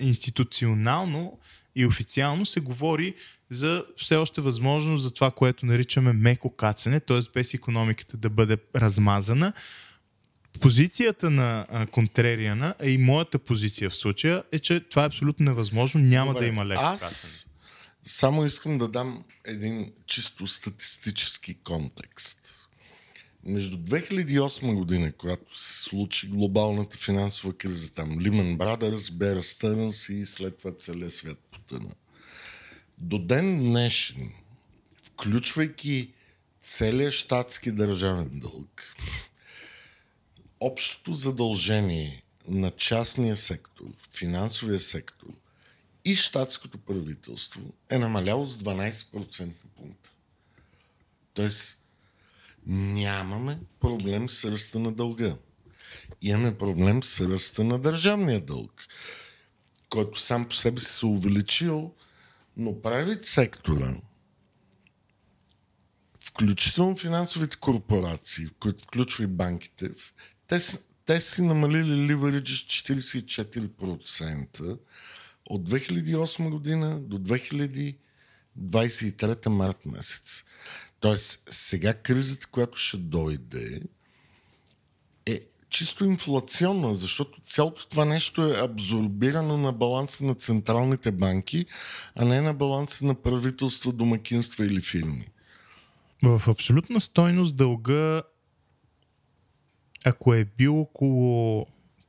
институционално 0.00 1.38
и 1.76 1.86
официално 1.86 2.46
се 2.46 2.60
говори 2.60 3.14
за 3.54 3.84
все 3.96 4.16
още 4.16 4.40
възможност 4.40 5.02
за 5.02 5.14
това, 5.14 5.30
което 5.30 5.66
наричаме 5.66 6.12
меко 6.12 6.50
кацане, 6.50 7.00
т.е. 7.00 7.20
без 7.34 7.54
економиката 7.54 8.16
да 8.16 8.30
бъде 8.30 8.56
размазана. 8.76 9.52
Позицията 10.60 11.30
на 11.30 11.66
а, 11.70 11.86
контрериана, 11.86 12.74
и 12.84 12.98
моята 12.98 13.38
позиция 13.38 13.90
в 13.90 13.96
случая 13.96 14.42
е, 14.52 14.58
че 14.58 14.80
това 14.80 15.02
е 15.02 15.06
абсолютно 15.06 15.44
невъзможно, 15.44 16.00
няма 16.00 16.32
Добре, 16.32 16.40
да 16.40 16.46
има 16.46 16.66
леко 16.66 16.82
кацане. 16.82 16.94
Аз 16.94 17.46
само 18.04 18.44
искам 18.44 18.78
да 18.78 18.88
дам 18.88 19.24
един 19.44 19.92
чисто 20.06 20.46
статистически 20.46 21.54
контекст. 21.54 22.68
Между 23.46 23.76
2008 23.76 24.74
година, 24.74 25.12
когато 25.12 25.60
се 25.60 25.82
случи 25.82 26.28
глобалната 26.28 26.96
финансова 26.96 27.52
криза, 27.52 27.92
там 27.92 28.18
Lehman 28.18 28.56
Brothers, 28.56 29.12
Bear 29.12 29.38
Stearns 29.38 30.12
и 30.12 30.26
след 30.26 30.58
това 30.58 30.76
целият 30.76 31.12
свят 31.12 31.38
потъна. 31.50 31.90
До 32.98 33.18
ден 33.18 33.58
днешен, 33.58 34.32
включвайки 35.02 36.12
целият 36.60 37.14
щатски 37.14 37.72
държавен 37.72 38.30
дълг, 38.32 38.94
общото 40.60 41.12
задължение 41.12 42.22
на 42.48 42.70
частния 42.70 43.36
сектор, 43.36 43.84
финансовия 44.16 44.80
сектор 44.80 45.26
и 46.04 46.16
щатското 46.16 46.78
правителство 46.78 47.60
е 47.90 47.98
намаляло 47.98 48.46
с 48.46 48.58
12% 48.58 49.52
пункта. 49.76 50.10
Тоест, 51.34 51.78
нямаме 52.66 53.58
проблем 53.80 54.28
с 54.28 54.44
ръста 54.44 54.78
на 54.78 54.92
дълга. 54.92 55.36
Имаме 56.22 56.58
проблем 56.58 57.02
с 57.02 57.20
ръста 57.20 57.64
на 57.64 57.78
държавния 57.78 58.40
дълг, 58.40 58.86
който 59.88 60.20
сам 60.20 60.48
по 60.48 60.54
себе 60.54 60.80
си 60.80 60.92
се 60.92 61.06
увеличил, 61.06 61.94
но 62.56 62.82
прави 62.82 63.18
сектора, 63.22 63.94
включително 66.20 66.96
финансовите 66.96 67.56
корпорации, 67.56 68.48
които 68.60 68.84
включва 68.84 69.24
и 69.24 69.26
банките, 69.26 69.90
те, 70.46 70.58
те 71.04 71.20
си 71.20 71.42
намалили 71.42 72.06
ливариджи 72.06 72.56
с 72.56 72.60
44% 72.60 74.78
от 75.46 75.70
2008 75.70 76.50
година 76.50 77.00
до 77.00 77.18
2023 77.18 79.48
март 79.48 79.86
месец. 79.86 80.44
Тоест, 81.00 81.42
сега 81.50 81.94
кризата, 81.94 82.46
която 82.46 82.78
ще 82.78 82.96
дойде, 82.96 83.82
чисто 85.74 86.04
инфлационна, 86.04 86.94
защото 86.94 87.40
цялото 87.40 87.88
това 87.88 88.04
нещо 88.04 88.42
е 88.42 88.60
абсорбирано 88.60 89.56
на 89.56 89.72
баланса 89.72 90.24
на 90.24 90.34
централните 90.34 91.12
банки, 91.12 91.66
а 92.16 92.24
не 92.24 92.40
на 92.40 92.54
баланса 92.54 93.06
на 93.06 93.14
правителства, 93.14 93.92
домакинства 93.92 94.66
или 94.66 94.80
фирми. 94.80 95.26
В 96.22 96.42
абсолютна 96.48 97.00
стойност 97.00 97.56
дълга, 97.56 98.22
ако 100.04 100.34
е 100.34 100.44
бил 100.44 100.80
около, 100.80 101.66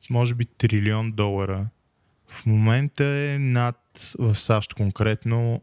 може 0.10 0.36
би, 0.36 0.46
трилион 0.46 1.12
долара, 1.12 1.70
в 2.28 2.46
момента 2.46 3.06
е 3.06 3.38
над, 3.40 4.16
в 4.20 4.36
САЩ 4.36 4.74
конкретно, 4.74 5.62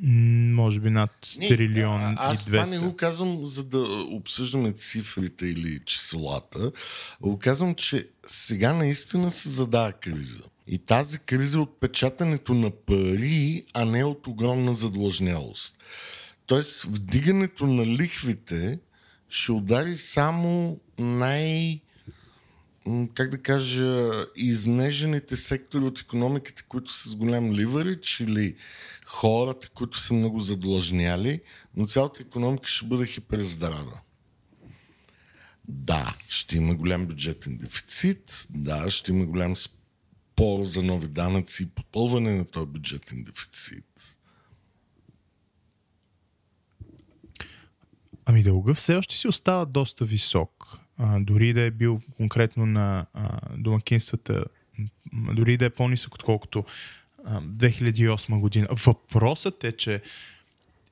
може 0.00 0.80
би 0.80 0.90
над 0.90 1.10
трилион 1.48 2.00
а, 2.02 2.14
аз 2.18 2.42
и 2.42 2.46
това 2.46 2.58
не 2.58 2.76
200. 2.76 2.80
го 2.80 2.96
казвам, 2.96 3.46
за 3.46 3.64
да 3.64 3.78
обсъждаме 4.10 4.72
цифрите 4.72 5.46
или 5.46 5.80
числата. 5.84 6.72
Го 7.20 7.38
казвам, 7.38 7.74
че 7.74 8.08
сега 8.26 8.72
наистина 8.72 9.30
се 9.30 9.48
задава 9.48 9.92
криза. 9.92 10.42
И 10.66 10.78
тази 10.78 11.18
криза 11.18 11.58
е 11.58 11.60
от 11.60 11.80
печатането 11.80 12.54
на 12.54 12.70
пари, 12.70 13.64
а 13.74 13.84
не 13.84 14.04
от 14.04 14.26
огромна 14.26 14.74
задлъжнялост. 14.74 15.76
Тоест, 16.46 16.82
вдигането 16.82 17.66
на 17.66 17.86
лихвите 17.86 18.78
ще 19.28 19.52
удари 19.52 19.98
само 19.98 20.80
най- 20.98 21.80
как 23.14 23.30
да 23.30 23.38
кажа, 23.38 24.10
изнежените 24.36 25.36
сектори 25.36 25.84
от 25.84 26.00
економиката, 26.00 26.62
които 26.62 26.92
са 26.92 27.08
с 27.08 27.14
голям 27.14 27.52
ливарич 27.52 28.20
или 28.20 28.56
хората, 29.06 29.68
които 29.70 29.98
са 29.98 30.14
много 30.14 30.40
задлъжняли, 30.40 31.40
но 31.76 31.86
цялата 31.86 32.22
економика 32.22 32.68
ще 32.68 32.86
бъде 32.86 33.06
хиперздрава. 33.06 34.00
Да, 35.68 36.16
ще 36.28 36.56
има 36.56 36.74
голям 36.74 37.06
бюджетен 37.06 37.58
дефицит, 37.58 38.46
да, 38.50 38.90
ще 38.90 39.12
има 39.12 39.26
голям 39.26 39.56
спор 39.56 40.64
за 40.64 40.82
нови 40.82 41.08
данъци 41.08 41.62
и 41.62 41.66
попълване 41.66 42.36
на 42.36 42.44
този 42.44 42.66
бюджетен 42.66 43.22
дефицит. 43.22 44.18
Ами 48.24 48.42
дълга 48.42 48.74
все 48.74 48.94
още 48.94 49.16
си 49.16 49.28
остава 49.28 49.64
доста 49.64 50.04
висок. 50.04 50.81
А, 50.98 51.20
дори 51.20 51.52
да 51.52 51.60
е 51.60 51.70
бил 51.70 52.00
конкретно 52.16 52.66
на 52.66 53.06
а, 53.14 53.38
домакинствата, 53.56 54.44
дори 55.12 55.56
да 55.56 55.64
е 55.64 55.70
по-нисък, 55.70 56.14
отколкото 56.14 56.64
а, 57.24 57.40
2008 57.40 58.40
година. 58.40 58.66
Въпросът 58.86 59.64
е, 59.64 59.72
че 59.72 60.02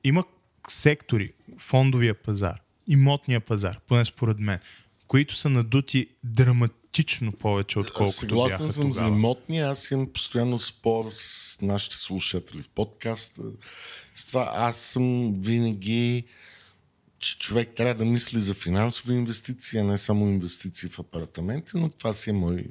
има 0.03 0.23
сектори, 0.69 1.33
фондовия 1.57 2.13
пазар, 2.13 2.61
имотния 2.87 3.39
пазар, 3.39 3.79
поне 3.87 4.05
според 4.05 4.39
мен, 4.39 4.59
които 5.07 5.35
са 5.35 5.49
надути 5.49 6.07
драматично 6.23 7.31
повече, 7.31 7.79
отколкото 7.79 8.17
Съгласен 8.17 8.57
бяха 8.57 8.73
съм 8.73 8.91
за 8.91 8.99
тогава. 8.99 9.15
имотния. 9.15 9.69
Аз 9.69 9.91
имам 9.91 10.07
постоянно 10.13 10.59
спор 10.59 11.05
с 11.09 11.57
нашите 11.61 11.95
слушатели 11.95 12.61
в 12.61 12.69
подкаста. 12.69 13.41
С 14.13 14.25
това 14.25 14.51
аз 14.55 14.77
съм 14.77 15.33
винаги 15.41 16.23
че 17.21 17.39
човек 17.39 17.69
трябва 17.75 17.95
да 17.95 18.05
мисли 18.05 18.39
за 18.39 18.53
финансови 18.53 19.13
инвестиции, 19.13 19.79
а 19.79 19.83
не 19.83 19.97
само 19.97 20.27
инвестиции 20.27 20.89
в 20.89 20.99
апартаменти, 20.99 21.71
но 21.75 21.89
това 21.89 22.13
си 22.13 22.29
е 22.29 22.33
мой, 22.33 22.65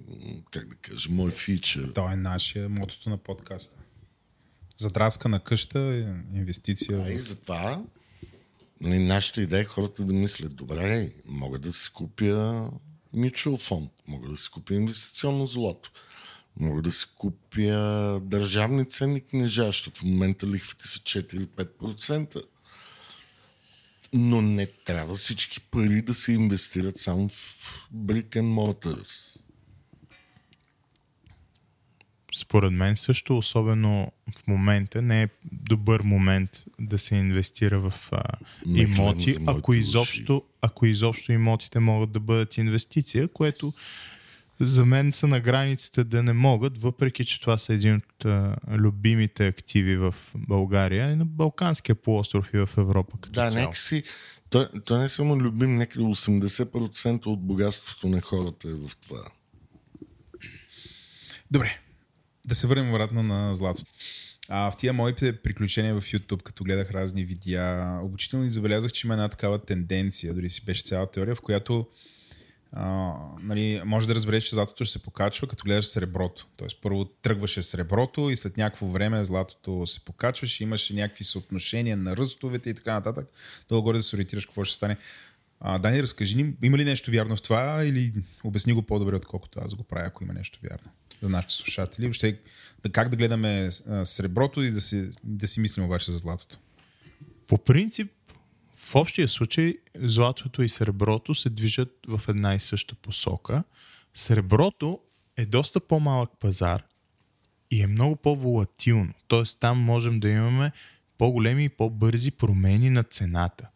как 0.51 0.69
да 0.69 0.75
кажа, 0.75 1.11
мой 1.11 1.31
фичър. 1.31 1.93
То 1.95 2.11
е 2.11 2.17
нашия 2.17 2.69
мотото 2.69 3.11
на 3.11 3.19
подкаста. 3.19 3.77
Задраска 4.77 5.29
на 5.29 5.41
къща, 5.41 5.79
инвестиция. 6.35 7.05
А 7.07 7.13
и 7.13 7.19
затова 7.19 7.85
нали, 8.81 8.99
нашата 8.99 9.43
идея 9.43 9.61
е 9.61 9.65
хората 9.65 10.05
да 10.05 10.13
мислят, 10.13 10.57
добре, 10.57 11.13
мога 11.29 11.59
да 11.59 11.73
си 11.73 11.91
купя 11.93 12.71
mutual 13.15 13.61
фонд, 13.61 13.93
мога 14.09 14.29
да 14.29 14.37
си 14.37 14.51
купя 14.51 14.75
инвестиционно 14.75 15.47
злато, 15.47 15.93
мога 16.61 16.83
да 16.83 16.93
си 16.93 17.07
купя 17.17 18.21
държавни 18.23 18.89
ценни 18.89 19.21
книжа, 19.21 19.67
защото 19.67 20.01
в 20.01 20.05
момента 20.05 20.47
лихвите 20.47 20.89
са 20.89 20.99
4-5%. 20.99 22.43
Но 24.15 24.43
не 24.43 24.67
трябва 24.67 25.15
всички 25.15 25.61
пари 25.61 26.03
да 26.03 26.15
се 26.15 26.33
инвестират 26.33 26.99
само 26.99 27.29
в 27.29 27.89
brick 27.95 28.29
and 28.29 28.55
mortars. 28.55 29.37
Според 32.37 32.73
мен 32.73 32.97
също, 32.97 33.39
особено 33.39 34.13
в 34.39 34.47
момента, 34.47 35.03
не 35.03 35.23
е 35.23 35.29
добър 35.53 36.01
момент 36.01 36.65
да 36.81 36.99
се 36.99 37.17
инвестира 37.17 37.81
в 37.81 37.95
а, 38.13 38.23
имоти, 38.67 39.37
ако 39.47 39.75
изобщо, 39.75 40.43
ако 40.63 40.87
изобщо 40.87 41.33
имотите 41.33 41.79
могат 41.79 42.13
да 42.13 42.21
бъдат 42.21 42.57
инвестиция, 42.57 43.29
което 43.29 43.73
за 44.61 44.85
мен 44.87 45.13
са 45.13 45.27
на 45.27 45.41
границата 45.41 46.05
да 46.05 46.23
не 46.23 46.33
могат, 46.33 46.79
въпреки 46.79 47.25
че 47.25 47.41
това 47.41 47.59
са 47.59 47.75
един 47.75 47.95
от 47.95 48.25
а, 48.25 48.57
любимите 48.69 49.47
активи 49.47 49.97
в 49.97 50.15
България 50.35 51.11
и 51.11 51.17
на 51.17 51.25
Балканския 51.25 51.95
полуостров 51.95 52.55
и 52.55 52.59
в 52.59 52.69
Европа 52.77 53.17
като 53.21 53.33
Да, 53.41 53.51
цяло. 53.51 53.65
някакси, 53.65 54.03
той, 54.51 54.69
той 54.85 54.99
не 54.99 55.05
е 55.05 55.09
само 55.09 55.37
любим, 55.41 55.77
някъде 55.77 56.05
80% 56.05 57.27
от 57.27 57.47
богатството 57.47 58.09
на 58.09 58.21
хората 58.21 58.69
е 58.69 58.73
в 58.73 58.91
това. 59.03 59.23
Добре, 61.51 61.79
да 62.47 62.55
се 62.55 62.67
върнем 62.67 62.91
обратно 62.91 63.23
на 63.23 63.55
златото. 63.55 63.93
А, 64.49 64.71
в 64.71 64.77
тия 64.77 64.93
моите 64.93 65.43
приключения 65.43 66.01
в 66.01 66.05
YouTube, 66.05 66.43
като 66.43 66.65
гледах 66.65 66.91
разни 66.91 67.25
видеа, 67.25 67.99
обучително 68.03 68.45
и 68.45 68.51
забелязах, 68.51 68.93
че 68.93 69.07
има 69.07 69.15
една 69.15 69.29
такава 69.29 69.59
тенденция, 69.59 70.35
дори 70.35 70.51
си 70.51 70.65
беше 70.65 70.83
цяла 70.83 71.11
теория, 71.11 71.35
в 71.35 71.41
която 71.41 71.87
нали, 73.43 73.83
може 73.85 74.09
да 74.09 74.15
разбереш, 74.15 74.45
че 74.45 74.55
златото 74.55 74.85
ще 74.85 74.93
се 74.93 75.03
покачва, 75.03 75.47
като 75.49 75.65
гледаш 75.65 75.87
среброто. 75.87 76.47
Тоест 76.57 76.79
първо 76.83 77.05
тръгваше 77.05 77.63
среброто 77.63 78.31
и 78.31 78.37
след 78.37 78.57
някакво 78.57 78.87
време 78.87 79.25
златото 79.25 79.87
се 79.87 80.05
покачваше, 80.05 80.63
имаше 80.63 80.95
някакви 80.95 81.25
съотношения 81.25 81.97
на 81.97 82.17
ръстовете 82.17 82.71
и 82.71 82.75
така 82.75 82.93
нататък. 82.93 83.29
Долу 83.69 83.83
горе 83.83 83.97
да 83.97 84.03
се 84.03 84.17
ориентираш 84.17 84.47
какво 84.47 84.65
ще 84.65 84.75
стане. 84.75 84.97
А, 85.61 85.79
Дани, 85.79 86.03
разкажи 86.03 86.37
ни, 86.37 86.55
има 86.63 86.79
ли 86.79 86.85
нещо 86.85 87.11
вярно 87.11 87.37
в 87.37 87.43
това 87.43 87.85
или 87.85 88.13
обясни 88.45 88.73
го 88.73 88.83
по-добре, 88.83 89.17
отколкото 89.17 89.61
аз 89.65 89.75
го 89.75 89.83
правя, 89.83 90.07
ако 90.07 90.25
има 90.25 90.33
нещо 90.33 90.59
вярно 90.63 90.93
за 91.21 91.29
нашите 91.29 91.55
слушатели. 91.55 92.07
Въобще, 92.07 92.39
да, 92.83 92.93
как 92.93 93.09
да 93.09 93.17
гледаме 93.17 93.69
среброто 94.05 94.63
и 94.63 94.71
да 94.71 94.81
си, 94.81 95.11
да 95.25 95.47
си 95.47 95.61
мислим 95.61 95.85
обаче 95.85 96.13
за 96.13 96.19
златото. 96.19 96.59
По 97.47 97.59
принцип, 97.59 98.13
в 98.91 98.95
общия 98.95 99.29
случай, 99.29 99.75
златото 100.03 100.63
и 100.63 100.69
среброто 100.69 101.35
се 101.35 101.51
движат 101.51 101.89
в 102.09 102.21
една 102.29 102.55
и 102.55 102.61
съща 102.61 102.95
посока. 102.95 103.65
Среброто 104.15 105.01
е 105.37 105.47
доста 105.47 105.81
по-малък 105.81 106.31
пазар 106.41 106.83
и 107.71 107.83
е 107.83 107.87
много 107.87 108.17
по-волатилно. 108.17 109.13
Тоест 109.29 109.61
там 109.61 109.79
можем 109.79 110.21
да 110.21 110.29
имаме 110.29 110.73
по-големи 111.19 111.65
и 111.65 111.69
по-бързи 111.69 112.31
промени 112.31 112.91
на 112.91 113.03
цената. 113.03 113.69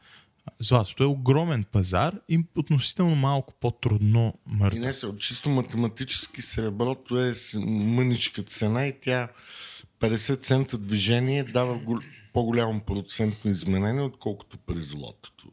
Златото 0.60 1.02
е 1.02 1.06
огромен 1.06 1.64
пазар 1.64 2.14
и 2.28 2.44
относително 2.56 3.16
малко 3.16 3.54
по-трудно 3.60 4.34
И 4.48 4.56
мърда. 4.56 4.80
не 4.80 4.92
се, 4.92 5.06
чисто 5.18 5.48
математически 5.48 6.42
среброто 6.42 7.20
е 7.20 7.32
мъничка 7.66 8.42
цена 8.42 8.86
и 8.86 9.00
тя 9.00 9.28
50 10.00 10.40
цента 10.40 10.78
движение 10.78 11.44
дава 11.44 11.78
по-голямо 12.34 12.80
процентно 12.80 13.50
изменение, 13.50 14.02
отколкото 14.02 14.58
при 14.58 14.82
златото. 14.82 15.48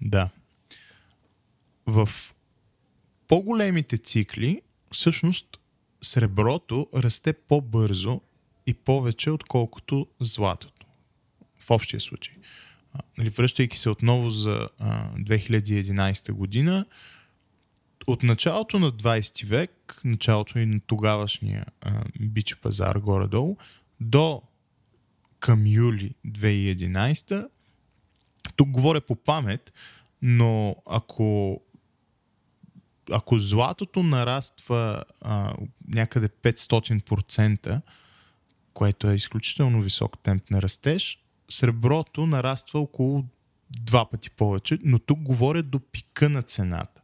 Да. 0.00 0.30
В 1.86 2.08
по-големите 3.28 3.98
цикли, 3.98 4.62
всъщност, 4.92 5.46
среброто 6.02 6.86
расте 6.94 7.32
по-бързо 7.32 8.20
и 8.66 8.74
повече, 8.74 9.30
отколкото 9.30 10.06
златото. 10.20 10.86
В 11.60 11.70
общия 11.70 12.00
случай. 12.00 12.34
Нали, 13.18 13.30
връщайки 13.30 13.78
се 13.78 13.90
отново 13.90 14.30
за 14.30 14.68
а, 14.78 15.10
2011 15.18 16.32
година, 16.32 16.86
от 18.06 18.22
началото 18.22 18.78
на 18.78 18.92
20 18.92 19.46
век, 19.46 20.00
началото 20.04 20.58
и 20.58 20.66
на 20.66 20.80
тогавашния 20.80 21.66
а, 21.80 22.04
бичи 22.20 22.56
пазар 22.56 22.96
горе-долу, 22.96 23.56
до 24.00 24.42
към 25.42 25.66
юли 25.66 26.14
2011, 26.26 27.48
тук 28.56 28.68
говоря 28.68 29.00
по 29.00 29.16
памет, 29.16 29.72
но 30.22 30.76
ако, 30.86 31.60
ако 33.10 33.38
златото 33.38 34.02
нараства 34.02 35.04
а, 35.20 35.54
някъде 35.88 36.28
500%, 36.28 37.80
което 38.74 39.10
е 39.10 39.14
изключително 39.14 39.82
висок 39.82 40.18
темп 40.22 40.50
на 40.50 40.62
растеж, 40.62 41.18
среброто 41.48 42.26
нараства 42.26 42.80
около 42.80 43.24
два 43.70 44.10
пъти 44.10 44.30
повече, 44.30 44.78
но 44.84 44.98
тук 44.98 45.20
говоря 45.20 45.62
до 45.62 45.80
пика 45.80 46.28
на 46.28 46.42
цената. 46.42 47.02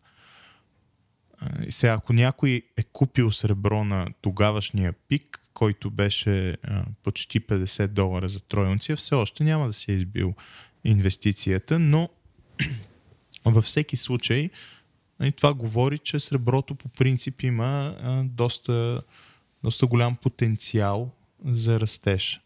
Сега, 1.70 1.92
ако 1.92 2.12
някой 2.12 2.62
е 2.76 2.82
купил 2.82 3.32
сребро 3.32 3.84
на 3.84 4.06
тогавашния 4.20 4.92
пик, 4.92 5.47
който 5.58 5.90
беше 5.90 6.56
а, 6.62 6.84
почти 7.02 7.40
50 7.40 7.86
долара 7.86 8.28
за 8.28 8.40
тройунция, 8.40 8.96
все 8.96 9.14
още 9.14 9.44
няма 9.44 9.66
да 9.66 9.72
се 9.72 9.92
е 9.92 9.94
избил 9.94 10.34
инвестицията, 10.84 11.78
но 11.78 12.08
във 13.44 13.64
всеки 13.64 13.96
случай 13.96 14.50
нали, 15.20 15.32
това 15.32 15.54
говори, 15.54 15.98
че 15.98 16.20
среброто 16.20 16.74
по 16.74 16.88
принцип 16.88 17.42
има 17.42 17.96
а, 18.00 18.22
доста, 18.24 19.02
доста 19.64 19.86
голям 19.86 20.16
потенциал 20.16 21.10
за 21.44 21.80
растеж. 21.80 22.40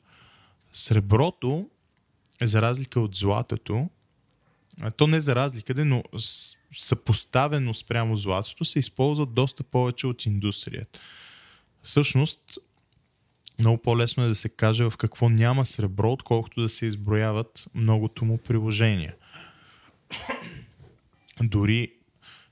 Среброто, 0.73 1.69
за 2.43 2.63
разлика 2.63 3.01
от 3.01 3.15
златото, 3.15 3.89
а, 4.81 4.91
то 4.91 5.07
не 5.07 5.21
за 5.21 5.35
разлика, 5.35 5.85
но 5.85 6.03
съпоставено 6.75 7.75
спрямо 7.75 8.17
златото 8.17 8.65
се 8.65 8.79
използват 8.79 9.35
доста 9.35 9.63
повече 9.63 10.07
от 10.07 10.27
индустрията. 10.27 11.01
Всъщност, 11.83 12.59
много 13.63 13.79
по-лесно 13.79 14.25
е 14.25 14.29
да 14.29 14.35
се 14.35 14.49
каже 14.49 14.85
в 14.85 14.97
какво 14.97 15.29
няма 15.29 15.65
сребро, 15.65 16.13
отколкото 16.13 16.61
да 16.61 16.69
се 16.69 16.87
изброяват 16.87 17.67
многото 17.75 18.25
му 18.25 18.39
приложения. 18.39 19.15
Дори 21.43 21.93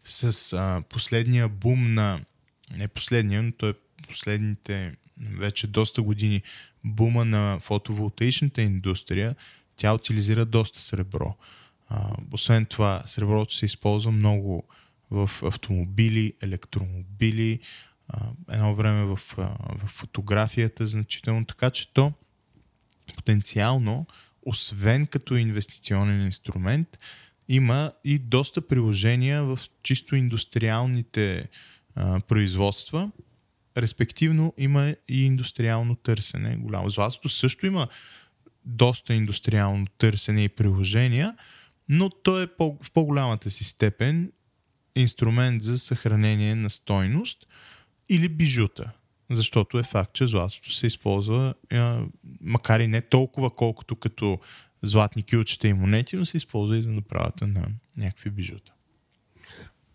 с 0.04 0.52
а, 0.52 0.82
последния 0.88 1.48
бум 1.48 1.94
на, 1.94 2.20
не 2.76 2.88
последния, 2.88 3.42
но 3.42 3.52
той 3.52 3.70
е 3.70 4.04
последните 4.08 4.94
вече 5.20 5.66
доста 5.66 6.02
години, 6.02 6.42
бума 6.84 7.24
на 7.24 7.58
фотоволтаичната 7.60 8.62
индустрия, 8.62 9.34
тя 9.76 9.94
утилизира 9.94 10.44
доста 10.44 10.78
сребро. 10.78 11.36
А, 11.88 12.10
освен 12.32 12.66
това, 12.66 13.02
среброто 13.06 13.54
се 13.54 13.66
използва 13.66 14.12
много 14.12 14.64
в 15.10 15.30
автомобили, 15.42 16.34
електромобили, 16.42 17.60
едно 18.50 18.74
време 18.74 19.04
в, 19.04 19.20
в 19.36 19.86
фотографията 19.86 20.86
значително, 20.86 21.44
така 21.44 21.70
че 21.70 21.92
то 21.92 22.12
потенциално, 23.16 24.06
освен 24.42 25.06
като 25.06 25.36
инвестиционен 25.36 26.24
инструмент, 26.24 26.98
има 27.48 27.92
и 28.04 28.18
доста 28.18 28.66
приложения 28.66 29.44
в 29.44 29.58
чисто 29.82 30.16
индустриалните 30.16 31.48
а, 31.94 32.20
производства. 32.20 33.10
Респективно 33.76 34.54
има 34.58 34.94
и 35.08 35.24
индустриално 35.24 35.94
търсене. 35.94 36.56
Голямо. 36.56 36.90
Златото 36.90 37.28
също 37.28 37.66
има 37.66 37.88
доста 38.64 39.14
индустриално 39.14 39.86
търсене 39.98 40.44
и 40.44 40.48
приложения, 40.48 41.36
но 41.88 42.10
то 42.10 42.40
е 42.40 42.46
по, 42.46 42.78
в 42.82 42.90
по-голямата 42.92 43.50
си 43.50 43.64
степен 43.64 44.32
инструмент 44.96 45.62
за 45.62 45.78
съхранение 45.78 46.54
на 46.54 46.70
стойност 46.70 47.46
или 48.10 48.28
бижута. 48.28 48.90
Защото 49.30 49.78
е 49.78 49.82
факт, 49.82 50.12
че 50.12 50.26
златото 50.26 50.72
се 50.72 50.86
използва, 50.86 51.54
макар 52.40 52.80
и 52.80 52.86
не 52.86 53.00
толкова 53.00 53.54
колкото 53.54 53.96
като 53.96 54.40
златни 54.82 55.22
кюлчета 55.22 55.68
и 55.68 55.72
монети, 55.72 56.16
но 56.16 56.26
се 56.26 56.36
използва 56.36 56.76
и 56.76 56.82
за 56.82 56.90
направата 56.90 57.46
на 57.46 57.66
някакви 57.96 58.30
бижута. 58.30 58.72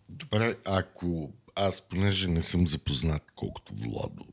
Добре, 0.08 0.56
ако 0.64 1.32
аз, 1.54 1.88
понеже 1.88 2.28
не 2.28 2.42
съм 2.42 2.66
запознат 2.66 3.22
колкото 3.34 3.72
Владо, 3.74 4.26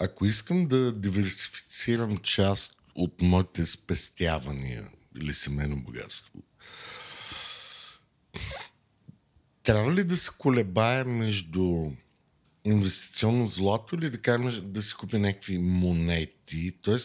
ако 0.00 0.26
искам 0.26 0.66
да 0.66 0.92
диверсифицирам 0.92 2.18
част 2.18 2.76
от 2.94 3.22
моите 3.22 3.66
спестявания 3.66 4.88
или 5.20 5.34
семейно 5.34 5.76
богатство, 5.76 6.42
трябва 9.62 9.92
ли 9.92 10.04
да 10.04 10.16
се 10.16 10.30
колебая 10.38 11.04
между 11.04 11.92
инвестиционно 12.64 13.46
злато 13.46 13.94
или 13.94 14.10
да 14.10 14.18
кажем 14.18 14.72
да 14.72 14.82
си 14.82 14.94
купя 14.94 15.18
някакви 15.18 15.58
монети, 15.58 16.72
т.е. 16.82 16.96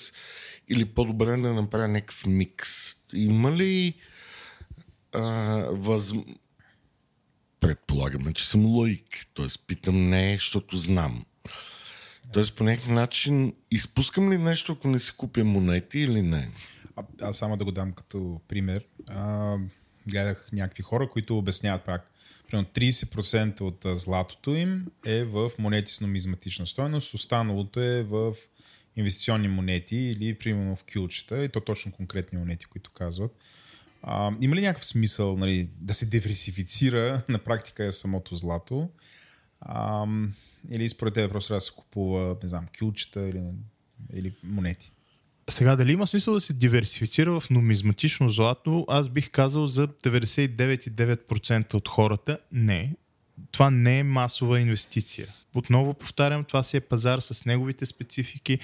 или 0.70 0.86
по-добре 0.86 1.26
да 1.26 1.54
направя 1.54 1.88
някакъв 1.88 2.26
микс. 2.26 2.96
Има 3.14 3.52
ли 3.52 3.94
а, 5.14 5.22
въз... 5.72 6.14
Предполагаме, 7.60 8.34
че 8.34 8.50
съм 8.50 8.66
лоик, 8.66 9.28
т.е. 9.36 9.48
питам 9.68 10.10
не, 10.10 10.34
защото 10.34 10.78
знам. 10.78 11.26
Т.е. 12.34 12.44
по 12.56 12.64
някакъв 12.64 12.90
начин 12.90 13.54
изпускам 13.72 14.32
ли 14.32 14.38
нещо, 14.38 14.72
ако 14.72 14.88
не 14.88 15.00
си 15.00 15.12
купя 15.18 15.44
монети 15.44 16.00
или 16.00 16.22
не? 16.22 16.50
А, 16.96 17.04
аз 17.22 17.38
само 17.38 17.58
да 17.58 17.66
го 17.66 17.72
дам 17.72 17.92
като 17.92 18.42
пример. 18.48 18.86
А, 19.08 19.58
гледах 20.10 20.50
някакви 20.54 20.84
хора, 20.84 21.10
които 21.10 21.38
обясняват 21.38 21.86
пак. 21.86 22.12
Примерно 22.48 22.70
30% 22.74 23.62
от 23.62 23.86
златото 23.98 24.56
им 24.56 24.86
е 25.06 25.24
в 25.24 25.52
монети 25.60 25.92
с 25.92 26.02
нумизматична 26.02 26.68
стойност, 26.68 27.14
останалото 27.14 27.80
е 27.82 28.04
в 28.04 28.34
инвестиционни 28.96 29.48
монети 29.48 29.96
или 29.96 30.38
примерно 30.38 30.76
в 30.76 30.84
кюлчета, 30.94 31.44
и 31.44 31.50
то 31.50 31.60
точно 31.60 31.92
конкретни 31.92 32.40
монети, 32.40 32.66
които 32.66 32.92
казват. 32.92 33.32
А, 34.02 34.32
има 34.42 34.56
ли 34.56 34.62
някакъв 34.62 34.86
смисъл 34.86 35.38
нали, 35.38 35.70
да 35.80 35.94
се 35.94 36.06
диверсифицира 36.06 37.22
на 37.30 37.40
практика 37.40 37.86
е 37.86 37.92
самото 37.92 38.36
злато? 38.36 38.90
А, 39.62 40.06
или 40.70 40.90
според 40.90 41.14
тебе 41.14 41.30
просто 41.30 41.48
трябва 41.48 41.58
да 41.58 41.62
се 41.62 41.72
купува, 41.72 42.38
не 42.44 42.50
знам, 42.50 42.66
кюлчета 42.80 43.30
или, 43.30 43.44
или 44.14 44.36
монети? 44.44 44.92
Сега, 45.50 45.76
дали 45.76 45.92
има 45.92 46.08
смисъл 46.08 46.34
да 46.34 46.42
се 46.42 46.54
диверсифицира 46.54 47.40
в 47.40 47.50
нумизматично 47.50 48.30
злато? 48.30 48.86
Аз 48.88 49.10
бих 49.10 49.30
казал 49.30 49.68
за 49.68 49.88
99,9% 49.88 51.74
от 51.74 51.88
хората 51.88 52.38
не. 52.52 52.96
Това 53.52 53.70
не 53.70 54.00
е 54.00 54.04
масова 54.04 54.60
инвестиция. 54.60 55.28
Отново 55.56 55.94
повтарям, 55.94 56.44
това 56.44 56.64
си 56.64 56.78
е 56.78 56.82
пазар 56.82 57.20
с 57.20 57.46
неговите 57.46 57.86
специфики. 57.86 58.60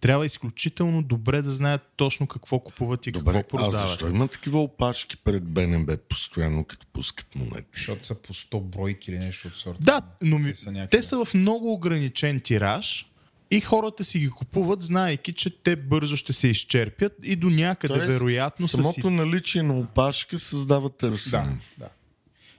Трябва 0.00 0.26
изключително 0.26 1.02
добре 1.02 1.42
да 1.42 1.50
знаят 1.50 1.82
точно 1.96 2.26
какво 2.26 2.58
купуват 2.58 3.06
и 3.06 3.12
Добре, 3.12 3.32
какво 3.32 3.56
а 3.56 3.60
продават. 3.60 3.88
защо 3.88 4.08
има 4.08 4.28
такива 4.28 4.62
опашки 4.62 5.16
пред 5.16 5.44
БНБ 5.44 5.96
постоянно, 5.98 6.64
като 6.64 6.86
пускат 6.86 7.34
монети? 7.34 7.68
Защото 7.72 8.06
са 8.06 8.14
по 8.14 8.34
100 8.34 8.60
бройки 8.60 9.10
или 9.10 9.18
нещо 9.18 9.48
от 9.48 9.56
сорта. 9.56 9.78
Да, 9.80 10.02
но 10.22 10.38
ми, 10.38 10.52
Те 10.52 10.58
са 10.58 10.72
някакви- 10.72 10.98
те 10.98 11.02
са 11.02 11.24
в 11.24 11.34
много 11.34 11.72
ограничен 11.72 12.40
тираж 12.40 13.06
и 13.50 13.60
хората 13.60 14.04
си 14.04 14.18
ги 14.18 14.30
купуват, 14.30 14.82
знаейки, 14.82 15.32
че 15.32 15.50
те 15.62 15.76
бързо 15.76 16.16
ще 16.16 16.32
се 16.32 16.48
изчерпят 16.48 17.12
и 17.22 17.36
до 17.36 17.50
някъде 17.50 17.94
Тоест, 17.94 18.12
вероятно 18.12 18.68
са 18.68 18.76
самото 18.76 19.00
си... 19.00 19.06
наличие 19.10 19.62
на 19.62 19.78
опашка 19.78 20.38
създава 20.38 20.90
търсене. 20.90 21.58
Да, 21.78 21.84
да. 21.84 21.90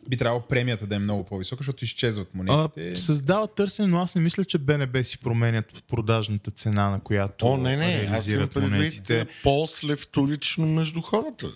Би 0.09 0.17
трябвало 0.17 0.41
премията 0.41 0.87
да 0.87 0.95
е 0.95 0.99
много 0.99 1.23
по-висока, 1.23 1.63
защото 1.63 1.83
изчезват 1.83 2.27
А, 2.33 2.37
монетите. 2.37 2.95
създава 2.95 3.47
търсене, 3.47 3.87
но 3.87 3.99
аз 3.99 4.15
не 4.15 4.21
мисля, 4.21 4.45
че 4.45 4.57
БНБ 4.57 5.03
си 5.03 5.17
променят 5.17 5.83
продажната 5.87 6.51
цена, 6.51 6.89
на 6.89 6.99
която 6.99 7.45
О, 7.45 7.57
не, 7.57 7.77
не, 7.77 8.09
аз 8.11 8.25
предвид 8.25 8.55
монетите. 8.55 9.27
после 9.43 9.95
вторично 9.95 10.67
между 10.67 11.01
хората. 11.01 11.47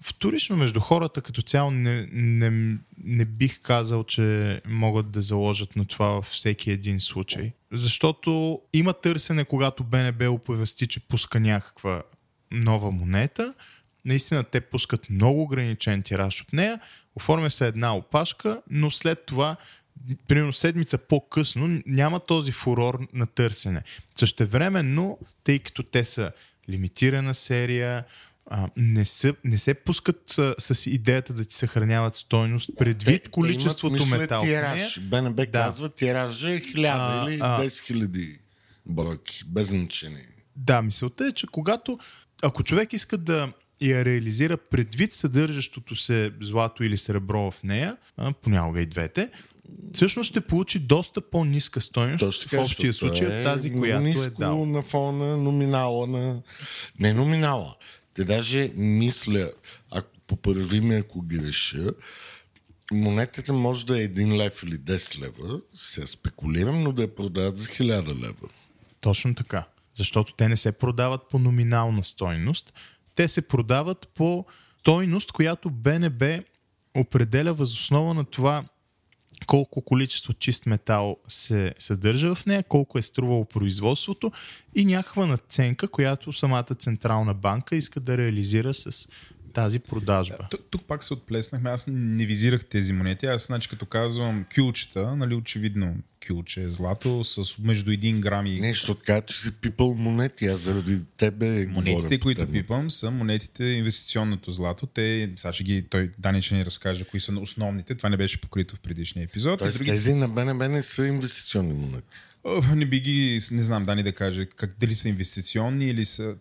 Вторично 0.00 0.56
между 0.56 0.80
хората 0.80 1.20
като 1.20 1.42
цяло 1.42 1.70
не, 1.70 2.08
не, 2.12 2.78
не 3.04 3.24
бих 3.24 3.60
казал, 3.60 4.04
че 4.04 4.60
могат 4.66 5.10
да 5.10 5.22
заложат 5.22 5.76
на 5.76 5.84
това 5.84 6.06
във 6.06 6.24
всеки 6.24 6.70
един 6.70 7.00
случай. 7.00 7.52
Защото 7.72 8.60
има 8.72 8.92
търсене, 8.92 9.44
когато 9.44 9.84
БНБ 9.84 10.30
оповести, 10.30 10.86
че 10.86 11.00
пуска 11.00 11.40
някаква 11.40 12.02
нова 12.50 12.90
монета. 12.90 13.54
Наистина 14.04 14.44
те 14.44 14.60
пускат 14.60 15.10
много 15.10 15.42
ограничен 15.42 16.02
тираж 16.02 16.42
от 16.42 16.52
нея, 16.52 16.80
оформя 17.16 17.50
се 17.50 17.66
една 17.66 17.96
опашка, 17.96 18.62
но 18.70 18.90
след 18.90 19.26
това 19.26 19.56
примерно 20.28 20.52
седмица 20.52 20.98
по-късно 20.98 21.82
няма 21.86 22.20
този 22.20 22.52
фурор 22.52 23.08
на 23.12 23.26
търсене. 23.26 23.82
Същевременно, 24.14 25.18
тъй 25.44 25.58
като 25.58 25.82
те 25.82 26.04
са 26.04 26.32
лимитирана 26.70 27.34
серия, 27.34 28.04
а, 28.50 28.68
не, 28.76 29.04
са, 29.04 29.34
не 29.44 29.58
се 29.58 29.74
пускат 29.74 30.38
а, 30.38 30.54
с 30.58 30.86
идеята 30.86 31.32
да 31.32 31.44
ти 31.44 31.54
съхраняват 31.54 32.14
стойност 32.14 32.70
предвид 32.78 33.22
Те- 33.22 33.30
количеството 33.30 33.96
те 33.96 34.02
имат, 34.02 34.20
метал. 34.20 34.42
тираж. 34.42 35.00
БНБ 35.00 35.36
Да. 35.36 35.52
казва, 35.52 35.88
тиража 35.88 36.50
е 36.50 36.58
1000 36.58 36.88
А, 36.90 37.30
или 37.30 37.38
а. 37.42 37.62
10 37.62 37.86
хиляди 37.86 38.38
бройки, 38.86 39.42
без 39.46 39.68
значение. 39.68 40.28
Да, 40.56 40.82
мисълта 40.82 41.26
е, 41.26 41.32
че 41.32 41.46
когато, 41.46 41.98
ако 42.42 42.62
човек 42.62 42.92
иска 42.92 43.18
да 43.18 43.52
я 43.80 44.04
реализира 44.04 44.56
предвид 44.56 45.12
съдържащото 45.12 45.96
се 45.96 46.30
злато 46.40 46.84
или 46.84 46.96
сребро 46.96 47.50
в 47.50 47.62
нея, 47.62 47.96
а, 48.16 48.32
понякога 48.32 48.80
и 48.80 48.86
двете, 48.86 49.30
всъщност 49.92 50.30
ще 50.30 50.40
получи 50.40 50.78
доста 50.78 51.20
по-ниска 51.20 51.80
стойност 51.80 52.20
Точно 52.20 52.58
в 52.58 52.62
общия 52.62 52.94
случай 52.94 53.26
е 53.26 53.38
от 53.38 53.44
тази, 53.44 53.72
която 53.72 54.00
е 54.00 54.04
ниско 54.04 54.40
дал. 54.40 54.66
на 54.66 54.82
фона 54.82 55.36
номинала 55.36 56.06
на... 56.06 56.42
Не 57.00 57.12
номинала. 57.12 57.74
Те 58.18 58.24
даже 58.24 58.72
мисля, 58.76 59.52
ако 59.90 60.08
поправи 60.26 60.80
ме, 60.80 60.96
ако 60.96 61.22
греша, 61.22 61.90
монетата 62.92 63.52
може 63.52 63.86
да 63.86 64.02
е 64.02 64.08
1 64.08 64.36
лев 64.36 64.62
или 64.62 64.78
10 64.78 65.20
лева, 65.20 65.60
се 65.74 66.06
спекулирам, 66.06 66.82
но 66.82 66.92
да 66.92 67.02
я 67.02 67.14
продават 67.14 67.56
за 67.56 67.68
1000 67.68 68.20
лева. 68.22 68.48
Точно 69.00 69.34
така. 69.34 69.64
Защото 69.94 70.34
те 70.34 70.48
не 70.48 70.56
се 70.56 70.72
продават 70.72 71.20
по 71.30 71.38
номинална 71.38 72.04
стойност. 72.04 72.72
Те 73.14 73.28
се 73.28 73.42
продават 73.42 74.08
по 74.14 74.46
стойност, 74.80 75.32
която 75.32 75.70
БНБ 75.70 76.40
определя 76.94 77.54
възоснова 77.54 78.14
на 78.14 78.24
това 78.24 78.64
колко 79.46 79.82
количество 79.82 80.32
чист 80.32 80.66
метал 80.66 81.16
се 81.28 81.74
съдържа 81.78 82.34
в 82.34 82.46
нея, 82.46 82.62
колко 82.62 82.98
е 82.98 83.02
струвало 83.02 83.44
производството 83.44 84.32
и 84.74 84.84
някаква 84.84 85.26
наценка, 85.26 85.88
която 85.88 86.32
самата 86.32 86.64
Централна 86.78 87.34
банка 87.34 87.76
иска 87.76 88.00
да 88.00 88.18
реализира 88.18 88.74
с 88.74 89.08
тази 89.48 89.78
продажба. 89.78 90.36
Тук, 90.50 90.60
тук 90.70 90.82
пак 90.82 91.02
се 91.02 91.12
отплеснахме. 91.12 91.70
Аз 91.70 91.86
не 91.90 92.26
визирах 92.26 92.64
тези 92.64 92.92
монети. 92.92 93.26
Аз, 93.26 93.46
значи, 93.46 93.68
като 93.68 93.86
казвам 93.86 94.44
кюлчета, 94.54 95.16
нали, 95.16 95.34
очевидно 95.34 95.96
кюлче 96.28 96.62
е 96.62 96.70
злато 96.70 97.24
с 97.24 97.58
между 97.58 97.90
1 97.90 98.20
грам 98.20 98.46
и... 98.46 98.60
Не, 98.60 98.68
защото 98.68 99.00
така, 99.00 99.20
че 99.20 99.40
си 99.40 99.52
пипал 99.52 99.94
монети, 99.94 100.46
аз 100.46 100.60
заради 100.60 100.98
тебе 101.16 101.66
Монетите, 101.66 101.94
говоря 101.94 102.18
по 102.18 102.22
които 102.22 102.46
пипам, 102.52 102.90
са 102.90 103.10
монетите 103.10 103.64
инвестиционното 103.64 104.50
злато. 104.50 104.86
Те, 104.86 105.30
сега 105.36 105.52
ще 105.52 105.64
ги, 105.64 105.82
той 105.82 106.10
Дани 106.18 106.42
ще 106.42 106.54
ни 106.54 106.64
разкаже 106.64 107.04
кои 107.04 107.20
са 107.20 107.32
основните. 107.40 107.94
Това 107.94 108.08
не 108.08 108.16
беше 108.16 108.40
покрито 108.40 108.76
в 108.76 108.80
предишния 108.80 109.24
епизод. 109.24 109.58
Тоест, 109.58 109.78
други... 109.78 109.90
тези 109.90 110.14
на 110.14 110.28
БНБ 110.28 110.68
не 110.68 110.82
са 110.82 111.06
инвестиционни 111.06 111.72
монети. 111.72 112.18
Не 112.74 112.86
би 112.86 113.00
ги, 113.00 113.40
не 113.50 113.62
знам 113.62 113.84
Дани 113.84 114.02
да 114.02 114.12
каже 114.12 114.46
как, 114.46 114.76
дали 114.80 114.94
са 114.94 115.08
инвестиционни 115.08 115.86
или 115.86 116.04
са... 116.04 116.36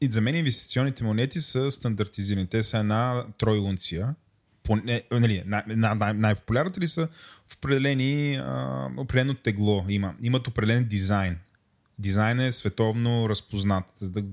И 0.00 0.06
за 0.06 0.20
мен 0.20 0.34
инвестиционните 0.34 1.04
монети 1.04 1.40
са 1.40 1.70
стандартизирани. 1.70 2.46
Те 2.46 2.62
са 2.62 2.78
една 2.78 3.24
тройлунция. 3.38 4.14
Поне, 4.62 5.02
нали, 5.10 5.42
най- 5.46 5.62
най- 5.68 5.94
най- 5.94 6.14
най-популярните 6.14 6.80
ли 6.80 6.86
са 6.86 7.08
в 7.48 7.54
определени, 7.56 8.36
а, 8.36 8.88
определено 8.96 9.34
тегло 9.34 9.84
има. 9.88 10.14
Имат 10.22 10.48
определен 10.48 10.84
дизайн. 10.84 11.36
Дизайнът 11.98 12.46
е 12.46 12.52
световно 12.52 13.28
разпознат. 13.28 13.84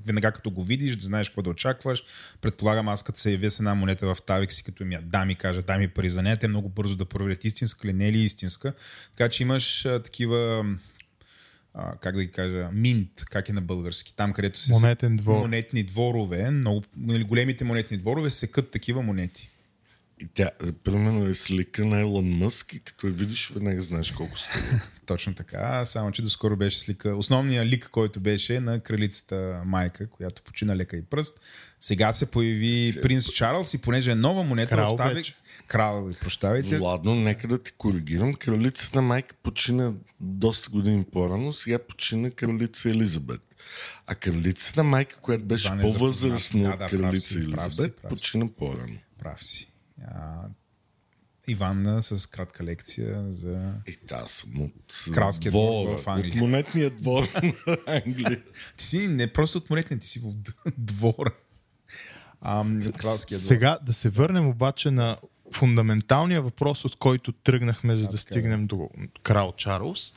Веднага 0.05 0.31
като 0.31 0.51
го 0.51 0.63
видиш, 0.63 0.95
да 0.95 1.05
знаеш 1.05 1.29
какво 1.29 1.41
да 1.41 1.49
очакваш. 1.49 2.03
Предполагам, 2.41 2.87
аз 2.87 3.03
като 3.03 3.19
се 3.19 3.31
явя 3.31 3.49
с 3.49 3.59
една 3.59 3.75
монета 3.75 4.15
в 4.15 4.17
Тавик 4.25 4.51
си, 4.51 4.63
като 4.63 4.85
ми 4.85 4.97
да 5.03 5.25
ми 5.25 5.35
кажа, 5.35 5.61
дай 5.61 5.77
ми 5.77 5.87
пари 5.87 6.09
за 6.09 6.21
нея, 6.21 6.37
те 6.37 6.47
много 6.47 6.69
бързо 6.69 6.95
да 6.95 7.05
проверят 7.05 7.45
истинска 7.45 7.87
ли, 7.87 7.93
не 7.93 8.07
е 8.07 8.11
ли 8.11 8.19
истинска. 8.19 8.73
Така 9.15 9.29
че 9.29 9.43
имаш 9.43 9.85
а, 9.85 10.03
такива 10.03 10.65
а, 11.73 11.95
как 11.95 12.15
да 12.15 12.23
ги 12.23 12.31
кажа, 12.31 12.69
минт, 12.73 13.25
как 13.29 13.49
е 13.49 13.53
на 13.53 13.61
български, 13.61 14.15
там 14.15 14.33
където 14.33 14.59
се 14.59 14.73
Монетен 14.73 15.17
двор. 15.17 15.39
монетни 15.39 15.83
дворове, 15.83 16.51
много, 16.51 16.83
нали, 16.97 17.23
големите 17.23 17.63
монетни 17.63 17.97
дворове 17.97 18.29
секат 18.29 18.71
такива 18.71 19.01
монети. 19.01 19.49
И 20.21 20.27
тя, 20.33 20.49
примерно, 20.83 21.25
е 21.25 21.33
слика 21.33 21.85
на 21.85 21.99
Елон 21.99 22.25
Мъск 22.29 22.73
и 22.73 22.79
като 22.79 23.07
я 23.07 23.13
видиш, 23.13 23.49
веднага 23.49 23.81
знаеш 23.81 24.11
колко 24.11 24.39
сте. 24.39 24.81
Точно 25.05 25.33
така, 25.33 25.85
само 25.85 26.11
че 26.11 26.21
доскоро 26.21 26.55
беше 26.57 26.79
слика. 26.79 27.15
Основният 27.15 27.67
лик, 27.67 27.89
който 27.91 28.19
беше 28.19 28.59
на 28.59 28.79
кралицата 28.79 29.61
майка, 29.65 30.07
която 30.09 30.41
почина 30.41 30.75
лека 30.75 30.97
и 30.97 31.01
пръст. 31.01 31.39
Сега 31.79 32.13
се 32.13 32.25
появи 32.25 32.91
Се- 32.91 33.01
принц 33.01 33.25
Чарлз 33.25 33.73
и 33.73 33.77
понеже 33.77 34.11
е 34.11 34.15
нова 34.15 34.43
монета 34.43 34.69
Крал 34.75 34.93
в 34.93 34.97
Тавик, 34.97 35.15
вече. 35.15 35.33
крал, 35.67 36.11
прощавайте, 36.21 36.77
Владно, 36.77 37.15
нека 37.15 37.47
да 37.47 37.63
те 37.63 37.71
коригирам. 37.71 38.33
Кралицата 38.33 39.01
майка 39.01 39.35
почина 39.43 39.93
доста 40.19 40.69
години 40.69 41.05
по-рано, 41.11 41.53
сега 41.53 41.79
почина 41.79 42.31
кралица 42.31 42.89
Елизабет. 42.89 43.41
А 44.07 44.15
кралицата 44.15 44.83
майка, 44.83 45.17
която 45.17 45.45
беше 45.45 45.67
е 45.67 45.81
по-възрастна 45.81 46.59
от 46.61 46.65
Да, 46.65 46.77
да, 46.77 46.89
прав 46.89 47.01
кралица 47.01 47.27
си, 47.29 47.51
прав 47.51 47.61
си, 47.61 47.65
Елизабет, 47.67 47.95
прав 47.95 48.11
си. 48.11 48.15
почина 48.25 48.49
по-рано. 48.57 48.97
прав 49.19 49.43
си. 49.43 49.65
А, 50.07 50.43
Иванна 51.47 52.01
с 52.01 52.27
кратка 52.27 52.63
лекция 52.63 53.25
за... 53.31 53.73
И 53.87 53.97
аз 54.11 54.31
съм 54.31 54.61
от 54.61 55.11
Кралския 55.13 55.51
двор 55.51 55.97
в 55.97 56.07
Англия. 56.07 56.33
От 56.33 56.39
монетния 56.39 56.89
двор 56.89 57.29
на 57.67 57.77
Англия. 57.87 58.43
Ти 58.77 58.85
си 58.85 59.07
не 59.07 59.33
просто 59.33 59.57
от 59.57 59.69
монетния, 59.69 59.99
ти 59.99 60.07
си 60.07 60.19
в 60.19 60.33
двора. 60.77 61.35
А, 62.41 62.59
от 62.59 62.97
кралския 62.97 63.37
двор. 63.37 63.47
Сега 63.47 63.79
да 63.81 63.93
се 63.93 64.09
върнем 64.09 64.47
обаче 64.47 64.91
на 64.91 65.17
фундаменталния 65.53 66.41
въпрос, 66.41 66.85
от 66.85 66.95
който 66.95 67.31
тръгнахме, 67.31 67.95
за 67.95 68.03
да 68.03 68.09
така 68.09 68.15
е. 68.15 68.19
стигнем 68.19 68.67
до 68.67 68.89
крал 69.23 69.53
Чарлз. 69.57 70.13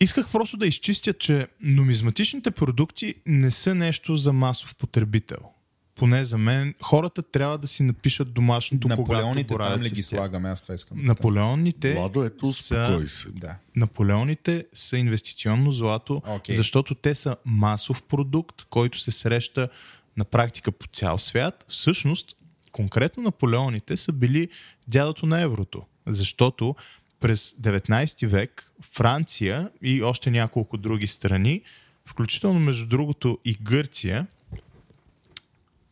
Исках 0.00 0.32
просто 0.32 0.56
да 0.56 0.66
изчистя, 0.66 1.12
че 1.12 1.48
нумизматичните 1.60 2.50
продукти 2.50 3.14
не 3.26 3.50
са 3.50 3.74
нещо 3.74 4.16
за 4.16 4.32
масов 4.32 4.74
потребител. 4.74 5.51
Поне 5.96 6.24
за 6.24 6.38
мен. 6.38 6.74
Хората 6.82 7.22
трябва 7.22 7.58
да 7.58 7.68
си 7.68 7.82
напишат 7.82 8.32
домашното, 8.32 8.88
когато 8.88 9.00
Наполеоните 9.00 9.54
боравят 9.54 9.74
там 9.74 9.82
ли 9.82 9.90
ги 9.90 10.02
слагаме? 10.02 10.48
Аз 10.48 10.62
това 10.62 10.74
искам. 10.74 10.98
Наполеоните 11.04 11.94
Владо, 11.94 12.24
ето, 12.24 12.46
са, 12.46 13.02
се. 13.06 13.28
Да. 13.30 13.56
Наполеоните 13.76 14.66
са 14.72 14.98
инвестиционно 14.98 15.72
злато, 15.72 16.22
Окей. 16.26 16.54
защото 16.56 16.94
те 16.94 17.14
са 17.14 17.36
масов 17.44 18.02
продукт, 18.02 18.62
който 18.70 19.00
се 19.00 19.10
среща 19.10 19.68
на 20.16 20.24
практика 20.24 20.72
по 20.72 20.86
цял 20.86 21.18
свят. 21.18 21.64
Всъщност, 21.68 22.36
конкретно 22.72 23.22
Наполеоните 23.22 23.96
са 23.96 24.12
били 24.12 24.48
дядото 24.88 25.26
на 25.26 25.40
еврото, 25.40 25.82
защото 26.06 26.74
през 27.20 27.54
19 27.60 28.26
век 28.26 28.72
Франция 28.92 29.70
и 29.82 30.02
още 30.02 30.30
няколко 30.30 30.76
други 30.76 31.06
страни, 31.06 31.62
включително 32.06 32.60
между 32.60 32.86
другото 32.86 33.38
и 33.44 33.54
Гърция, 33.62 34.26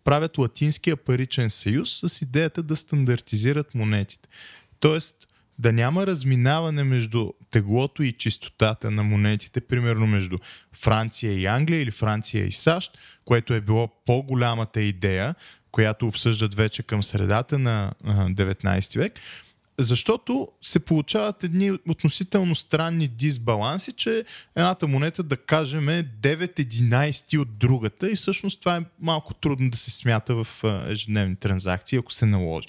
правят 0.04 0.38
Латинския 0.38 0.96
паричен 0.96 1.50
съюз 1.50 2.00
с 2.04 2.22
идеята 2.22 2.62
да 2.62 2.76
стандартизират 2.76 3.74
монетите. 3.74 4.28
Тоест 4.80 5.26
да 5.58 5.72
няма 5.72 6.06
разминаване 6.06 6.84
между 6.84 7.32
теглото 7.50 8.02
и 8.02 8.12
чистотата 8.12 8.90
на 8.90 9.02
монетите, 9.02 9.60
примерно 9.60 10.06
между 10.06 10.38
Франция 10.72 11.32
и 11.32 11.46
Англия 11.46 11.82
или 11.82 11.90
Франция 11.90 12.46
и 12.46 12.52
САЩ, 12.52 12.98
което 13.24 13.54
е 13.54 13.60
било 13.60 13.88
по-голямата 14.06 14.82
идея, 14.82 15.34
която 15.70 16.06
обсъждат 16.06 16.54
вече 16.54 16.82
към 16.82 17.02
средата 17.02 17.58
на 17.58 17.92
а, 18.04 18.28
19 18.28 18.98
век, 18.98 19.12
защото 19.82 20.48
се 20.62 20.80
получават 20.80 21.44
едни 21.44 21.78
относително 21.88 22.54
странни 22.54 23.08
дисбаланси, 23.08 23.92
че 23.92 24.24
едната 24.56 24.86
монета, 24.86 25.22
да 25.22 25.36
кажем, 25.36 25.88
е 25.88 26.02
9-11 26.02 27.38
от 27.38 27.58
другата 27.58 28.10
и 28.10 28.16
всъщност 28.16 28.60
това 28.60 28.76
е 28.76 28.84
малко 29.00 29.34
трудно 29.34 29.70
да 29.70 29.78
се 29.78 29.90
смята 29.90 30.44
в 30.44 30.64
ежедневни 30.88 31.36
транзакции, 31.36 31.98
ако 31.98 32.12
се 32.12 32.26
наложи. 32.26 32.68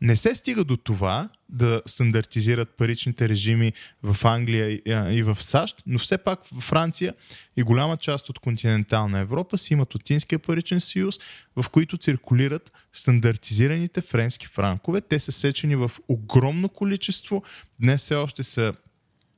Не 0.00 0.16
се 0.16 0.34
стига 0.34 0.64
до 0.64 0.76
това 0.76 1.28
да 1.48 1.82
стандартизират 1.86 2.76
паричните 2.76 3.28
режими 3.28 3.72
в 4.02 4.24
Англия 4.24 4.70
и, 5.16 5.22
в 5.22 5.42
САЩ, 5.42 5.82
но 5.86 5.98
все 5.98 6.18
пак 6.18 6.40
в 6.46 6.60
Франция 6.60 7.14
и 7.56 7.62
голяма 7.62 7.96
част 7.96 8.28
от 8.28 8.38
континентална 8.38 9.18
Европа 9.18 9.58
си 9.58 9.72
имат 9.72 9.94
Латинския 9.94 10.38
паричен 10.38 10.80
съюз, 10.80 11.20
в 11.56 11.68
които 11.68 11.96
циркулират 11.96 12.72
стандартизираните 12.92 14.00
френски 14.00 14.46
франкове. 14.46 15.00
Те 15.00 15.20
са 15.20 15.32
сечени 15.32 15.76
в 15.76 15.90
огромно 16.08 16.68
количество. 16.68 17.42
Днес 17.80 18.00
все 18.00 18.14
още 18.14 18.42
са 18.42 18.74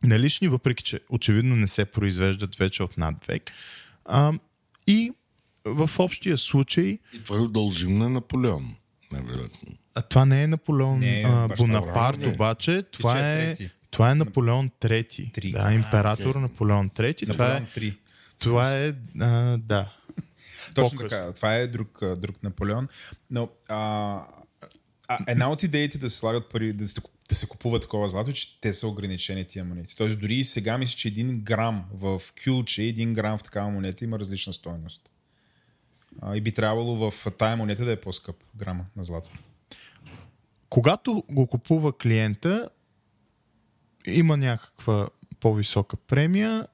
налични, 0.02 0.48
въпреки 0.48 0.84
че 0.84 1.00
очевидно 1.08 1.56
не 1.56 1.68
се 1.68 1.84
произвеждат 1.84 2.56
вече 2.56 2.82
от 2.82 2.98
над 2.98 3.26
век. 3.26 3.50
А, 4.04 4.32
и 4.86 5.12
в 5.64 5.90
общия 5.98 6.38
случай 6.38 6.98
И 7.14 7.22
това 7.24 7.38
го 7.38 7.48
дължим 7.48 7.98
на 7.98 8.08
Наполеон. 8.08 8.74
Невероятно. 9.12 9.68
А 9.98 10.02
това 10.02 10.24
не 10.24 10.42
е 10.42 10.46
Наполеон 10.46 10.98
Не 10.98 11.24
а, 11.26 11.48
Бонапарт, 11.56 12.18
не. 12.18 12.28
обаче 12.28 12.82
това 12.82 13.18
е 13.32 13.46
трети. 13.46 13.70
това 13.90 14.10
е 14.10 14.14
Наполеон 14.14 14.70
трети. 14.80 15.32
Три. 15.32 15.52
Да, 15.52 15.58
А, 15.62 15.72
император 15.72 16.34
Наполеон 16.34 16.90
трети. 16.90 17.26
Това 17.26 17.46
е, 17.56 17.60
Наполеон 17.60 17.92
3. 17.92 17.96
това 18.38 18.76
е 18.76 18.94
а, 19.20 19.56
да. 19.58 19.92
Точно 20.74 20.98
По-късно. 20.98 21.08
така. 21.08 21.32
Това 21.32 21.54
е 21.54 21.66
друг, 21.66 22.00
друг 22.16 22.42
Наполеон. 22.42 22.88
Но 23.30 23.48
а, 23.68 23.78
а, 25.08 25.18
една 25.26 25.50
от 25.50 25.62
идеите 25.62 25.98
да 25.98 26.10
се 26.10 26.16
слагат 26.16 26.48
пари, 26.50 26.72
да 26.72 26.88
се, 26.88 26.94
да 27.28 27.34
се 27.34 27.46
купува 27.46 27.80
такова 27.80 28.08
злато, 28.08 28.30
е, 28.30 28.32
че 28.32 28.60
те 28.60 28.72
са 28.72 28.88
ограничени 28.88 29.44
тия 29.44 29.64
монети. 29.64 29.96
Тоест 29.96 30.18
дори 30.20 30.34
и 30.34 30.44
сега 30.44 30.78
мисля, 30.78 30.96
че 30.96 31.08
един 31.08 31.40
грам 31.40 31.84
в 31.92 32.22
кюлче, 32.44 32.82
един 32.82 33.14
грам 33.14 33.38
в 33.38 33.42
такава 33.42 33.70
монета 33.70 34.04
има 34.04 34.18
различна 34.18 34.52
стоеност. 34.52 35.12
А, 36.22 36.36
и 36.36 36.40
би 36.40 36.52
трябвало 36.52 37.10
в 37.10 37.30
тая 37.38 37.56
монета 37.56 37.84
да 37.84 37.92
е 37.92 38.00
по-скъп 38.00 38.36
грама 38.56 38.86
на 38.96 39.04
златото. 39.04 39.40
Когато 40.70 41.24
го 41.30 41.46
купува 41.46 41.98
клиента, 41.98 42.68
има 44.06 44.36
някаква 44.36 45.08
по-висока 45.40 45.96
премия, 45.96 46.66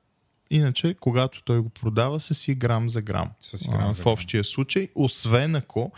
иначе 0.50 0.96
когато 1.00 1.42
той 1.42 1.60
го 1.60 1.68
продава 1.68 2.20
са 2.20 2.34
си 2.34 2.54
грам 2.54 2.90
за 2.90 3.02
грам. 3.02 3.30
Си 3.40 3.68
грам 3.68 3.88
А, 3.88 3.92
за 3.92 4.02
в 4.02 4.06
общия 4.06 4.44
случай, 4.44 4.88
освен 4.94 5.56
ако, 5.56 5.92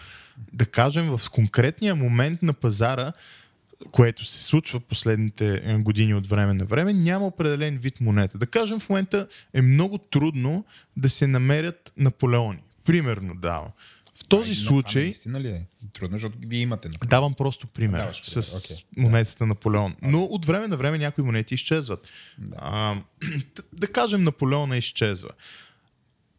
да 0.53 0.67
кажем, 0.67 1.17
в 1.17 1.31
конкретния 1.31 1.95
момент 1.95 2.43
на 2.43 2.53
пазара, 2.53 3.13
което 3.93 4.25
се 4.25 4.43
случва 4.43 4.81
последните 4.81 5.63
е, 5.65 5.79
години 5.79 6.15
от 6.15 6.27
време 6.27 6.55
на 6.55 6.65
време, 6.65 6.93
няма 6.93 7.27
определен 7.27 7.79
вид 7.79 8.01
монета. 8.01 8.39
Да 8.39 8.47
кажем, 8.47 8.81
в 8.81 8.89
момента 8.89 9.29
е 9.55 9.63
много 9.63 9.99
трудно 9.99 10.65
да 10.97 11.09
се 11.09 11.27
намерят 11.27 11.93
Наполеони. 11.97 12.63
Примерно 12.85 13.35
давам. 13.35 13.69
В 14.17 14.29
този 14.29 14.53
А, 14.53 14.55
случай... 14.55 15.03
А, 15.03 15.05
наистина 15.05 15.41
ли 15.41 15.49
е? 15.49 15.67
Трудно, 15.95 16.15
защото 16.15 16.39
вие 16.41 16.61
имате. 16.61 16.89
Наполеон. 16.89 17.09
Давам 17.09 17.35
просто 17.35 17.67
пример 17.67 17.99
Даваш 17.99 18.23
пример, 18.25 18.43
с 18.43 18.65
окей. 18.65 19.05
монетата 19.05 19.47
Наполеон. 19.47 19.97
Но 20.03 20.23
от 20.23 20.47
време 20.47 20.67
на 20.69 20.77
време 20.77 20.99
някои 20.99 21.25
монети 21.25 21.55
изчезват. 21.55 22.09
А, 22.57 22.97
т- 23.55 23.63
да 23.73 23.87
кажем 23.87 24.23
Наполеона 24.23 24.77
изчезва. 24.77 25.31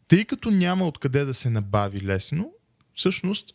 Тъй 0.08 0.24
като 0.24 0.50
няма 0.50 0.86
откъде 0.86 1.24
да 1.24 1.34
се 1.34 1.50
набави 1.50 2.00
лесно, 2.00 2.50
всъщност 2.94 3.54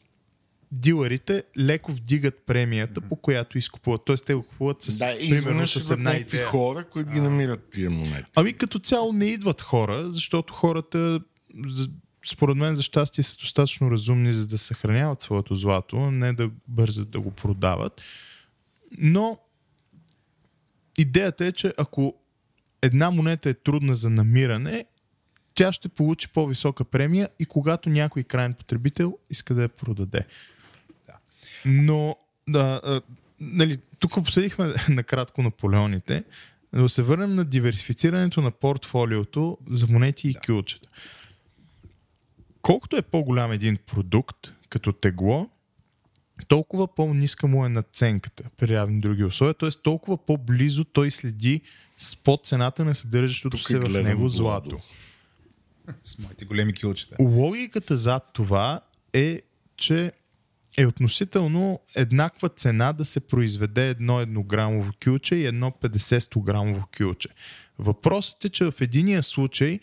дилърите 0.71 1.43
леко 1.59 1.91
вдигат 1.93 2.36
премията, 2.38 3.01
по 3.01 3.15
която 3.15 3.57
изкупуват. 3.57 4.01
Тоест 4.05 4.26
те 4.26 4.34
го 4.34 4.43
купуват 4.43 4.82
с, 4.82 4.97
Да, 4.99 5.17
примерно 5.19 5.67
с 5.67 5.89
една 5.89 6.15
идея. 6.15 6.45
хора, 6.45 6.86
които 6.86 7.11
ги 7.11 7.19
намират 7.19 7.69
тия 7.71 7.89
монети. 7.89 8.30
Ами 8.36 8.53
като 8.53 8.80
цяло 8.80 9.13
не 9.13 9.26
идват 9.26 9.61
хора, 9.61 10.11
защото 10.11 10.53
хората 10.53 11.19
според 12.26 12.57
мен 12.57 12.76
за 12.76 12.84
щастие 12.84 13.24
са 13.24 13.38
достатъчно 13.38 13.91
разумни, 13.91 14.34
за 14.34 14.47
да 14.47 14.57
съхраняват 14.57 15.21
своето 15.21 15.55
злато, 15.55 16.11
не 16.11 16.34
да 16.34 16.49
бързат 16.67 17.09
да 17.09 17.21
го 17.21 17.32
продават. 17.32 18.01
Но 18.97 19.39
идеята 20.97 21.45
е, 21.45 21.51
че 21.51 21.74
ако 21.78 22.15
една 22.82 23.11
монета 23.11 23.49
е 23.49 23.53
трудна 23.53 23.95
за 23.95 24.09
намиране, 24.09 24.86
тя 25.55 25.74
ще 25.74 25.89
получи 25.89 26.28
по-висока 26.28 26.86
премия 26.86 27.30
и 27.39 27.45
когато 27.45 27.89
някой 27.89 28.24
крайен 28.24 28.53
потребител 28.53 29.17
иска 29.30 29.53
да 29.53 29.61
я 29.61 29.69
продаде. 29.69 30.26
Но, 31.65 32.17
да, 32.49 32.82
а, 32.84 33.01
нали, 33.39 33.78
тук 33.99 34.17
обсъдихме 34.17 34.74
накратко 34.89 35.43
Наполеоните, 35.43 36.24
но 36.74 36.89
се 36.89 37.03
върнем 37.03 37.36
на 37.36 37.45
диверсифицирането 37.45 38.41
на 38.41 38.51
портфолиото 38.51 39.57
за 39.69 39.88
монети 39.88 40.30
и 40.30 40.36
кюлчета. 40.36 40.89
Колкото 42.64 42.97
е 42.97 43.01
по-голям 43.01 43.51
един 43.51 43.78
продукт, 43.78 44.38
като 44.70 44.93
тегло, 44.93 45.49
толкова 46.47 46.95
по-ниска 46.95 47.47
му 47.47 47.66
е 47.66 47.70
наценката 47.70 48.43
при 48.57 48.68
равни 48.68 48.99
други 48.99 49.24
условия, 49.24 49.53
т.е. 49.53 49.70
толкова 49.70 50.26
по-близо 50.26 50.84
той 50.84 51.11
следи 51.11 51.61
с 51.97 52.16
под 52.16 52.45
цената 52.45 52.86
на 52.86 52.95
съдържащото 52.95 53.57
Тук 53.57 53.68
се 53.68 53.80
в 53.80 54.03
него 54.03 54.30
злато. 54.30 54.78
С 56.03 56.20
моите 56.20 56.45
големи 56.45 56.74
килчета. 56.74 57.16
Логиката 57.20 57.97
зад 57.97 58.30
това 58.34 58.82
е, 59.14 59.41
че 59.78 60.11
е 60.78 60.86
относително 60.86 61.80
еднаква 61.95 62.49
цена 62.49 62.93
да 62.93 63.05
се 63.05 63.20
произведе 63.20 63.89
едно 63.89 64.22
еднограмово 64.22 64.91
кюлче 65.03 65.36
и 65.36 65.45
едно 65.45 65.72
50 65.72 66.43
грамово 66.43 66.84
кюлче. 66.97 67.30
Въпросът 67.80 68.45
е, 68.45 68.49
че 68.49 68.66
в 68.66 68.82
единия 68.82 69.24
случай 69.24 69.80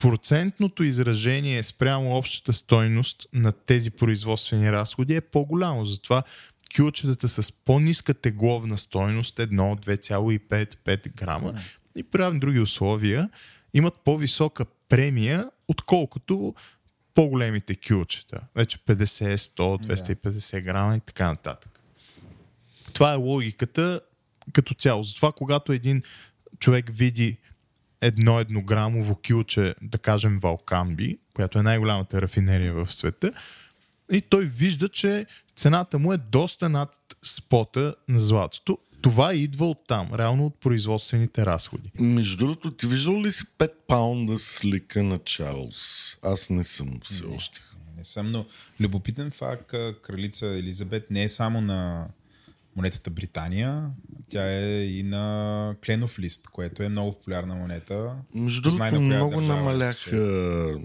процентното 0.00 0.84
изражение 0.84 1.62
спрямо 1.62 2.16
общата 2.16 2.52
стойност 2.52 3.26
на 3.32 3.52
тези 3.52 3.90
производствени 3.90 4.72
разходи 4.72 5.14
е 5.14 5.20
по-голямо. 5.20 5.84
Затова 5.84 6.22
кюлчетата 6.76 7.28
с 7.28 7.52
по-ниска 7.52 8.14
тегловна 8.14 8.78
стойност, 8.78 9.36
1, 9.36 9.50
2,5, 9.50 10.76
5 10.76 11.14
грама 11.14 11.54
и 11.96 12.02
при 12.02 12.18
равни 12.18 12.40
други 12.40 12.60
условия 12.60 13.30
имат 13.74 13.94
по-висока 14.04 14.64
премия, 14.88 15.50
отколкото 15.68 16.54
по-големите 17.14 17.76
кюлчета. 17.88 18.46
Вече 18.54 18.78
50, 18.78 19.36
100, 19.36 20.16
250 20.16 20.60
грама 20.62 20.96
и 20.96 21.00
така 21.00 21.26
нататък. 21.26 21.80
Това 22.92 23.12
е 23.12 23.16
логиката 23.16 24.00
като 24.52 24.74
цяло. 24.74 25.02
Затова, 25.02 25.32
когато 25.32 25.72
един 25.72 26.02
човек 26.58 26.90
види 26.92 27.38
едно 28.00 28.40
еднограмово 28.40 29.18
кюлче, 29.28 29.74
да 29.82 29.98
кажем 29.98 30.38
Валкамби, 30.38 31.18
която 31.34 31.58
е 31.58 31.62
най-голямата 31.62 32.22
рафинерия 32.22 32.74
в 32.74 32.94
света, 32.94 33.32
и 34.12 34.20
той 34.20 34.44
вижда, 34.44 34.88
че 34.88 35.26
цената 35.56 35.98
му 35.98 36.12
е 36.12 36.16
доста 36.16 36.68
над 36.68 37.16
спота 37.22 37.94
на 38.08 38.20
златото. 38.20 38.78
Това 39.02 39.34
идва 39.34 39.66
от 39.66 39.78
там, 39.88 40.14
реално 40.14 40.46
от 40.46 40.60
производствените 40.60 41.46
разходи. 41.46 41.90
Между 42.00 42.36
другото, 42.36 42.70
ти 42.70 42.86
виждал 42.86 43.22
ли 43.22 43.32
си 43.32 43.44
5 43.58 43.70
паунда 43.88 44.38
слика 44.38 45.02
на 45.02 45.18
Чарлз? 45.18 46.16
Аз 46.22 46.50
не 46.50 46.64
съм 46.64 47.00
все 47.02 47.24
още. 47.24 47.60
Не, 47.86 47.96
не 47.96 48.04
съм, 48.04 48.30
но 48.30 48.46
любопитен 48.80 49.30
факт, 49.30 49.72
кралица 50.02 50.46
Елизабет 50.46 51.10
не 51.10 51.22
е 51.22 51.28
само 51.28 51.60
на 51.60 52.08
монетата 52.76 53.10
Британия, 53.10 53.90
тя 54.28 54.52
е 54.52 54.84
и 54.84 55.02
на 55.02 55.74
Кленов 55.84 56.18
лист, 56.18 56.48
което 56.48 56.82
е 56.82 56.88
много 56.88 57.12
популярна 57.12 57.54
монета. 57.56 58.16
Между 58.34 58.62
другото, 58.62 59.00
много 59.00 59.30
държава 59.30 59.54
е 59.54 59.56
намаляха 59.56 60.78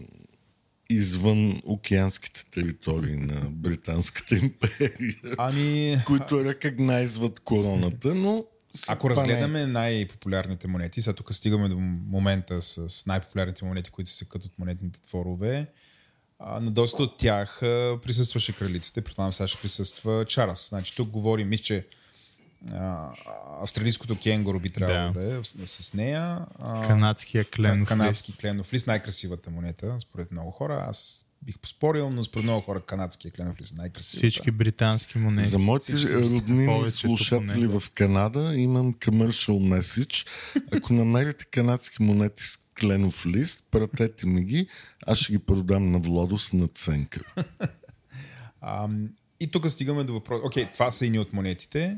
извън 0.89 1.61
океанските 1.65 2.45
територии 2.45 3.15
на 3.15 3.49
Британската 3.49 4.35
империя, 4.35 4.91
Ами, 5.37 5.97
които 6.05 6.45
рекогнайзват 6.45 7.39
короната, 7.39 8.15
но... 8.15 8.45
ако 8.87 9.07
е. 9.07 9.09
разгледаме 9.09 9.65
най-популярните 9.65 10.67
монети, 10.67 11.01
сега 11.01 11.13
тук 11.13 11.33
стигаме 11.33 11.69
до 11.69 11.77
момента 12.09 12.61
с 12.61 13.05
най-популярните 13.05 13.65
монети, 13.65 13.91
които 13.91 14.09
се 14.09 14.17
секат 14.17 14.43
от 14.43 14.59
монетните 14.59 15.01
творове, 15.01 15.67
а, 16.39 16.59
на 16.59 16.71
доста 16.71 17.03
от 17.03 17.17
тях 17.17 17.63
а, 17.63 17.99
присъстваше 18.03 18.53
кралицата 18.53 19.01
предполагам 19.01 19.33
сега 19.33 19.47
ще 19.47 19.61
присъства 19.61 20.25
Чарлз. 20.25 20.69
Значи 20.69 20.95
тук 20.95 21.09
говорим, 21.09 21.49
мисля, 21.49 21.63
че 21.63 21.87
а, 22.71 23.09
австралийското 23.61 24.19
кенгуру 24.19 24.59
би 24.59 24.69
трябвало 24.69 25.13
Да. 25.13 25.19
да, 25.19 25.37
е 25.37 25.65
с, 25.65 25.93
нея. 25.93 26.45
А, 26.59 26.87
Канадския 26.87 27.45
кленов 27.45 27.87
канадски 27.87 28.31
лист. 28.31 28.39
кленов 28.41 28.73
лист, 28.73 28.87
най-красивата 28.87 29.51
монета, 29.51 29.95
според 29.99 30.31
много 30.31 30.51
хора. 30.51 30.85
Аз 30.89 31.25
бих 31.41 31.59
поспорил, 31.59 32.09
но 32.09 32.23
според 32.23 32.43
много 32.43 32.61
хора 32.61 32.81
канадския 32.81 33.31
кленов 33.31 33.59
лист 33.59 33.71
е 33.71 33.75
най-красивата. 33.77 34.17
Всички 34.17 34.51
британски 34.51 35.17
монети. 35.17 35.47
За 35.47 35.59
моите 35.59 35.93
роднини 36.13 36.91
слушатели 36.91 37.67
в 37.67 37.83
Канада 37.93 38.55
имам 38.55 38.93
commercial 38.93 39.79
message. 39.79 40.27
Ако 40.77 40.93
намерите 40.93 41.45
канадски 41.45 42.03
монети 42.03 42.43
с 42.43 42.64
кленов 42.79 43.25
лист, 43.25 43.67
пратете 43.71 44.27
ми 44.27 44.43
ги, 44.43 44.67
аз 45.07 45.17
ще 45.17 45.31
ги 45.31 45.39
продам 45.39 45.91
на 45.91 45.99
Владо 45.99 46.37
с 46.37 46.53
наценка. 46.53 47.19
А, 48.67 48.89
и 49.39 49.51
тук 49.51 49.69
стигаме 49.69 50.03
до 50.03 50.13
въпрос. 50.13 50.41
Окей, 50.43 50.67
това 50.73 50.91
са 50.91 51.05
едни 51.05 51.19
от 51.19 51.33
монетите. 51.33 51.97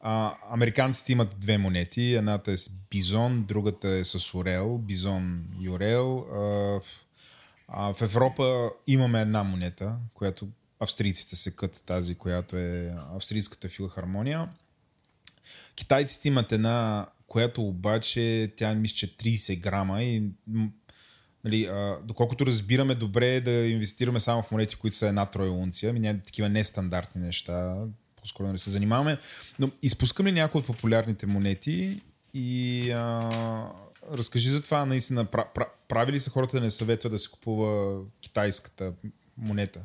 А, 0.00 0.36
американците 0.50 1.12
имат 1.12 1.36
две 1.38 1.58
монети. 1.58 2.14
Едната 2.14 2.52
е 2.52 2.56
с 2.56 2.70
бизон, 2.90 3.44
другата 3.48 3.88
е 3.88 4.04
с 4.04 4.34
орел. 4.34 4.78
Бизон 4.78 5.44
и 5.60 5.68
орел. 5.68 6.18
А, 6.18 6.80
а, 7.68 7.94
в 7.94 8.02
Европа 8.02 8.70
имаме 8.86 9.20
една 9.20 9.42
монета, 9.42 9.96
която 10.14 10.48
австрийците 10.80 11.36
се 11.36 11.50
кът 11.50 11.82
тази, 11.86 12.14
която 12.14 12.56
е 12.56 12.94
австрийската 13.14 13.68
филхармония. 13.68 14.48
Китайците 15.74 16.28
имат 16.28 16.52
една, 16.52 17.06
която 17.36 17.62
обаче 17.62 18.52
тя 18.56 18.74
мисля, 18.74 18.94
че 18.94 19.16
30 19.16 19.60
грама 19.60 20.02
и 20.02 20.30
нали, 21.44 21.64
а, 21.64 21.98
доколкото 22.04 22.46
разбираме 22.46 22.94
добре 22.94 23.34
е 23.34 23.40
да 23.40 23.50
инвестираме 23.50 24.20
само 24.20 24.42
в 24.42 24.50
монети, 24.50 24.76
които 24.76 24.96
са 24.96 25.08
една 25.08 25.26
троя 25.26 25.52
унция, 25.52 25.90
ами 25.90 26.00
няма 26.00 26.18
такива 26.18 26.48
нестандартни 26.48 27.20
неща, 27.20 27.76
по-скоро 28.16 28.52
не 28.52 28.58
се 28.58 28.70
занимаваме, 28.70 29.18
но 29.58 29.70
изпускаме 29.82 30.32
някои 30.32 30.58
от 30.58 30.66
популярните 30.66 31.26
монети 31.26 32.00
и 32.34 32.90
а, 32.90 33.30
разкажи 34.12 34.48
за 34.48 34.62
това 34.62 34.86
наистина, 34.86 35.24
пра, 35.24 35.46
пра, 35.54 35.66
прави 35.88 36.12
ли 36.12 36.18
са 36.18 36.30
хората 36.30 36.56
да 36.56 36.62
не 36.62 36.70
съветва 36.70 37.10
да 37.10 37.18
се 37.18 37.30
купува 37.30 38.00
китайската 38.20 38.92
монета? 39.38 39.82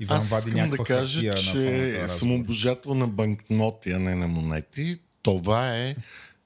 Иван 0.00 0.18
Аз 0.18 0.30
вади 0.30 0.48
искам 0.48 0.70
да 0.70 0.78
кажа, 0.78 1.34
че 1.34 2.08
съм 2.08 2.32
обожател 2.32 2.94
на 2.94 3.08
банкноти, 3.08 3.90
а 3.90 3.98
не 3.98 4.14
на 4.14 4.28
монети. 4.28 4.98
Това 5.24 5.76
е 5.76 5.96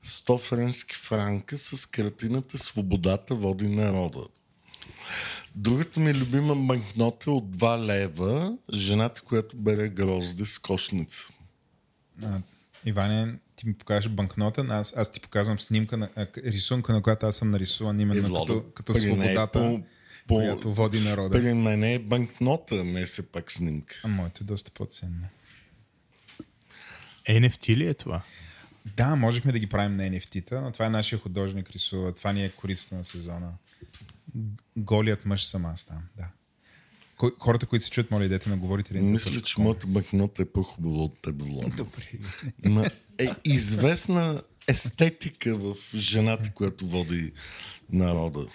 100 0.06 0.38
френски 0.38 0.94
франка 0.96 1.58
с 1.58 1.86
картината 1.86 2.58
Свободата 2.58 3.34
води 3.34 3.68
народа. 3.68 4.20
Другата 5.54 6.00
ми 6.00 6.14
любима 6.14 6.56
банкнота 6.56 7.30
е 7.30 7.34
от 7.34 7.56
2 7.56 7.86
лева, 7.86 8.56
жената, 8.74 9.22
която 9.22 9.56
бере 9.56 9.88
грозде 9.88 10.46
с 10.46 10.58
кошница. 10.58 11.28
А, 12.24 12.38
Иване, 12.84 13.34
ти 13.56 13.66
ми 13.66 13.74
покажеш 13.74 14.10
банкнота, 14.10 14.66
аз, 14.68 14.94
аз 14.96 15.12
ти 15.12 15.20
показвам 15.20 15.58
снимка, 15.58 15.96
на, 15.96 16.10
рисунка, 16.44 16.92
на 16.92 17.02
която 17.02 17.26
аз 17.26 17.36
съм 17.36 17.50
нарисуван 17.50 18.00
именно 18.00 18.26
Е, 18.26 18.28
Владо, 18.28 18.46
като, 18.46 18.72
като 18.74 18.92
е 18.98 19.00
свободата, 19.00 19.52
по- 19.52 19.82
по- 20.26 20.34
която 20.34 20.74
води 20.74 21.00
народа. 21.00 21.38
При 21.38 21.54
мен 21.54 21.84
е 21.84 21.98
банкнота, 21.98 22.84
не 22.84 23.00
е 23.00 23.04
все 23.04 23.32
пак 23.32 23.52
снимка. 23.52 24.00
А 24.04 24.08
моето 24.08 24.44
е 24.44 24.46
доста 24.46 24.70
по-ценно. 24.70 25.26
NFT 27.28 27.76
ли 27.76 27.86
е 27.86 27.94
това? 27.94 28.22
Да, 28.96 29.16
можехме 29.16 29.52
да 29.52 29.58
ги 29.58 29.66
правим 29.66 29.96
на 29.96 30.02
NFT-та, 30.02 30.60
но 30.60 30.72
това 30.72 30.86
е 30.86 30.90
нашия 30.90 31.18
художник 31.18 31.70
рисува. 31.70 32.12
Това 32.12 32.32
ни 32.32 32.44
е 32.44 32.50
корицата 32.50 32.94
на 32.94 33.04
сезона. 33.04 33.52
Голият 34.76 35.26
мъж 35.26 35.44
съм 35.44 35.66
аз 35.66 35.84
там, 35.84 36.02
да. 36.16 36.28
Кой- 37.16 37.32
Хората, 37.38 37.66
които 37.66 37.84
се 37.84 37.90
чуят, 37.90 38.10
моля, 38.10 38.24
идете 38.24 38.50
на 38.50 38.56
говорите 38.56 38.94
ли? 38.94 39.00
Мисля, 39.00 39.40
че 39.40 39.60
моята 39.60 39.86
банкнота 39.86 40.42
е 40.42 40.46
по-хубава 40.46 40.96
от 40.96 41.22
теб, 41.22 41.42
Владо. 41.42 41.76
Добре. 41.76 42.02
Има 42.64 42.86
е 43.18 43.26
известна 43.44 44.42
естетика 44.68 45.56
в 45.56 45.74
жената, 45.94 46.50
която 46.50 46.86
води 46.86 47.32
народа. 47.90 48.46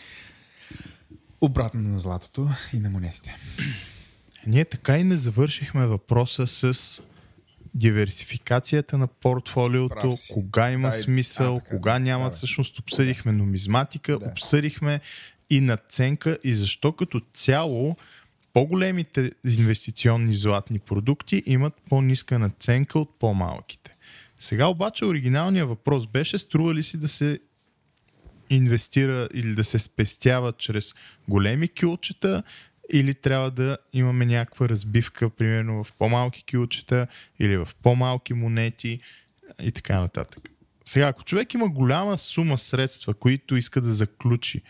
Обратно 1.41 1.81
на 1.81 1.99
златото 1.99 2.49
и 2.73 2.79
на 2.79 2.89
монетите. 2.89 3.37
Ние 4.47 4.65
така 4.65 4.97
и 4.97 5.03
не 5.03 5.17
завършихме 5.17 5.87
въпроса 5.87 6.47
с 6.47 7.01
диверсификацията 7.75 8.97
на 8.97 9.07
портфолиото, 9.07 10.11
кога 10.33 10.71
има 10.71 10.89
Дай- 10.89 11.01
смисъл, 11.01 11.55
а, 11.55 11.59
така, 11.59 11.69
кога 11.69 11.93
да, 11.93 11.99
няма. 11.99 12.25
да. 12.25 12.31
Всъщност 12.31 12.79
обсъдихме 12.79 13.31
нумизматика, 13.31 14.19
Да. 14.19 14.25
обсъдихме 14.25 14.99
и 15.49 15.59
наценка 15.59 16.37
и 16.43 16.53
защо 16.53 16.91
като 16.91 17.19
цяло 17.33 17.95
по-големите 18.53 19.31
инвестиционни 19.59 20.35
златни 20.35 20.79
продукти 20.79 21.43
имат 21.45 21.73
по-ниска 21.89 22.39
наценка 22.39 22.99
от 22.99 23.19
по-малките. 23.19 23.95
Сега 24.39 24.67
обаче 24.67 25.05
оригиналният 25.05 25.69
въпрос 25.69 26.07
беше 26.07 26.37
струва 26.37 26.73
ли 26.73 26.83
си 26.83 26.97
да 26.97 27.07
се 27.07 27.39
инвестира 28.49 29.27
или 29.33 29.55
да 29.55 29.63
се 29.63 29.79
спестява 29.79 30.53
чрез 30.57 30.93
големи 31.27 31.67
кюлчета 31.67 32.43
или 32.91 33.13
трябва 33.13 33.51
да 33.51 33.77
имаме 33.93 34.25
някаква 34.25 34.69
разбивка, 34.69 35.29
примерно 35.29 35.83
в 35.83 35.93
по-малки 35.93 36.43
кюлчета 36.51 37.07
или 37.39 37.57
в 37.57 37.69
по-малки 37.83 38.33
монети 38.33 38.99
и 39.61 39.71
така 39.71 39.99
нататък. 39.99 40.49
Сега, 40.85 41.07
ако 41.07 41.23
човек 41.23 41.53
има 41.53 41.69
голяма 41.69 42.17
сума 42.17 42.57
средства, 42.57 43.13
които 43.13 43.55
иска 43.55 43.81
да 43.81 43.93
заключи 43.93 44.61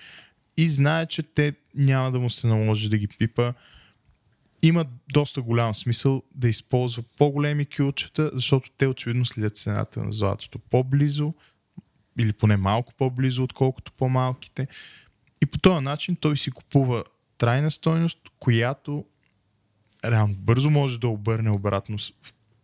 и 0.58 0.70
знае, 0.70 1.06
че 1.06 1.24
те 1.24 1.54
няма 1.76 2.12
да 2.12 2.20
му 2.20 2.30
се 2.30 2.48
наложи 2.48 2.90
да 2.90 2.98
ги 2.98 3.08
пипа, 3.08 3.54
има 4.62 4.86
доста 5.14 5.42
голям 5.42 5.74
смисъл 5.74 6.24
да 6.36 6.50
използва 6.50 7.04
по-големи 7.18 7.66
кюлчета, 7.66 8.32
защото 8.34 8.72
те 8.78 8.88
очевидно 8.88 9.26
следят 9.26 9.58
цената 9.58 10.04
на 10.04 10.12
златото 10.12 10.60
по-близо 10.60 11.34
или 12.20 12.34
поне 12.34 12.58
малко 12.58 12.94
по-близо, 12.94 13.44
отколкото 13.44 13.92
по-малките. 13.92 14.68
И 15.42 15.46
по 15.46 15.60
този 15.60 15.84
начин 15.84 16.16
той 16.16 16.38
си 16.38 16.52
купува 16.52 17.04
трайна 17.44 17.72
стойност, 17.72 18.18
която 18.40 19.06
реално 20.06 20.36
бързо 20.38 20.70
може 20.70 21.00
да 21.00 21.08
обърне 21.08 21.50
обратно 21.50 21.98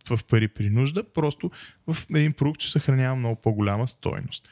в, 0.08 0.16
в 0.16 0.24
пари 0.24 0.48
при 0.48 0.70
нужда, 0.70 1.12
просто 1.12 1.50
в 1.86 2.06
един 2.10 2.32
продукт 2.32 2.60
ще 2.60 2.70
съхранява 2.70 3.16
много 3.16 3.36
по-голяма 3.36 3.88
стойност. 3.88 4.48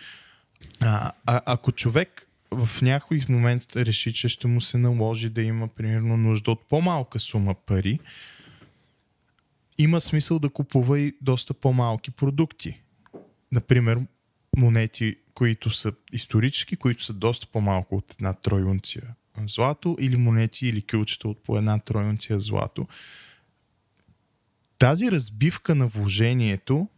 А, 0.80 1.12
а, 1.26 1.40
ако 1.46 1.72
човек 1.72 2.28
в 2.50 2.82
някой 2.82 3.24
момент 3.28 3.76
реши, 3.76 4.12
че 4.12 4.28
ще 4.28 4.46
му 4.46 4.60
се 4.60 4.78
наложи 4.78 5.28
да 5.28 5.42
има 5.42 5.68
примерно 5.68 6.16
нужда 6.16 6.50
от 6.50 6.68
по-малка 6.68 7.20
сума 7.20 7.54
пари, 7.54 7.98
има 9.78 10.00
смисъл 10.00 10.38
да 10.38 10.48
купува 10.48 11.00
и 11.00 11.16
доста 11.20 11.54
по-малки 11.54 12.10
продукти. 12.10 12.80
Например, 13.52 13.98
монети, 14.56 15.16
които 15.34 15.70
са 15.70 15.92
исторически, 16.12 16.76
които 16.76 17.04
са 17.04 17.12
доста 17.12 17.46
по-малко 17.46 17.96
от 17.96 18.14
една 18.18 18.32
тройунция 18.32 19.14
злато 19.46 19.96
или 20.00 20.16
монети 20.16 20.66
или 20.66 20.82
кюлчета 20.82 21.28
от 21.28 21.42
по 21.42 21.58
една 21.58 21.78
тройунция 21.78 22.40
злато. 22.40 22.86
Тази 24.78 25.10
разбивка 25.10 25.74
на 25.74 25.86
вложението 25.86 26.88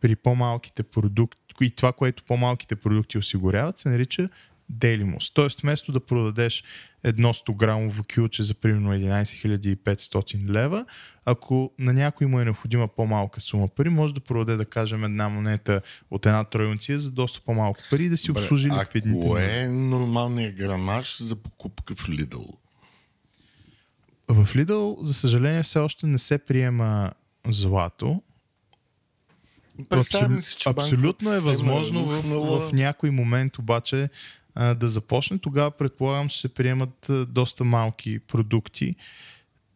при 0.00 0.16
по-малките 0.16 0.82
продукти 0.82 1.38
и 1.60 1.70
това, 1.70 1.92
което 1.92 2.24
по-малките 2.24 2.76
продукти 2.76 3.18
осигуряват, 3.18 3.78
се 3.78 3.88
нарича 3.88 4.28
Делимус. 4.70 5.30
Тоест, 5.30 5.60
вместо 5.60 5.92
да 5.92 6.00
продадеш 6.00 6.64
едно 7.04 7.32
100 7.34 7.56
грамово 7.56 8.04
кюлче 8.14 8.42
за 8.42 8.54
примерно 8.54 8.90
11 8.90 9.76
500 9.76 10.48
лева, 10.48 10.84
ако 11.24 11.72
на 11.78 11.92
някой 11.92 12.26
му 12.26 12.40
е 12.40 12.44
необходима 12.44 12.88
по-малка 12.88 13.40
сума 13.40 13.68
пари, 13.68 13.88
може 13.88 14.14
да 14.14 14.20
продаде, 14.20 14.56
да 14.56 14.64
кажем, 14.64 15.04
една 15.04 15.28
монета 15.28 15.80
от 16.10 16.26
една 16.26 16.44
тройунция 16.44 16.98
за 16.98 17.10
доста 17.10 17.40
по-малко 17.40 17.80
пари 17.90 18.04
и 18.04 18.08
да 18.08 18.16
си 18.16 18.30
обслужи 18.30 18.68
ликвидните. 18.80 19.26
Ако 19.26 19.38
е 19.38 19.68
нормалният 19.68 20.54
грамаж 20.54 21.22
за 21.22 21.36
покупка 21.36 21.94
в 21.94 22.08
Lidl? 22.08 22.54
В 24.28 24.54
Lidl, 24.54 25.02
за 25.02 25.14
съжаление, 25.14 25.62
все 25.62 25.78
още 25.78 26.06
не 26.06 26.18
се 26.18 26.38
приема 26.38 27.12
злато. 27.48 28.22
Абсолютно, 29.90 30.42
си, 30.42 30.56
че 30.56 30.68
абсолютно 30.68 31.32
е 31.32 31.40
възможно 31.40 32.04
в, 32.04 32.22
в 32.68 32.72
някой 32.72 33.10
момент 33.10 33.58
обаче 33.58 34.08
да 34.58 34.88
започне, 34.88 35.38
тогава 35.38 35.70
предполагам, 35.70 36.28
че 36.28 36.40
се 36.40 36.48
приемат 36.48 37.10
доста 37.28 37.64
малки 37.64 38.18
продукти, 38.18 38.96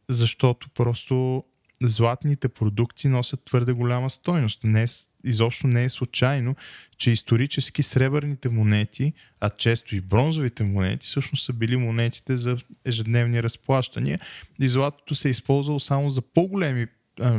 защото 0.08 0.68
просто 0.68 1.44
златните 1.82 2.48
продукти 2.48 3.08
носят 3.08 3.44
твърде 3.44 3.72
голяма 3.72 4.10
стойност. 4.10 4.64
Не 4.64 4.82
е, 4.82 4.86
изобщо 5.24 5.66
не 5.66 5.84
е 5.84 5.88
случайно, 5.88 6.56
че 6.96 7.10
исторически 7.10 7.82
сребърните 7.82 8.48
монети, 8.48 9.12
а 9.40 9.50
често 9.50 9.96
и 9.96 10.00
бронзовите 10.00 10.62
монети, 10.62 11.06
всъщност 11.06 11.44
са 11.44 11.52
били 11.52 11.76
монетите 11.76 12.36
за 12.36 12.58
ежедневни 12.84 13.42
разплащания. 13.42 14.20
И 14.60 14.68
златото 14.68 15.14
се 15.14 15.28
е 15.28 15.30
използвало 15.30 15.80
само 15.80 16.10
за 16.10 16.22
по-големи 16.22 16.86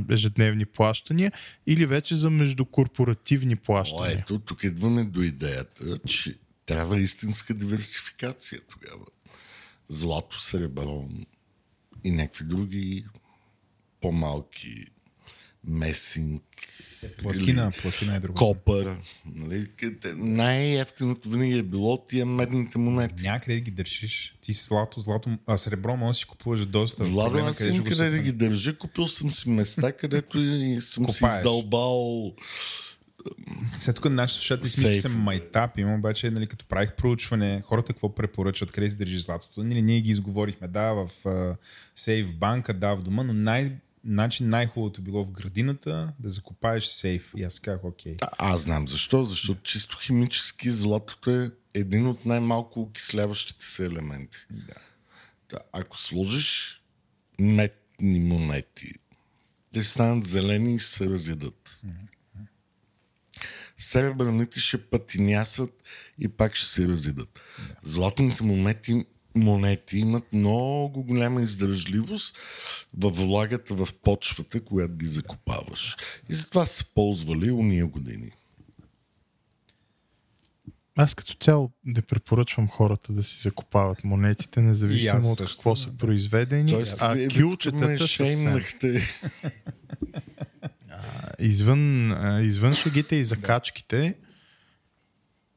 ежедневни 0.09 0.65
плащания 0.65 1.31
или 1.67 1.85
вече 1.85 2.15
за 2.15 2.29
междукорпоративни 2.29 3.55
плащания. 3.55 4.17
О, 4.17 4.19
ето, 4.19 4.39
тук 4.39 4.63
идваме 4.63 5.03
до 5.03 5.21
идеята, 5.21 5.99
че 6.07 6.35
трябва 6.65 6.99
истинска 6.99 7.53
диверсификация 7.53 8.61
тогава. 8.69 9.05
Злато, 9.89 10.41
сребро 10.41 11.09
и 12.03 12.11
някакви 12.11 12.45
други 12.45 13.05
по-малки 14.01 14.85
месинг, 15.63 16.43
Платина, 17.17 17.71
платина 17.81 18.15
е 18.15 18.19
друго. 18.19 18.33
Копър. 18.33 18.97
Нали? 19.25 19.67
Най-ефтиното 20.15 21.29
винаги 21.29 21.57
е 21.57 21.63
било 21.63 22.05
тия 22.05 22.25
медните 22.25 22.77
монети. 22.77 23.23
Някъде 23.23 23.55
да 23.55 23.61
ги 23.61 23.71
държиш. 23.71 24.35
Ти 24.41 24.53
си 24.53 24.65
злато, 24.65 25.01
злато, 25.01 25.37
а 25.47 25.57
сребро 25.57 25.97
може 25.97 26.07
да 26.07 26.13
си 26.13 26.25
купуваш 26.25 26.65
доста. 26.65 27.03
Владо, 27.03 27.37
аз 27.37 27.57
съм 27.57 27.83
къде 27.83 28.09
да 28.09 28.17
ги 28.17 28.31
държа. 28.31 28.77
Купил 28.77 29.07
съм 29.07 29.31
си 29.31 29.49
места, 29.49 29.91
където 29.91 30.39
и 30.39 30.81
съм 30.81 31.05
Копаеш. 31.05 31.33
си 31.33 31.37
издълбал 31.37 32.33
след 33.77 33.95
тук 33.95 34.09
нашите 34.09 34.39
слушатели 34.39 34.67
си 34.67 34.81
че 34.81 35.01
съм 35.01 35.15
майтап, 35.15 35.77
имам 35.77 35.99
обаче, 35.99 36.29
нали, 36.29 36.47
като 36.47 36.65
правих 36.65 36.95
проучване, 36.95 37.61
хората 37.65 37.93
какво 37.93 38.15
препоръчват, 38.15 38.71
къде 38.71 38.89
си 38.89 38.97
държи 38.97 39.19
златото. 39.19 39.63
Нали, 39.63 39.81
ние 39.81 40.01
ги 40.01 40.09
изговорихме, 40.09 40.67
да, 40.67 40.93
в 40.93 41.09
uh, 41.23 41.55
сейф 41.95 42.35
банка, 42.35 42.73
да, 42.73 42.95
в 42.95 43.03
дома, 43.03 43.23
но 43.23 43.33
най- 43.33 43.77
начин 44.03 44.49
най-хубавото 44.49 45.01
било 45.01 45.25
в 45.25 45.31
градината 45.31 46.13
да 46.19 46.29
закопаеш 46.29 46.85
сейф. 46.85 47.33
И 47.37 47.43
аз 47.43 47.59
казах, 47.59 47.83
окей. 47.83 48.15
А, 48.21 48.29
аз 48.37 48.61
знам 48.61 48.87
защо. 48.87 49.25
Защото 49.25 49.61
чисто 49.61 49.97
химически 50.01 50.71
златото 50.71 51.31
е 51.31 51.49
един 51.73 52.07
от 52.07 52.25
най-малко 52.25 52.81
окисляващите 52.81 53.65
се 53.65 53.85
елементи. 53.85 54.37
Да. 54.49 54.73
да 55.49 55.59
ако 55.73 55.99
сложиш 55.99 56.81
метни 57.39 58.19
монети, 58.19 58.93
те 59.73 59.83
станат 59.83 60.25
зелени 60.25 60.75
и 60.75 60.79
ще 60.79 60.89
се 60.89 61.09
разядат. 61.09 61.81
Mm-hmm 61.85 62.12
сребърните 63.83 64.59
ще 64.59 64.77
пътинясат 64.77 65.83
и 66.19 66.27
пак 66.27 66.55
ще 66.55 66.67
се 66.67 66.87
разидат. 66.87 67.41
Златните 67.83 68.43
монети, 68.43 69.05
монети 69.35 69.97
имат 69.97 70.33
много 70.33 71.03
голяма 71.03 71.41
издържливост 71.41 72.37
във 72.97 73.15
влагата 73.15 73.73
в 73.73 73.87
почвата, 73.93 74.61
която 74.61 74.95
ги 74.95 75.05
закопаваш. 75.05 75.95
И 76.29 76.33
затова 76.35 76.65
са 76.65 76.85
ползвали 76.95 77.51
уния 77.51 77.87
години. 77.87 78.31
Аз 80.95 81.15
като 81.15 81.33
цяло 81.33 81.71
не 81.85 82.01
препоръчвам 82.01 82.67
хората 82.67 83.13
да 83.13 83.23
си 83.23 83.41
закопават 83.41 84.03
монетите, 84.03 84.61
независимо 84.61 85.31
от 85.31 85.37
какво 85.37 85.75
са 85.75 85.91
произведени. 85.91 86.71
Тоест, 86.71 86.97
а 87.01 87.27
кюлчетата 87.27 88.07
съвсем... 88.07 88.59
извън, 91.39 92.11
извън 92.45 92.73
шагите 92.73 93.15
и 93.15 93.23
закачките, 93.23 94.15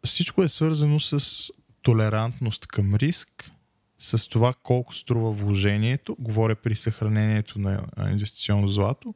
всичко 0.04 0.42
е 0.42 0.48
свързано 0.48 1.00
с 1.00 1.50
толерантност 1.82 2.66
към 2.66 2.94
риск, 2.94 3.50
с 3.98 4.28
това 4.28 4.54
колко 4.62 4.94
струва 4.94 5.32
вложението, 5.32 6.16
говоря 6.18 6.56
при 6.56 6.74
съхранението 6.74 7.58
на 7.58 7.86
инвестиционно 8.10 8.68
злато, 8.68 9.14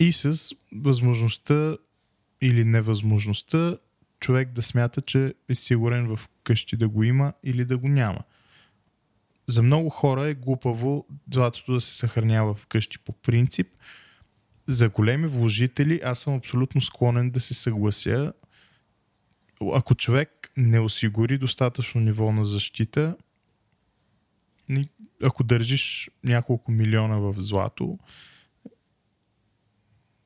и 0.00 0.12
с 0.12 0.54
възможността 0.74 1.76
или 2.40 2.64
невъзможността 2.64 3.76
човек 4.20 4.52
да 4.52 4.62
смята, 4.62 5.00
че 5.00 5.34
е 5.48 5.54
сигурен 5.54 6.16
в 6.16 6.28
къщи 6.44 6.76
да 6.76 6.88
го 6.88 7.02
има 7.02 7.32
или 7.44 7.64
да 7.64 7.78
го 7.78 7.88
няма. 7.88 8.20
За 9.46 9.62
много 9.62 9.90
хора 9.90 10.28
е 10.28 10.34
глупаво 10.34 11.06
златото 11.32 11.72
да 11.72 11.80
се 11.80 11.94
съхранява 11.94 12.54
в 12.54 12.66
къщи 12.66 12.98
по 12.98 13.12
принцип– 13.12 13.68
за 14.66 14.88
големи 14.88 15.26
вложители 15.26 16.00
аз 16.04 16.18
съм 16.18 16.34
абсолютно 16.34 16.80
склонен 16.80 17.30
да 17.30 17.40
се 17.40 17.54
съглася. 17.54 18.32
Ако 19.72 19.94
човек 19.94 20.52
не 20.56 20.80
осигури 20.80 21.38
достатъчно 21.38 22.00
ниво 22.00 22.32
на 22.32 22.44
защита, 22.44 23.16
ако 25.22 25.44
държиш 25.44 26.10
няколко 26.24 26.72
милиона 26.72 27.16
в 27.16 27.34
злато, 27.38 27.98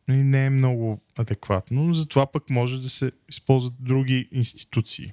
не 0.08 0.46
е 0.46 0.50
много 0.50 1.00
адекватно. 1.18 1.94
Затова 1.94 2.26
пък 2.26 2.50
може 2.50 2.80
да 2.80 2.88
се 2.88 3.12
използват 3.28 3.74
други 3.80 4.28
институции. 4.32 5.12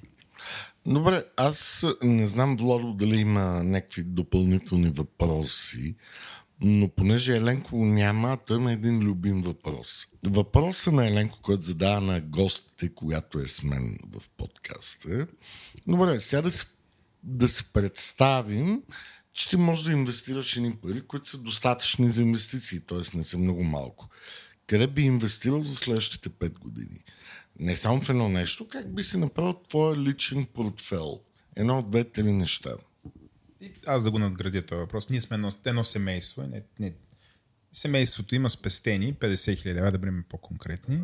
Добре, 0.86 1.24
аз 1.36 1.86
не 2.02 2.26
знам, 2.26 2.56
Владо, 2.56 2.92
дали 2.92 3.16
има 3.16 3.64
някакви 3.64 4.04
допълнителни 4.04 4.88
въпроси. 4.88 5.94
Но 6.60 6.88
понеже 6.88 7.36
Еленко 7.36 7.76
няма, 7.76 8.38
той 8.46 8.56
има 8.58 8.72
един 8.72 9.00
любим 9.00 9.42
въпрос. 9.42 10.06
Въпросът 10.24 10.94
на 10.94 11.06
Еленко, 11.06 11.38
който 11.42 11.62
задава 11.62 12.00
на 12.00 12.20
гостите, 12.20 12.94
когато 12.94 13.38
е 13.38 13.46
с 13.46 13.62
мен 13.62 13.98
в 14.12 14.28
подкаста. 14.36 15.26
Добре, 15.86 16.20
сега 16.20 16.42
да 16.42 16.52
си, 16.52 16.66
да 17.22 17.48
си 17.48 17.64
представим, 17.72 18.82
че 19.32 19.48
ти 19.48 19.56
можеш 19.56 19.84
да 19.84 19.92
инвестираш 19.92 20.56
едни 20.56 20.76
пари, 20.76 21.00
които 21.00 21.28
са 21.28 21.38
достатъчни 21.38 22.10
за 22.10 22.22
инвестиции, 22.22 22.80
т.е. 22.80 23.16
не 23.16 23.24
са 23.24 23.38
много 23.38 23.64
малко. 23.64 24.08
Къде 24.66 24.86
би 24.86 25.02
инвестирал 25.02 25.62
за 25.62 25.74
следващите 25.74 26.30
5 26.30 26.58
години? 26.58 27.04
не 27.60 27.76
само 27.76 28.00
в 28.00 28.10
едно 28.10 28.28
нещо, 28.28 28.68
как 28.68 28.94
би 28.94 29.04
си 29.04 29.18
направил 29.18 29.54
твоя 29.68 29.96
личен 29.96 30.44
портфел. 30.44 31.20
Едно 31.56 31.78
от 31.78 31.90
две-три 31.90 32.32
неща. 32.32 32.70
Аз 33.86 34.04
да 34.04 34.10
го 34.10 34.18
надградя 34.18 34.62
този 34.62 34.78
въпрос. 34.78 35.10
Ние 35.10 35.20
сме 35.20 35.34
едно, 35.34 35.52
едно 35.66 35.84
семейство. 35.84 36.42
Не, 36.42 36.62
не, 36.80 36.92
семейството 37.72 38.34
има 38.34 38.50
спестени 38.50 39.14
50 39.14 39.58
хиляди, 39.58 39.80
да 39.80 39.98
бъдем 39.98 40.24
по-конкретни. 40.28 41.00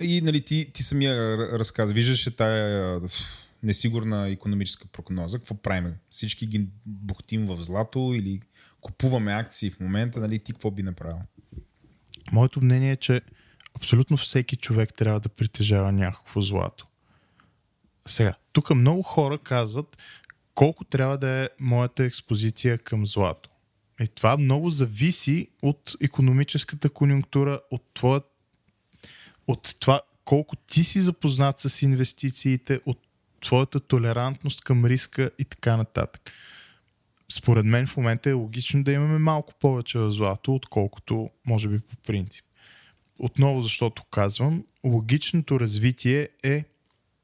И 0.00 0.20
нали, 0.20 0.40
ти, 0.40 0.70
ти 0.72 0.82
самия 0.82 1.36
разказа, 1.58 1.92
виждаш 1.92 2.28
тая 2.36 3.00
несигурна 3.62 4.28
економическа 4.28 4.88
прогноза. 4.88 5.38
Какво 5.38 5.54
правим? 5.54 5.94
Всички 6.10 6.46
ги 6.46 6.68
бухтим 6.86 7.46
в 7.46 7.62
злато 7.62 8.12
или 8.14 8.40
купуваме 8.80 9.32
акции 9.32 9.70
в 9.70 9.80
момента, 9.80 10.20
нали, 10.20 10.38
ти 10.38 10.52
какво 10.52 10.70
би 10.70 10.82
направил? 10.82 11.18
Моето 12.32 12.60
мнение 12.60 12.92
е, 12.92 12.96
че 12.96 13.20
абсолютно 13.76 14.16
всеки 14.16 14.56
човек 14.56 14.94
трябва 14.94 15.20
да 15.20 15.28
притежава 15.28 15.92
някакво 15.92 16.40
злато. 16.40 16.86
Сега, 18.08 18.34
тук 18.52 18.70
много 18.70 19.02
хора 19.02 19.38
казват 19.38 19.96
колко 20.58 20.84
трябва 20.84 21.18
да 21.18 21.28
е 21.28 21.48
моята 21.60 22.04
експозиция 22.04 22.78
към 22.78 23.06
злато. 23.06 23.50
И 24.00 24.08
това 24.08 24.36
много 24.36 24.70
зависи 24.70 25.48
от 25.62 25.92
економическата 26.00 26.90
конюнктура, 26.90 27.60
от, 27.70 27.82
твоя, 27.94 28.20
от 29.46 29.76
това 29.80 30.00
колко 30.24 30.56
ти 30.56 30.84
си 30.84 31.00
запознат 31.00 31.60
с 31.60 31.82
инвестициите, 31.82 32.80
от 32.86 32.98
твоята 33.40 33.80
толерантност 33.80 34.60
към 34.60 34.84
риска 34.84 35.30
и 35.38 35.44
така 35.44 35.76
нататък. 35.76 36.32
Според 37.32 37.64
мен 37.64 37.86
в 37.86 37.96
момента 37.96 38.30
е 38.30 38.32
логично 38.32 38.84
да 38.84 38.92
имаме 38.92 39.18
малко 39.18 39.54
повече 39.60 39.98
злато, 40.08 40.54
отколкото 40.54 41.30
може 41.46 41.68
би 41.68 41.78
по 41.78 41.96
принцип. 41.96 42.44
Отново 43.18 43.62
защото 43.62 44.04
казвам, 44.04 44.64
логичното 44.84 45.60
развитие 45.60 46.28
е 46.42 46.64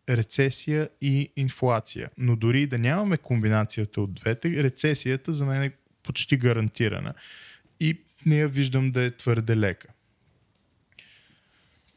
рецесия 0.08 0.88
и 1.00 1.32
инфлация. 1.36 2.10
Но 2.18 2.36
дори 2.36 2.66
да 2.66 2.78
нямаме 2.78 3.16
комбинацията 3.16 4.00
от 4.00 4.14
двете, 4.14 4.62
рецесията 4.62 5.32
за 5.32 5.44
мен 5.46 5.62
е 5.62 5.72
почти 6.02 6.36
гарантирана. 6.36 7.14
И 7.80 8.00
не 8.26 8.38
я 8.38 8.48
виждам 8.48 8.90
да 8.90 9.02
е 9.02 9.10
твърде 9.10 9.56
лека. 9.56 9.88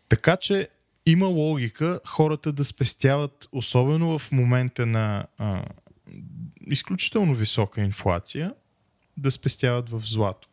Така 0.10 0.38
че 0.38 0.68
има 1.06 1.26
логика 1.26 2.00
хората 2.06 2.52
да 2.52 2.64
спестяват, 2.64 3.48
особено 3.52 4.20
в 4.20 4.32
момента 4.32 4.86
на 4.86 5.26
а, 5.38 5.64
изключително 6.68 7.36
висока 7.36 7.82
инфлация, 7.82 8.54
да 9.18 9.32
спестяват 9.32 9.90
в 9.90 10.02
злато. 10.06 10.50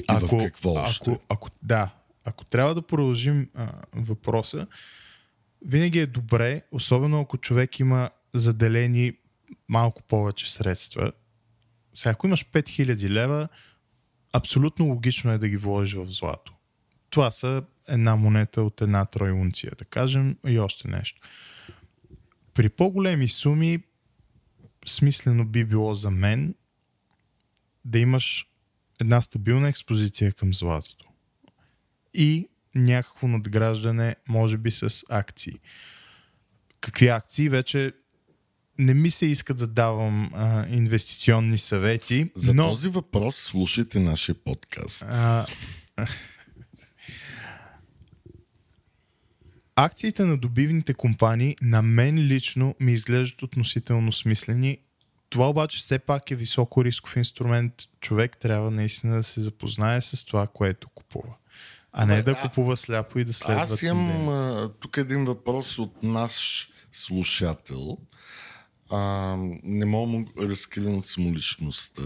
И 0.00 0.04
ако, 0.08 0.38
в 0.38 0.44
какво? 0.44 0.78
Ако, 0.78 1.20
ако, 1.28 1.50
да, 1.62 1.94
ако 2.24 2.44
трябва 2.44 2.74
да 2.74 2.82
продължим 2.82 3.48
а, 3.54 3.72
въпроса, 3.92 4.66
винаги 5.66 5.98
е 5.98 6.06
добре, 6.06 6.62
особено 6.72 7.20
ако 7.20 7.38
човек 7.38 7.80
има 7.80 8.10
заделени 8.34 9.12
малко 9.68 10.02
повече 10.02 10.52
средства. 10.52 11.12
Сега, 11.94 12.10
ако 12.10 12.26
имаш 12.26 12.44
5000 12.44 13.08
лева, 13.08 13.48
абсолютно 14.32 14.86
логично 14.86 15.32
е 15.32 15.38
да 15.38 15.48
ги 15.48 15.56
вложиш 15.56 15.94
в 15.94 16.06
злато. 16.12 16.54
Това 17.10 17.30
са 17.30 17.62
една 17.88 18.16
монета 18.16 18.62
от 18.62 18.80
една 18.80 19.04
тройунция, 19.04 19.72
да 19.78 19.84
кажем, 19.84 20.36
и 20.46 20.58
още 20.58 20.88
нещо. 20.88 21.20
При 22.54 22.68
по-големи 22.68 23.28
суми, 23.28 23.82
смислено 24.86 25.46
би 25.46 25.64
било 25.64 25.94
за 25.94 26.10
мен 26.10 26.54
да 27.84 27.98
имаш 27.98 28.46
една 29.00 29.20
стабилна 29.20 29.68
експозиция 29.68 30.32
към 30.32 30.54
златото. 30.54 31.08
И 32.14 32.48
някакво 32.74 33.28
надграждане, 33.28 34.16
може 34.28 34.58
би 34.58 34.70
с 34.70 35.02
акции. 35.08 35.54
Какви 36.80 37.08
акции? 37.08 37.48
Вече 37.48 37.92
не 38.78 38.94
ми 38.94 39.10
се 39.10 39.26
иска 39.26 39.54
да 39.54 39.66
давам 39.66 40.30
а, 40.34 40.66
инвестиционни 40.68 41.58
съвети. 41.58 42.30
За 42.36 42.54
но... 42.54 42.68
този 42.68 42.88
въпрос 42.88 43.36
слушайте 43.36 43.98
нашия 43.98 44.34
подкаст. 44.34 45.04
А, 45.08 45.46
акциите 49.76 50.24
на 50.24 50.38
добивните 50.38 50.94
компании 50.94 51.56
на 51.62 51.82
мен 51.82 52.18
лично 52.18 52.74
ми 52.80 52.92
изглеждат 52.92 53.42
относително 53.42 54.12
смислени. 54.12 54.78
Това 55.30 55.48
обаче 55.48 55.78
все 55.78 55.98
пак 55.98 56.30
е 56.30 56.36
високо 56.36 56.84
рисков 56.84 57.16
инструмент. 57.16 57.74
Човек 58.00 58.36
трябва 58.40 58.70
наистина 58.70 59.16
да 59.16 59.22
се 59.22 59.40
запознае 59.40 60.00
с 60.00 60.24
това, 60.24 60.46
което 60.46 60.88
купува. 60.88 61.34
А 61.92 62.06
не 62.06 62.22
да 62.22 62.40
купува 62.40 62.76
сляпо 62.76 63.18
и 63.18 63.24
да 63.24 63.32
следва 63.32 63.62
Аз 63.62 63.82
имам 63.82 64.70
тук 64.80 64.96
един 64.96 65.24
въпрос 65.24 65.78
от 65.78 66.02
наш 66.02 66.68
слушател. 66.92 67.98
А, 68.90 69.36
не 69.62 69.84
мога 69.86 70.24
да 70.36 70.48
разкривам 70.48 71.02
самоличността. 71.02 72.02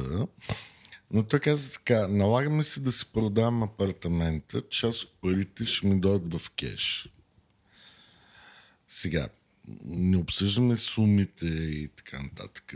Но 1.10 1.22
той 1.22 1.40
каза 1.40 1.72
така, 1.72 2.08
налагаме 2.08 2.64
се 2.64 2.80
да 2.80 2.92
си 2.92 3.12
продавам 3.12 3.62
апартамента, 3.62 4.62
част 4.68 5.02
от 5.02 5.20
парите 5.20 5.64
ще 5.64 5.86
ми 5.86 6.00
дойдат 6.00 6.40
в 6.40 6.50
кеш. 6.50 7.08
Сега, 8.88 9.28
не 9.84 10.16
обсъждаме 10.16 10.76
сумите 10.76 11.46
и 11.46 11.88
така 11.96 12.22
нататък. 12.22 12.74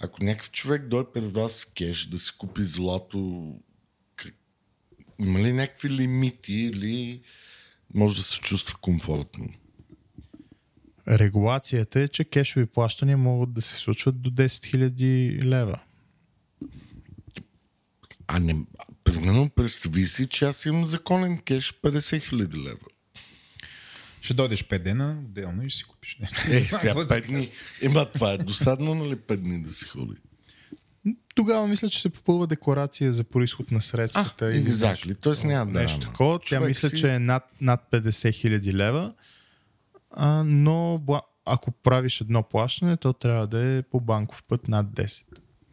Ако 0.00 0.24
някакъв 0.24 0.50
човек 0.50 0.86
дойде 0.86 1.10
при 1.14 1.20
вас 1.20 1.64
кеш 1.64 2.06
да 2.06 2.18
си 2.18 2.32
купи 2.38 2.64
злато. 2.64 3.54
Има 5.20 5.38
ли 5.38 5.52
някакви 5.52 5.90
лимити 5.90 6.54
или 6.54 7.20
може 7.94 8.16
да 8.16 8.22
се 8.22 8.40
чувства 8.40 8.78
комфортно? 8.80 9.48
Регулацията 11.08 12.00
е, 12.00 12.08
че 12.08 12.24
кешови 12.24 12.66
плащания 12.66 13.16
могат 13.16 13.52
да 13.52 13.62
се 13.62 13.76
случват 13.76 14.22
до 14.22 14.30
10 14.30 14.46
000 14.46 15.44
лева. 15.44 15.80
А 18.26 18.38
не, 18.38 18.56
примерно 19.04 19.50
представи 19.50 20.06
си, 20.06 20.26
че 20.28 20.44
аз 20.44 20.64
имам 20.64 20.86
законен 20.86 21.38
кеш 21.38 21.72
50 21.72 21.98
000 21.98 22.64
лева. 22.64 22.86
Ще 24.20 24.34
дойдеш 24.34 24.64
5 24.64 24.78
дена, 24.78 25.22
отделно 25.24 25.64
и 25.64 25.70
ще 25.70 25.78
си 25.78 25.84
купиш 25.84 26.16
нещо. 26.20 26.36
Е, 26.50 26.60
сега 26.80 26.94
5 26.94 27.26
дни. 27.26 27.50
Има, 27.82 28.12
това 28.12 28.32
е 28.32 28.38
досадно, 28.38 28.94
нали 28.94 29.16
5 29.16 29.36
дни 29.36 29.62
да 29.62 29.72
си 29.72 29.84
ходи? 29.84 30.16
Тогава 31.34 31.66
мисля, 31.66 31.88
че 31.88 32.00
се 32.00 32.08
попълва 32.08 32.46
декларация 32.46 33.12
за 33.12 33.24
происход 33.24 33.70
на 33.70 33.82
средствата. 33.82 34.46
А, 34.46 34.52
exactly. 34.52 35.20
Тоест 35.20 35.44
няма 35.44 35.72
да 35.72 35.80
Нещо 35.80 36.00
такова. 36.00 36.40
Тя 36.46 36.60
мисля, 36.60 36.88
си... 36.88 36.96
че 36.96 37.14
е 37.14 37.18
над, 37.18 37.42
над 37.60 37.80
50 37.90 38.34
хиляди 38.34 38.74
лева. 38.74 39.14
А, 40.10 40.44
но 40.46 41.02
ако 41.44 41.70
правиш 41.70 42.20
едно 42.20 42.42
плащане, 42.42 42.96
то 42.96 43.12
трябва 43.12 43.46
да 43.46 43.64
е 43.64 43.82
по 43.82 44.00
банков 44.00 44.42
път 44.48 44.68
над 44.68 44.86
10. 44.86 45.24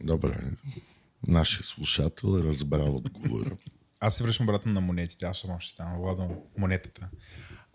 Добре. 0.04 0.38
Нашия 1.28 1.64
слушател 1.64 2.40
е 2.40 2.44
разбрал 2.44 2.96
отговора. 2.96 3.58
Аз 4.00 4.16
се 4.16 4.24
връщам 4.24 4.46
обратно 4.46 4.74
на 4.74 4.82
монетите. 4.82 5.26
Аз 5.26 5.38
съм 5.38 5.50
още 5.50 5.78
там, 5.78 5.98
владам 5.98 6.30
монетата. 6.58 7.10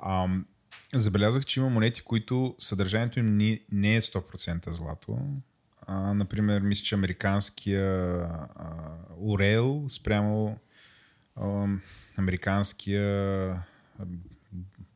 Ам, 0.07 0.47
забелязах, 0.95 1.45
че 1.45 1.61
има 1.61 1.69
монети, 1.71 2.03
които 2.03 2.55
съдържанието 2.59 3.19
им 3.19 3.37
не, 3.37 3.61
не 3.73 3.97
е 3.97 4.01
100% 4.01 4.71
злато. 4.71 5.19
А, 5.87 6.15
например, 6.15 6.61
мисля, 6.61 6.85
че 6.85 6.95
американския 6.95 7.85
а, 8.57 8.97
Орел 9.21 9.85
спрямо 9.89 10.59
а, 11.37 11.67
американския 12.17 13.65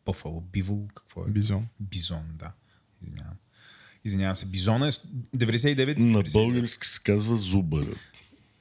Бъфало, 0.06 0.40
Бивол, 0.40 0.86
какво 0.94 1.24
е? 1.24 1.30
Бизон. 1.30 1.66
Бизон, 1.80 2.24
да. 2.34 2.52
Извинявам. 3.02 3.36
Извинявам 4.04 4.34
се. 4.34 4.46
Бизона 4.46 4.86
е 4.88 4.90
99. 4.90 5.98
На 5.98 6.22
български 6.32 6.86
се 6.88 7.00
казва 7.02 7.36
Зубър. 7.36 7.86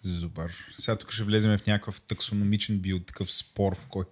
Зубър. 0.02 0.54
Сега 0.78 0.96
тук 0.96 1.12
ще 1.12 1.24
влезем 1.24 1.58
в 1.58 1.66
някакъв 1.66 2.02
таксономичен 2.02 2.80
био, 2.80 3.00
такъв 3.00 3.32
спор, 3.32 3.76
в 3.76 3.86
който 3.86 4.12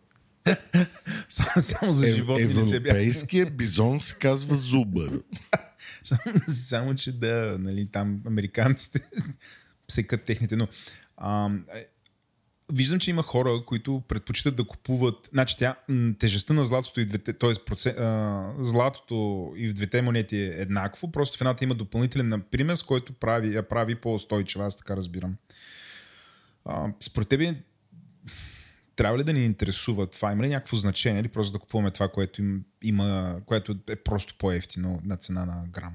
само, 1.30 1.52
само 1.58 1.94
за 1.94 2.12
живота 2.12 2.42
е, 2.42 2.44
Европейския 2.44 3.46
бизон 3.46 4.00
се 4.00 4.16
казва 4.16 4.58
зубър. 4.58 5.10
само, 6.04 6.22
само, 6.48 6.96
че 6.96 7.12
да, 7.12 7.58
нали, 7.60 7.88
там 7.92 8.22
американците 8.28 9.02
секат 9.92 10.24
техните, 10.24 10.56
но 10.56 10.68
а, 11.18 11.50
е, 11.76 11.86
виждам, 12.74 13.00
че 13.00 13.10
има 13.10 13.24
хора, 13.24 13.64
които 13.66 14.04
предпочитат 14.08 14.56
да 14.56 14.64
купуват. 14.64 15.30
Значи 15.34 15.58
тя, 15.58 15.76
тежестта 16.20 16.54
на 16.54 16.66
златото 16.66 17.00
и 17.00 17.06
двете, 17.06 17.34
т.е. 17.34 17.54
Процент, 17.66 18.00
а, 18.00 18.54
златото 18.60 19.52
и 19.56 19.70
в 19.70 19.74
двете 19.74 20.02
монети 20.02 20.38
е 20.38 20.56
еднакво, 20.58 21.12
просто 21.12 21.38
в 21.38 21.42
едната 21.42 21.64
има 21.64 21.76
допълнителен 21.76 22.44
примес, 22.52 22.84
който 22.84 23.14
прави, 23.14 23.56
я 23.56 23.68
прави 23.68 23.96
по-устойчива, 23.96 24.66
аз 24.66 24.78
така 24.78 24.96
разбирам. 24.96 25.36
А, 26.66 26.88
според 27.00 27.28
тебе 27.28 27.56
трябва 28.96 29.18
ли 29.18 29.24
да 29.24 29.34
ни 29.34 29.46
интересува 29.46 30.08
това? 30.08 30.32
Има 30.32 30.44
ли 30.44 30.50
някакво 30.50 30.76
значение 30.78 31.20
или 31.20 31.28
просто 31.28 31.54
да 31.54 31.60
купуваме 31.60 31.92
това, 31.92 32.08
което 32.08 32.42
им, 32.42 32.64
има, 32.84 33.40
което 33.46 33.76
е 33.90 33.96
просто 33.96 34.36
по-ефтино 34.38 35.02
на 35.06 35.18
цена 35.18 35.46
на 35.46 35.68
грам? 35.68 35.94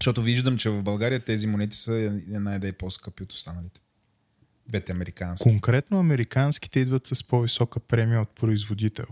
Защото 0.00 0.22
виждам, 0.22 0.56
че 0.56 0.70
в 0.70 0.82
България 0.82 1.20
тези 1.20 1.46
монети 1.46 1.76
са 1.76 1.94
една 2.32 2.56
идея 2.56 2.72
по-скъпи 2.72 3.22
от 3.22 3.32
останалите. 3.32 3.80
Двете 4.68 4.92
американски. 4.92 5.42
Конкретно 5.42 6.00
американските 6.00 6.80
идват 6.80 7.06
с 7.06 7.24
по-висока 7.24 7.80
премия 7.80 8.20
от 8.20 8.30
производител. 8.30 9.06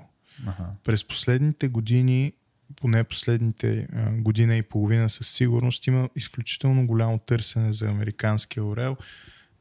Аха. 0.46 0.64
През 0.84 1.04
последните 1.04 1.68
години, 1.68 2.32
поне 2.76 3.04
последните 3.04 3.88
а, 3.92 4.10
година 4.12 4.56
и 4.56 4.62
половина 4.62 5.10
със 5.10 5.28
сигурност, 5.28 5.86
има 5.86 6.08
изключително 6.16 6.86
голямо 6.86 7.18
търсене 7.18 7.72
за 7.72 7.88
американския 7.88 8.64
орел 8.64 8.96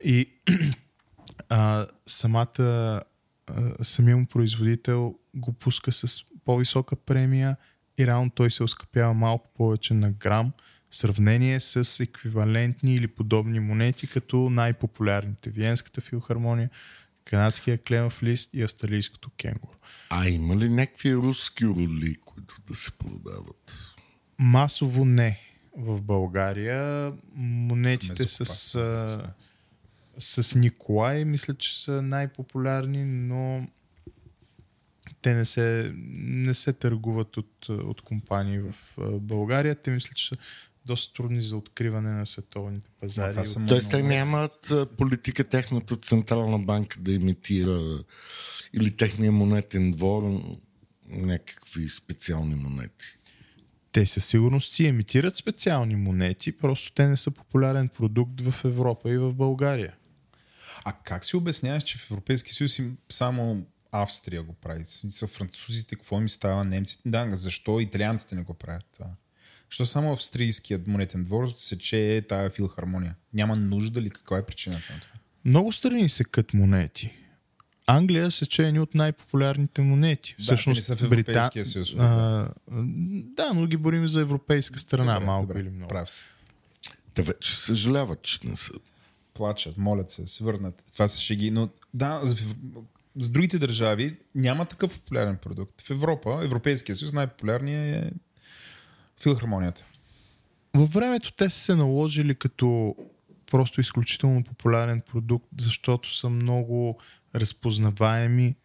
и 0.04 0.30
а, 1.50 1.88
самата, 2.08 3.02
самия 3.82 4.18
му 4.18 4.26
производител 4.26 5.16
го 5.36 5.54
пуска 5.54 5.92
с 5.92 6.24
по-висока 6.46 6.96
премия 6.96 7.58
и 8.00 8.08
реално 8.08 8.30
той 8.30 8.52
се 8.52 8.64
оскъпява 8.64 9.14
малко 9.14 9.50
повече 9.58 9.94
на 9.94 10.12
грам 10.12 10.52
в 10.90 10.96
сравнение 10.96 11.60
с 11.60 12.04
еквивалентни 12.04 12.96
или 12.96 13.08
подобни 13.08 13.60
монети, 13.60 14.08
като 14.08 14.50
най-популярните 14.50 15.50
Виенската 15.50 16.02
филхармония, 16.02 16.70
канадския 17.26 17.78
клемов 17.78 18.24
лист 18.24 18.50
и 18.54 18.64
австралийското 18.64 19.30
кенгуру. 19.38 19.78
А 20.10 20.28
има 20.28 20.56
ли 20.56 20.70
някакви 20.70 21.16
руски 21.16 21.66
роли, 21.66 22.16
които 22.26 22.56
да 22.68 22.76
се 22.76 22.92
продават? 22.92 23.96
Масово 24.40 25.06
не. 25.06 25.40
В 25.78 26.02
България 26.02 27.14
монетите 27.36 28.28
с, 28.28 28.76
с 30.20 30.56
Николай 30.56 31.26
мисля, 31.26 31.54
че 31.54 31.84
са 31.84 32.02
най-популярни, 32.02 33.06
но 33.06 33.68
те 35.22 35.34
не 35.34 35.46
се, 35.46 35.94
не 35.96 36.54
се 36.54 36.74
търгуват 36.74 37.38
от, 37.38 37.70
от 37.70 38.02
компании 38.02 38.60
в 38.60 38.74
България. 39.20 39.76
Те 39.76 39.92
мисля, 39.92 40.14
че 40.16 40.28
са 40.28 40.36
доста 40.86 41.14
трудни 41.14 41.42
за 41.42 41.58
откриване 41.58 42.10
на 42.10 42.26
световните 42.26 42.90
пазари. 43.00 43.32
това 43.32 43.46
са 43.46 43.66
Тоест 43.68 43.92
те 43.92 44.04
нямат 44.04 44.72
политика 44.98 45.44
техната 45.44 45.96
централна 45.96 46.60
банка 46.60 47.00
да 47.00 47.12
имитира 47.12 48.04
или 48.74 48.98
техния 48.98 49.32
монетен 49.32 49.92
двор 49.92 50.42
някакви 51.10 51.90
специални 51.90 52.56
монети. 52.56 53.06
Те 53.92 54.06
със 54.06 54.26
сигурност 54.26 54.72
си 54.72 54.86
емитират 54.86 55.36
специални 55.36 55.96
монети, 55.96 56.52
просто 56.52 56.92
те 56.92 57.08
не 57.08 57.18
са 57.18 57.32
популярен 57.32 57.90
продукт 57.90 58.42
в 58.42 58.66
Европа 58.66 59.12
и 59.12 59.18
в 59.18 59.34
България. 59.34 59.96
А 60.86 60.94
как 61.04 61.26
си 61.26 61.36
обясняваш, 61.36 61.84
че 61.84 61.98
в 61.98 62.12
Европейския 62.12 62.54
съюз 62.54 62.80
им 62.80 62.98
само 63.10 63.66
Австрия 63.92 64.44
го 64.44 64.54
прави? 64.54 64.86
Смисъл, 64.86 65.28
французите, 65.28 65.96
какво 65.96 66.22
им 66.22 66.30
става, 66.30 66.64
немците? 66.64 67.02
Да, 67.06 67.28
защо 67.32 67.80
италианците 67.80 68.36
не 68.36 68.42
го 68.42 68.54
правят 68.54 68.86
това? 68.94 69.08
Защо 69.70 69.86
само 69.86 70.12
австрийският 70.12 70.88
монетен 70.88 71.24
двор 71.24 71.52
сече 71.56 72.16
е 72.16 72.22
тая 72.22 72.50
филхармония? 72.50 73.16
Няма 73.34 73.56
нужда 73.56 74.02
ли? 74.02 74.10
Каква 74.10 74.38
е 74.38 74.46
причината 74.46 74.94
на 74.94 75.00
това? 75.00 75.14
Много 75.46 75.72
страни 75.72 76.10
се 76.10 76.24
кът 76.24 76.54
монети. 76.54 77.16
Англия 77.88 78.32
сече 78.32 78.68
едни 78.68 78.80
от 78.80 78.96
най-популярните 78.96 79.82
монети. 79.82 80.36
Да, 80.46 80.58
не 80.68 80.82
са 80.82 80.96
в 80.96 81.04
Европейския 81.04 81.66
съюз, 81.66 81.94
А, 81.98 82.50
да, 83.36 83.54
но 83.54 83.68
ги 83.68 83.78
борим 83.78 84.08
за 84.08 84.22
европейска 84.22 84.80
страна, 84.80 85.14
Добре, 85.14 85.26
малко 85.26 85.48
добре, 85.48 85.60
или 85.60 85.70
много. 85.70 85.90
Прав 85.90 86.12
си. 86.12 86.24
Те 87.14 87.22
вече 87.22 87.60
съжаляват, 87.60 88.22
че 88.22 88.40
не 88.44 88.56
са. 88.56 88.72
Плачат, 89.40 89.78
молят 89.78 90.12
се, 90.12 90.28
се 90.28 90.44
върнат. 90.44 90.84
Това 90.94 91.08
са 91.08 91.20
шеги. 91.20 91.52
Но 91.52 91.70
да, 91.94 92.20
за, 92.24 92.36
за 93.16 93.30
другите 93.30 93.60
държави 93.60 94.18
няма 94.36 94.66
такъв 94.66 95.00
популярен 95.00 95.38
продукт. 95.38 95.82
В 95.82 95.90
Европа, 95.90 96.40
Европейския 96.44 96.96
съюз, 96.96 97.14
най-популярният 97.14 98.06
е 98.06 98.12
филхармонията. 99.22 99.86
Във 100.74 100.94
времето 100.94 101.32
те 101.32 101.50
са 101.50 101.60
се 101.60 101.76
наложили 101.76 102.36
като 102.36 102.96
просто 103.52 103.82
изключително 103.82 104.44
популярен 104.44 105.02
продукт, 105.02 105.48
защото 105.60 106.16
са 106.16 106.30
много 106.30 107.00
разпознаваеми. 107.36 108.56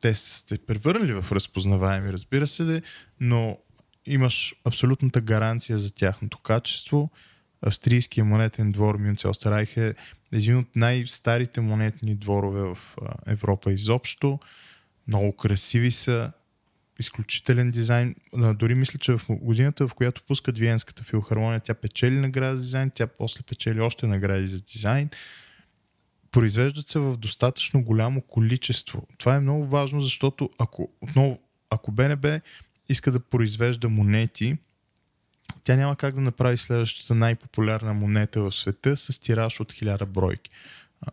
Те 0.00 0.14
са 0.14 0.44
се 0.48 0.58
превърнали 0.58 1.12
в 1.12 1.32
разпознаваеми, 1.32 2.12
разбира 2.12 2.46
се, 2.46 2.82
но 3.20 3.58
имаш 4.06 4.54
абсолютната 4.64 5.20
гаранция 5.20 5.78
за 5.78 5.94
тяхното 5.94 6.38
качество. 6.38 7.10
Австрийския 7.62 8.24
монетен 8.24 8.72
двор 8.72 8.96
Мюнцелстерайх 8.96 9.76
е 9.76 9.94
един 10.32 10.56
от 10.56 10.76
най-старите 10.76 11.60
монетни 11.60 12.14
дворове 12.14 12.62
в 12.62 12.78
Европа 13.26 13.72
изобщо. 13.72 14.38
Много 15.08 15.36
красиви 15.36 15.90
са, 15.90 16.32
изключителен 16.98 17.70
дизайн. 17.70 18.14
Дори 18.34 18.74
мисля, 18.74 18.98
че 18.98 19.12
в 19.12 19.20
годината, 19.30 19.88
в 19.88 19.94
която 19.94 20.22
пускат 20.22 20.58
Виенската 20.58 21.04
филхармония, 21.04 21.60
тя 21.60 21.74
печели 21.74 22.14
награда 22.14 22.56
за 22.56 22.62
дизайн, 22.62 22.90
тя 22.94 23.06
после 23.06 23.42
печели 23.42 23.80
още 23.80 24.06
награди 24.06 24.46
за 24.46 24.60
дизайн. 24.60 25.10
Произвеждат 26.30 26.88
се 26.88 26.98
в 26.98 27.16
достатъчно 27.16 27.82
голямо 27.82 28.22
количество. 28.22 29.06
Това 29.18 29.34
е 29.34 29.40
много 29.40 29.66
важно, 29.66 30.00
защото 30.00 30.50
ако, 30.58 30.88
отново, 31.00 31.38
ако 31.70 31.92
БНБ 31.92 32.40
иска 32.88 33.12
да 33.12 33.20
произвежда 33.20 33.88
монети, 33.88 34.56
тя 35.64 35.76
няма 35.76 35.96
как 35.96 36.14
да 36.14 36.20
направи 36.20 36.56
следващата 36.56 37.14
най-популярна 37.14 37.94
монета 37.94 38.42
в 38.42 38.52
света 38.52 38.96
с 38.96 39.18
тираж 39.18 39.60
от 39.60 39.72
1000 39.72 40.04
бройки. 40.04 40.50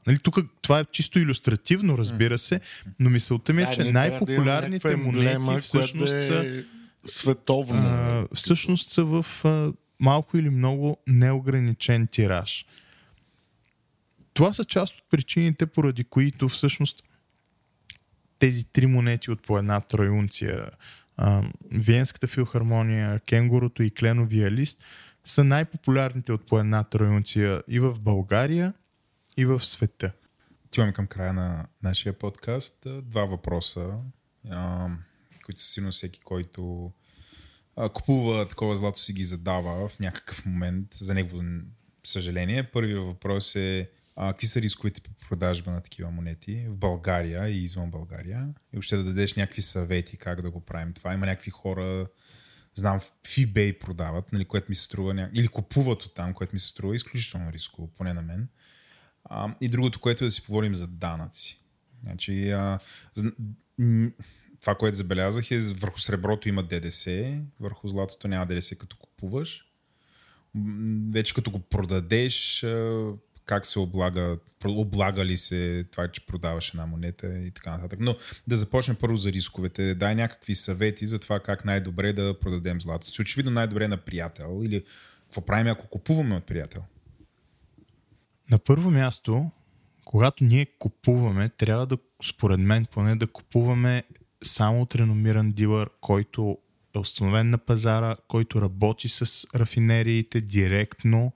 Нали, 0.08 0.20
тук 0.20 0.38
това 0.62 0.80
е 0.80 0.86
чисто 0.86 1.20
иллюстративно, 1.20 1.98
разбира 1.98 2.38
се, 2.38 2.62
но 3.00 3.10
мисълта 3.10 3.54
ми 3.54 3.62
е, 3.62 3.66
Да, 3.66 3.72
че 3.72 3.84
да 3.84 3.92
най-популярните 3.92 4.92
емблема, 4.92 5.46
монети 5.46 5.62
всъщност 5.62 6.14
която 6.14 6.26
са 6.26 6.46
е 6.46 6.64
световна. 7.06 8.28
а, 8.32 8.36
всъщност 8.36 8.90
са 8.90 9.04
в 9.04 9.26
а, 9.46 9.72
малко 10.00 10.38
или 10.38 10.50
много 10.50 10.98
неограничен 11.08 12.08
тираж. 12.08 12.66
Това 14.34 14.54
са 14.54 14.66
част 14.66 14.96
от 14.96 15.04
причините, 15.10 15.66
поради 15.66 16.04
които 16.04 16.50
всъщност 16.50 17.04
тези 18.40 18.66
три 18.66 18.86
монети 18.86 19.32
от 19.32 19.42
по 19.42 19.58
една 19.58 19.82
троюнция, 19.82 20.70
а, 21.18 21.44
Виенската 21.72 22.28
филхармония, 22.28 23.20
Кенгурото 23.20 23.84
и 23.84 23.92
Кленовия 23.92 24.52
лист, 24.52 24.84
са 25.26 25.44
най-популярните 25.44 26.32
от 26.32 26.48
по 26.48 26.60
една 26.60 26.84
троюнция 26.84 27.64
и 27.68 27.80
в 27.80 28.00
България, 28.00 28.74
и 29.38 29.46
в 29.46 29.66
света. 29.66 30.12
Отиваме 30.66 30.94
към 30.94 31.08
края 31.08 31.34
на 31.34 31.68
нашия 31.84 32.14
подкаст. 32.14 32.88
Два 33.04 33.26
въпроса, 33.26 33.98
а, 34.50 34.90
които 35.46 35.62
със 35.62 35.74
сигурност 35.74 35.98
всеки, 35.98 36.20
който 36.20 36.92
а, 37.76 37.90
купува 37.90 38.48
такова 38.48 38.76
злато 38.76 39.00
си 39.00 39.14
ги 39.14 39.24
задава 39.24 39.88
в 39.88 40.00
някакъв 40.00 40.46
момент, 40.46 40.94
за 40.94 41.14
негово 41.14 41.44
съжаление. 42.04 42.72
Първият 42.72 43.06
въпрос 43.06 43.56
е 43.56 43.90
а, 44.16 44.34
какви 44.34 44.48
са 44.48 44.62
рисковете 44.62 45.02
по 45.02 45.14
продажба 45.14 45.72
на 45.72 45.82
такива 45.82 46.12
монети 46.12 46.66
в 46.70 46.78
България 46.78 47.50
и 47.50 47.62
извън 47.62 47.92
България? 47.92 48.54
И 48.74 48.76
въобще 48.76 48.98
да 48.98 49.04
дадеш 49.04 49.34
някакви 49.34 49.62
съвети 49.62 50.18
как 50.18 50.42
да 50.42 50.52
го 50.52 50.60
правим 50.60 50.94
това. 50.94 51.14
Има 51.14 51.26
някакви 51.26 51.52
хора, 51.52 52.08
знам, 52.74 53.00
в 53.00 53.12
eBay 53.24 53.80
продават, 53.80 54.32
нали, 54.32 54.46
което 54.46 54.66
ми 54.70 54.76
се 54.76 54.84
струва, 54.84 55.30
или 55.34 55.48
купуват 55.48 56.04
от 56.04 56.14
там, 56.14 56.34
което 56.34 56.56
ми 56.56 56.60
се 56.60 56.68
струва 56.68 56.96
изключително 56.96 57.52
рисково, 57.52 57.88
поне 57.88 58.14
на 58.14 58.22
мен. 58.22 58.48
А, 59.24 59.56
и 59.62 59.70
другото, 59.70 60.00
което 60.00 60.24
е 60.24 60.28
да 60.28 60.32
си 60.32 60.44
поговорим 60.44 60.76
за 60.76 60.88
данъци. 60.88 61.64
Значи, 62.04 62.52
а, 62.52 62.80
това, 64.60 64.76
което 64.76 64.98
забелязах 64.98 65.52
е 65.52 65.58
върху 65.60 66.00
среброто 66.00 66.50
има 66.50 66.64
ДДС, 66.64 67.42
върху 67.60 67.88
златото 67.88 68.28
няма 68.28 68.46
ДДС 68.46 68.76
като 68.76 68.98
купуваш. 68.98 69.66
Вече 71.12 71.34
като 71.34 71.52
го 71.52 71.60
продадеш, 71.60 72.66
как 73.46 73.66
се 73.66 73.80
облага, 73.80 74.38
облага 74.66 75.26
ли 75.26 75.38
се 75.38 75.86
това, 75.92 76.08
че 76.08 76.26
продаваш 76.26 76.70
една 76.70 76.86
монета 76.86 77.40
и 77.40 77.52
така 77.52 77.72
нататък. 77.72 78.00
Но 78.02 78.16
да 78.48 78.56
започнем 78.56 78.98
първо 78.98 79.16
за 79.16 79.32
рисковете. 79.32 79.96
Дай 79.96 80.16
някакви 80.16 80.56
съвети 80.56 81.06
за 81.06 81.20
това 81.20 81.40
как 81.40 81.66
най-добре 81.66 82.14
да 82.14 82.40
продадем 82.40 82.82
златото 82.82 83.12
си. 83.12 83.22
Очевидно 83.22 83.52
най-добре 83.52 83.88
на 83.88 83.98
приятел 83.98 84.62
или 84.64 84.84
какво 85.24 85.42
правим, 85.42 85.68
ако 85.68 85.88
купуваме 85.88 86.36
от 86.36 86.46
приятел. 86.46 86.84
На 88.52 88.60
първо 88.60 88.92
място, 88.92 89.52
когато 90.06 90.44
ние 90.44 90.66
купуваме, 90.66 91.50
трябва 91.50 91.86
да, 91.86 91.98
според 92.24 92.60
мен, 92.60 92.86
поне 92.86 93.16
да 93.16 93.28
купуваме 93.28 94.04
само 94.44 94.82
от 94.82 94.96
реномиран 94.96 95.52
дилър, 95.52 95.90
който 96.02 96.58
е 96.96 97.00
установен 97.00 97.50
на 97.50 97.58
пазара, 97.58 98.16
който 98.28 98.62
работи 98.62 99.10
с 99.10 99.48
рафинериите 99.56 100.42
директно. 100.42 101.34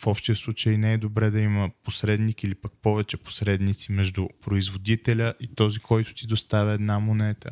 В 0.00 0.06
общия 0.06 0.36
случай 0.36 0.76
не 0.76 0.92
е 0.92 0.98
добре 0.98 1.30
да 1.30 1.40
има 1.40 1.70
посредник 1.84 2.44
или 2.44 2.54
пък 2.54 2.72
повече 2.82 3.16
посредници 3.16 3.92
между 3.92 4.28
производителя 4.40 5.34
и 5.40 5.54
този, 5.54 5.80
който 5.80 6.14
ти 6.14 6.26
доставя 6.26 6.72
една 6.72 6.98
монета. 6.98 7.50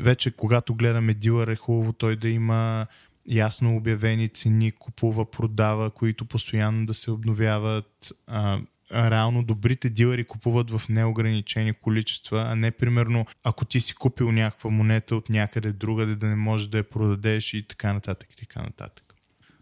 Вече 0.00 0.30
когато 0.30 0.74
гледаме 0.74 1.14
дилър 1.14 1.48
е 1.48 1.56
хубаво 1.56 1.92
той 1.92 2.16
да 2.16 2.28
има 2.28 2.86
ясно 3.26 3.76
обявени 3.76 4.28
цени, 4.28 4.72
купува, 4.72 5.30
продава, 5.30 5.90
които 5.90 6.24
постоянно 6.24 6.86
да 6.86 6.94
се 6.94 7.10
обновяват. 7.10 8.12
А, 8.26 8.60
реално 8.92 9.42
добрите 9.42 9.90
дилъри 9.90 10.24
купуват 10.24 10.70
в 10.70 10.88
неограничени 10.88 11.72
количества, 11.72 12.46
а 12.48 12.56
не 12.56 12.70
примерно 12.70 13.26
ако 13.44 13.64
ти 13.64 13.80
си 13.80 13.94
купил 13.94 14.32
някаква 14.32 14.70
монета 14.70 15.16
от 15.16 15.28
някъде 15.28 15.72
другаде 15.72 16.14
да 16.14 16.26
не 16.26 16.36
можеш 16.36 16.68
да 16.68 16.78
я 16.78 16.84
продадеш 16.84 17.54
и 17.54 17.68
така 17.68 17.92
нататък 17.92 18.32
и 18.32 18.36
така 18.36 18.62
нататък. 18.62 19.07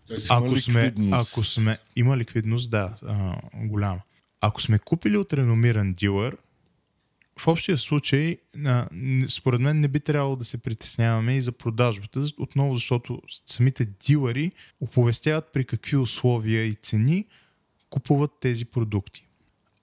Тоест, 0.08 0.26
Ако 0.30 0.56
сме, 0.56 0.94
ако 1.10 1.44
сме, 1.44 1.78
има 1.96 2.16
ликвидност, 2.16 2.70
да, 2.70 2.94
а, 3.06 3.36
голяма. 3.54 4.00
Ако 4.40 4.62
сме 4.62 4.78
купили 4.78 5.16
от 5.16 5.32
реномиран 5.32 5.92
дилър, 5.92 6.36
в 7.38 7.48
общия 7.48 7.78
случай, 7.78 8.36
а, 8.64 8.88
според 9.28 9.60
мен 9.60 9.80
не 9.80 9.88
би 9.88 10.00
трябвало 10.00 10.36
да 10.36 10.44
се 10.44 10.58
притесняваме 10.58 11.36
и 11.36 11.40
за 11.40 11.52
продажбата, 11.52 12.24
отново 12.38 12.74
защото 12.74 13.22
самите 13.46 13.84
дилъри 13.84 14.52
оповестяват 14.80 15.52
при 15.52 15.64
какви 15.64 15.96
условия 15.96 16.66
и 16.66 16.74
цени 16.74 17.24
купуват 17.90 18.30
тези 18.40 18.64
продукти. 18.64 19.26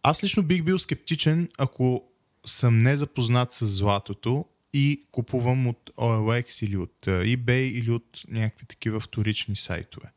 Аз 0.04 0.24
лично 0.24 0.44
бих 0.44 0.64
бил 0.64 0.80
скептичен, 0.80 1.50
ако 1.58 2.04
съм 2.46 2.78
незапознат 2.78 3.54
с 3.54 3.66
златото 3.66 4.46
и 4.74 5.06
купувам 5.12 5.68
от 5.68 5.92
OLX 5.98 6.66
или 6.66 6.78
от 6.78 6.96
eBay 7.06 7.52
или 7.52 7.92
от 7.92 8.22
някакви 8.28 8.66
такива 8.66 9.00
вторични 9.00 9.56
сайтове. 9.56 10.12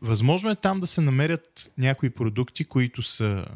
Възможно 0.00 0.50
е 0.50 0.56
там 0.56 0.80
да 0.80 0.86
се 0.86 1.00
намерят 1.00 1.72
някои 1.78 2.10
продукти, 2.10 2.64
които 2.64 3.02
са 3.02 3.46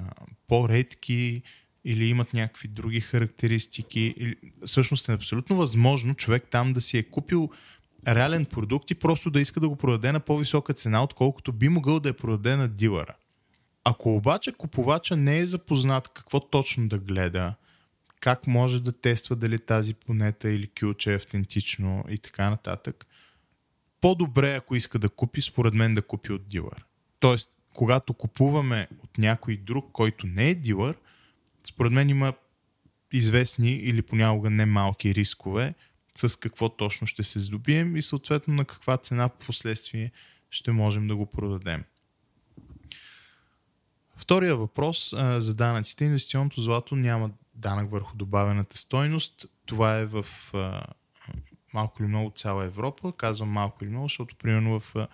по-редки 0.48 1.42
или 1.84 2.06
имат 2.06 2.34
някакви 2.34 2.68
други 2.68 3.00
характеристики. 3.00 4.34
Всъщност 4.66 5.08
е 5.08 5.12
абсолютно 5.12 5.56
възможно 5.56 6.14
човек 6.14 6.44
там 6.50 6.72
да 6.72 6.80
си 6.80 6.98
е 6.98 7.02
купил 7.02 7.50
реален 8.08 8.44
продукт 8.44 8.90
и 8.90 8.94
просто 8.94 9.30
да 9.30 9.40
иска 9.40 9.60
да 9.60 9.68
го 9.68 9.76
продаде 9.76 10.12
на 10.12 10.20
по-висока 10.20 10.72
цена, 10.72 11.02
отколкото 11.02 11.52
би 11.52 11.68
могъл 11.68 12.00
да 12.00 12.08
я 12.08 12.16
продаде 12.16 12.56
на 12.56 12.68
дилъра. 12.68 13.14
Ако 13.84 14.14
обаче 14.14 14.52
купувача 14.52 15.16
не 15.16 15.38
е 15.38 15.46
запознат 15.46 16.08
какво 16.08 16.40
точно 16.40 16.88
да 16.88 16.98
гледа, 16.98 17.54
как 18.20 18.46
може 18.46 18.82
да 18.82 18.92
тества 18.92 19.36
дали 19.36 19.58
тази 19.58 19.94
планета 19.94 20.50
или 20.50 20.70
кюче 20.80 21.12
е 21.12 21.16
автентично 21.16 22.04
и 22.08 22.18
така 22.18 22.50
нататък, 22.50 23.06
по-добре, 24.00 24.54
ако 24.54 24.76
иска 24.76 24.98
да 24.98 25.08
купи, 25.08 25.42
според 25.42 25.74
мен 25.74 25.94
да 25.94 26.02
купи 26.02 26.32
от 26.32 26.48
дилър. 26.48 26.84
Тоест, 27.20 27.52
когато 27.74 28.14
купуваме 28.14 28.88
от 29.04 29.18
някой 29.18 29.56
друг, 29.56 29.88
който 29.92 30.26
не 30.26 30.48
е 30.48 30.54
дилър, 30.54 30.96
според 31.64 31.92
мен 31.92 32.08
има 32.08 32.34
известни 33.12 33.70
или 33.70 34.02
понякога 34.02 34.50
не 34.50 34.66
малки 34.66 35.14
рискове 35.14 35.74
с 36.14 36.38
какво 36.38 36.68
точно 36.68 37.06
ще 37.06 37.22
се 37.22 37.38
здобием 37.38 37.96
и 37.96 38.02
съответно 38.02 38.54
на 38.54 38.64
каква 38.64 38.96
цена 38.96 39.28
в 39.28 39.46
последствие 39.46 40.12
ще 40.50 40.72
можем 40.72 41.08
да 41.08 41.16
го 41.16 41.26
продадем. 41.26 41.84
Втория 44.16 44.56
въпрос 44.56 45.14
за 45.36 45.54
данъците. 45.54 46.04
Инвестиционното 46.04 46.60
злато 46.60 46.96
няма 46.96 47.30
данък 47.60 47.90
върху 47.90 48.16
добавената 48.16 48.78
стойност. 48.78 49.46
Това 49.66 49.98
е 49.98 50.06
в 50.06 50.26
а, 50.54 50.82
малко 51.74 52.02
или 52.02 52.08
много 52.08 52.30
цяла 52.30 52.64
Европа. 52.64 53.12
Казвам 53.16 53.48
малко 53.48 53.84
или 53.84 53.90
много, 53.90 54.04
защото 54.04 54.36
примерно 54.36 54.80
в 54.80 54.96
а, 54.96 55.08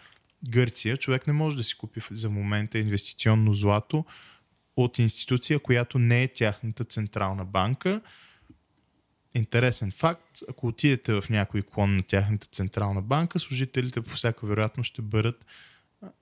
Гърция 0.48 0.96
човек 0.96 1.26
не 1.26 1.32
може 1.32 1.56
да 1.56 1.64
си 1.64 1.76
купи 1.76 2.00
за 2.10 2.30
момента 2.30 2.78
инвестиционно 2.78 3.54
злато 3.54 4.04
от 4.76 4.98
институция, 4.98 5.58
която 5.58 5.98
не 5.98 6.22
е 6.22 6.28
тяхната 6.28 6.84
централна 6.84 7.44
банка. 7.44 8.00
Интересен 9.34 9.90
факт, 9.90 10.38
ако 10.48 10.66
отидете 10.66 11.20
в 11.20 11.24
някой 11.30 11.62
клон 11.62 11.96
на 11.96 12.02
тяхната 12.02 12.46
централна 12.46 13.02
банка, 13.02 13.38
служителите 13.38 14.00
по 14.00 14.14
всяка 14.14 14.46
вероятност 14.46 14.88
ще 14.88 15.02
бъдат 15.02 15.46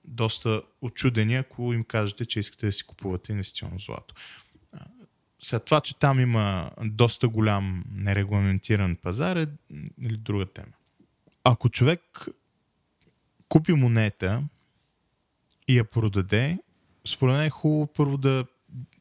доста 0.03 0.61
очудени, 0.81 1.35
ако 1.35 1.73
им 1.73 1.83
кажете, 1.83 2.25
че 2.25 2.39
искате 2.39 2.65
да 2.65 2.71
си 2.71 2.83
купувате 2.83 3.31
инвестиционно 3.31 3.79
злато. 3.79 4.15
Сега 5.45 5.59
това, 5.59 5.81
че 5.81 5.95
там 5.95 6.19
има 6.19 6.71
доста 6.83 7.27
голям 7.27 7.83
нерегламентиран 7.91 8.95
пазар 8.95 9.35
е 9.35 9.47
или 10.01 10.17
друга 10.17 10.45
тема. 10.45 10.73
Ако 11.43 11.69
човек 11.69 12.25
купи 13.49 13.73
монета 13.73 14.43
и 15.67 15.77
я 15.77 15.85
продаде, 15.85 16.57
според 17.07 17.35
мен 17.35 17.45
е 17.45 17.49
хубаво 17.49 17.87
първо 17.87 18.17
да, 18.17 18.45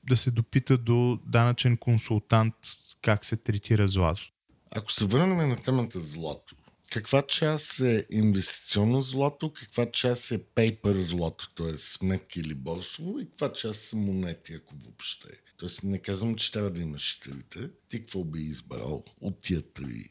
да 0.09 0.17
се 0.17 0.31
допита 0.31 0.79
до 0.79 1.19
данъчен 1.27 1.77
консултант 1.77 2.55
как 3.03 3.25
се 3.25 3.37
третира 3.37 3.89
злато. 3.89 4.33
Ако 4.71 4.93
се 4.93 5.07
върнем 5.07 5.49
на 5.49 5.57
темата 5.57 6.01
злато, 6.01 6.57
каква 6.91 7.23
част 7.23 7.81
е 7.81 8.07
инвестиционно 8.11 9.03
злато, 9.03 9.53
каква 9.53 9.91
част 9.91 10.31
е 10.31 10.45
пейпер 10.45 10.95
злато, 10.95 11.51
т.е. 11.55 11.77
сметки 11.79 12.41
или 12.41 12.55
борсово 12.55 13.19
и 13.19 13.29
каква 13.29 13.53
част 13.53 13.81
са 13.81 13.97
монети, 13.97 14.55
ако 14.55 14.75
въобще. 14.77 15.29
Тоест 15.57 15.85
не 15.85 15.99
казвам, 15.99 16.37
че 16.37 16.53
трябва 16.53 16.71
да 16.71 16.83
имаш 16.83 17.19
трите. 17.19 17.71
Ти 17.89 18.01
какво 18.01 18.25
би 18.25 18.41
избрал 18.41 19.05
от 19.21 19.41
тия 19.43 19.63
три 19.73 20.09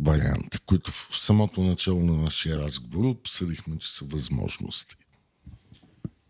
варианта, 0.00 0.60
които 0.66 0.92
в 0.92 1.08
самото 1.12 1.62
начало 1.62 2.04
на 2.04 2.22
нашия 2.22 2.58
разговор 2.58 3.04
обсъдихме, 3.04 3.78
че 3.78 3.92
са 3.92 4.04
възможности. 4.04 5.04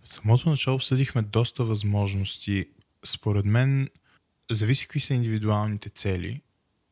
В 0.02 0.08
самото 0.08 0.50
начало 0.50 0.76
обсъдихме 0.76 1.22
доста 1.22 1.64
възможности. 1.64 2.66
Според 3.04 3.44
мен, 3.44 3.88
зависи 4.50 4.84
какви 4.84 5.00
са 5.00 5.14
индивидуалните 5.14 5.88
цели. 5.88 6.42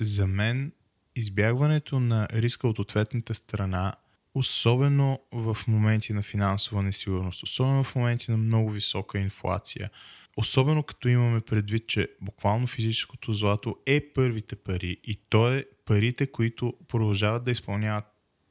За 0.01 0.27
мен, 0.27 0.73
избягването 1.17 2.01
на 2.01 2.29
риска 2.33 2.69
от 2.69 2.79
ответната 2.79 3.35
страна, 3.35 3.95
особено 4.35 5.21
в 5.33 5.57
моменти 5.67 6.13
на 6.13 6.23
финансова 6.23 6.83
несигурност, 6.83 7.43
особено 7.43 7.85
в 7.85 7.95
моменти 7.95 8.31
на 8.31 8.37
много 8.37 8.71
висока 8.71 9.19
инфлация, 9.19 9.91
особено 10.37 10.83
като 10.83 11.09
имаме 11.09 11.41
предвид, 11.41 11.87
че 11.87 12.09
буквално 12.21 12.67
физическото 12.67 13.33
злато 13.33 13.77
е 13.87 14.01
първите 14.15 14.57
пари 14.57 14.97
и 15.05 15.19
то 15.29 15.53
е 15.53 15.65
парите, 15.87 16.27
които 16.27 16.75
продължават 16.89 17.45
да 17.45 17.51
изпълняват 17.51 18.05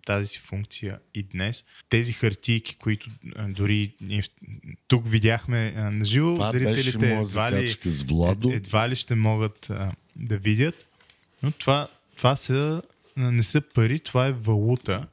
тази 0.06 0.28
си 0.28 0.40
функция 0.40 1.00
и 1.14 1.24
днес. 1.24 1.66
Тези 1.90 2.14
хартийки, 2.14 2.76
които 2.76 3.10
дори 3.50 3.94
тук 4.88 5.10
видяхме 5.10 5.72
на 5.72 6.06
живо, 6.06 6.36
зрителите 6.52 6.98
едва 7.32 7.52
ли, 7.52 7.66
ед- 7.66 7.72
едва 8.54 8.90
ли 8.90 8.96
ще 8.96 9.16
могат 9.16 9.70
а, 9.70 9.92
да 10.16 10.38
видят. 10.38 10.88
Но 11.44 11.52
това, 11.52 11.88
това 12.18 12.36
са, 12.36 12.82
не 13.18 13.44
са 13.44 13.62
пари, 13.62 14.00
това 14.00 14.28
е 14.28 14.32
валута. 14.32 15.08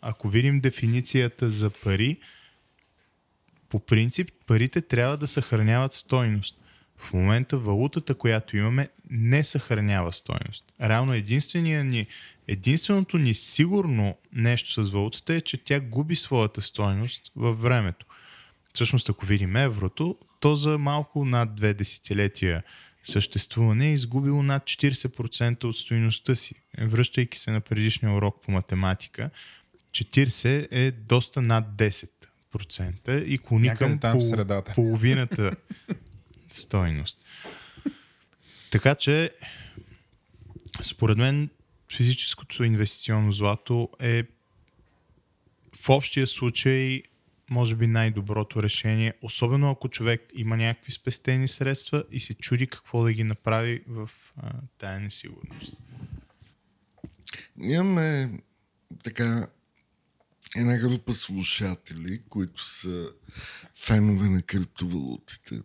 Ако 0.00 0.28
видим 0.28 0.60
дефиницията 0.60 1.50
за 1.50 1.70
пари, 1.70 2.16
по 3.74 3.80
принцип 3.80 4.30
парите 4.46 4.80
трябва 4.80 5.16
да 5.16 5.28
съхраняват 5.28 5.92
стойност. 5.92 6.56
В 6.96 7.12
момента 7.12 7.58
валутата, 7.58 8.14
която 8.14 8.56
имаме, 8.56 8.88
не 9.10 9.44
съхранява 9.44 10.12
стойност. 10.12 10.64
Реално 10.80 11.14
единствения 11.14 11.84
ни, 11.84 12.06
единственото 12.48 13.18
ни 13.18 13.34
сигурно 13.34 14.16
нещо 14.32 14.84
с 14.84 14.90
валутата 14.90 15.34
е, 15.34 15.40
че 15.40 15.56
тя 15.56 15.80
губи 15.80 16.16
своята 16.16 16.60
стойност 16.60 17.32
във 17.36 17.62
времето. 17.62 18.06
Всъщност, 18.74 19.08
ако 19.08 19.26
видим 19.26 19.56
еврото, 19.56 20.18
то 20.40 20.54
за 20.54 20.78
малко 20.78 21.24
над 21.24 21.54
две 21.54 21.74
десетилетия 21.74 22.62
съществуване 23.04 23.88
е 23.88 23.94
изгубило 23.94 24.42
над 24.42 24.62
40% 24.62 25.64
от 25.64 25.76
стоиността 25.76 26.34
си. 26.34 26.54
Връщайки 26.78 27.38
се 27.38 27.50
на 27.50 27.60
предишния 27.60 28.12
урок 28.12 28.42
по 28.44 28.50
математика, 28.50 29.30
40 29.94 30.68
е 30.70 30.90
доста 30.90 31.42
над 31.42 31.64
10% 31.76 32.08
и 33.26 33.38
клони 33.38 33.66
Някъде 33.66 33.90
към 33.90 33.98
там 33.98 34.18
в 34.18 34.22
средата. 34.22 34.72
половината 34.74 35.56
стойност. 36.50 37.18
Така 38.70 38.94
че, 38.94 39.30
според 40.82 41.18
мен, 41.18 41.50
физическото 41.96 42.64
инвестиционно 42.64 43.32
злато 43.32 43.88
е 44.00 44.24
в 45.76 45.88
общия 45.88 46.26
случай 46.26 47.02
може 47.50 47.76
би 47.76 47.86
най-доброто 47.86 48.62
решение, 48.62 49.14
особено 49.22 49.70
ако 49.70 49.88
човек 49.88 50.30
има 50.34 50.56
някакви 50.56 50.92
спестени 50.92 51.48
средства 51.48 52.04
и 52.10 52.20
се 52.20 52.34
чуди 52.34 52.66
какво 52.66 53.02
да 53.02 53.12
ги 53.12 53.24
направи 53.24 53.82
в 53.88 54.10
а, 54.36 54.52
тая 54.78 55.00
несигурност. 55.00 55.72
Имаме 57.62 58.38
така 59.02 59.46
една 60.56 60.78
група 60.78 61.14
слушатели, 61.14 62.22
които 62.28 62.64
са 62.64 63.10
фенове 63.74 64.28
на 64.28 64.42
криптовалутите. 64.42 65.60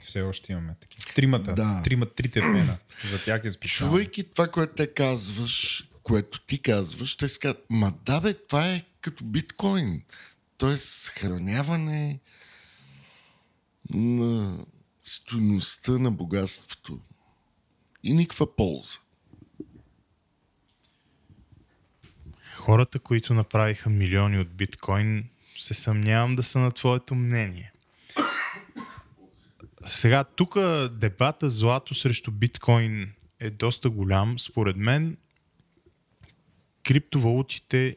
Все 0.00 0.22
още 0.22 0.52
имаме 0.52 0.74
такива. 0.80 1.14
Тримата. 1.14 1.54
Да. 1.54 1.82
Трима, 1.84 2.06
трите 2.06 2.40
фена. 2.40 2.78
За 3.04 3.24
тях 3.24 3.44
е 3.44 3.50
специално. 3.50 3.92
Чувайки 3.92 4.24
това, 4.24 4.48
което 4.48 4.74
те 4.74 4.86
казваш, 4.86 5.88
което 6.02 6.40
ти 6.40 6.58
казваш, 6.58 7.16
те 7.16 7.28
си 7.28 7.38
казват, 7.38 7.66
ма 7.70 7.92
да 8.04 8.20
бе, 8.20 8.34
това 8.34 8.72
е 8.72 8.82
като 9.00 9.24
биткоин. 9.24 10.02
Тоест 10.58 10.84
съхраняване 10.84 12.20
на 13.90 14.58
стоеността 15.04 15.92
на 15.92 16.10
богатството. 16.10 17.00
И 18.02 18.12
никаква 18.12 18.56
полза. 18.56 18.98
Хората, 22.64 22.98
които 22.98 23.34
направиха 23.34 23.90
милиони 23.90 24.38
от 24.38 24.48
биткоин, 24.48 25.28
се 25.58 25.74
съмнявам 25.74 26.36
да 26.36 26.42
са 26.42 26.58
на 26.58 26.70
твоето 26.70 27.14
мнение. 27.14 27.72
Сега, 29.86 30.24
тук 30.24 30.58
дебата 30.90 31.48
злато 31.48 31.94
срещу 31.94 32.30
биткоин 32.30 33.12
е 33.40 33.50
доста 33.50 33.90
голям. 33.90 34.38
Според 34.38 34.76
мен, 34.76 35.16
криптовалутите, 36.82 37.96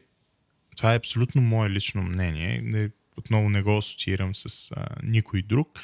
това 0.76 0.92
е 0.92 0.96
абсолютно 0.96 1.42
мое 1.42 1.70
лично 1.70 2.02
мнение, 2.02 2.60
не, 2.64 2.90
отново 3.16 3.50
не 3.50 3.62
го 3.62 3.78
асоциирам 3.78 4.34
с 4.34 4.70
а, 4.76 4.86
никой 5.02 5.42
друг, 5.42 5.80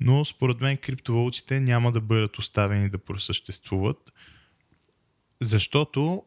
но 0.00 0.24
според 0.24 0.60
мен 0.60 0.76
криптовалутите 0.76 1.60
няма 1.60 1.92
да 1.92 2.00
бъдат 2.00 2.38
оставени 2.38 2.90
да 2.90 2.98
просъществуват, 2.98 4.12
защото 5.40 6.24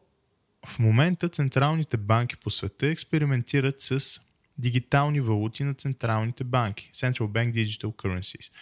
в 0.68 0.78
момента 0.78 1.28
централните 1.28 1.96
банки 1.96 2.36
по 2.36 2.50
света 2.50 2.86
експериментират 2.86 3.80
с 3.80 4.20
дигитални 4.58 5.20
валути 5.20 5.64
на 5.64 5.74
централните 5.74 6.44
банки. 6.44 6.90
Central 6.94 7.26
Bank 7.26 7.52
Digital 7.52 7.84
Currencies. 7.84 8.52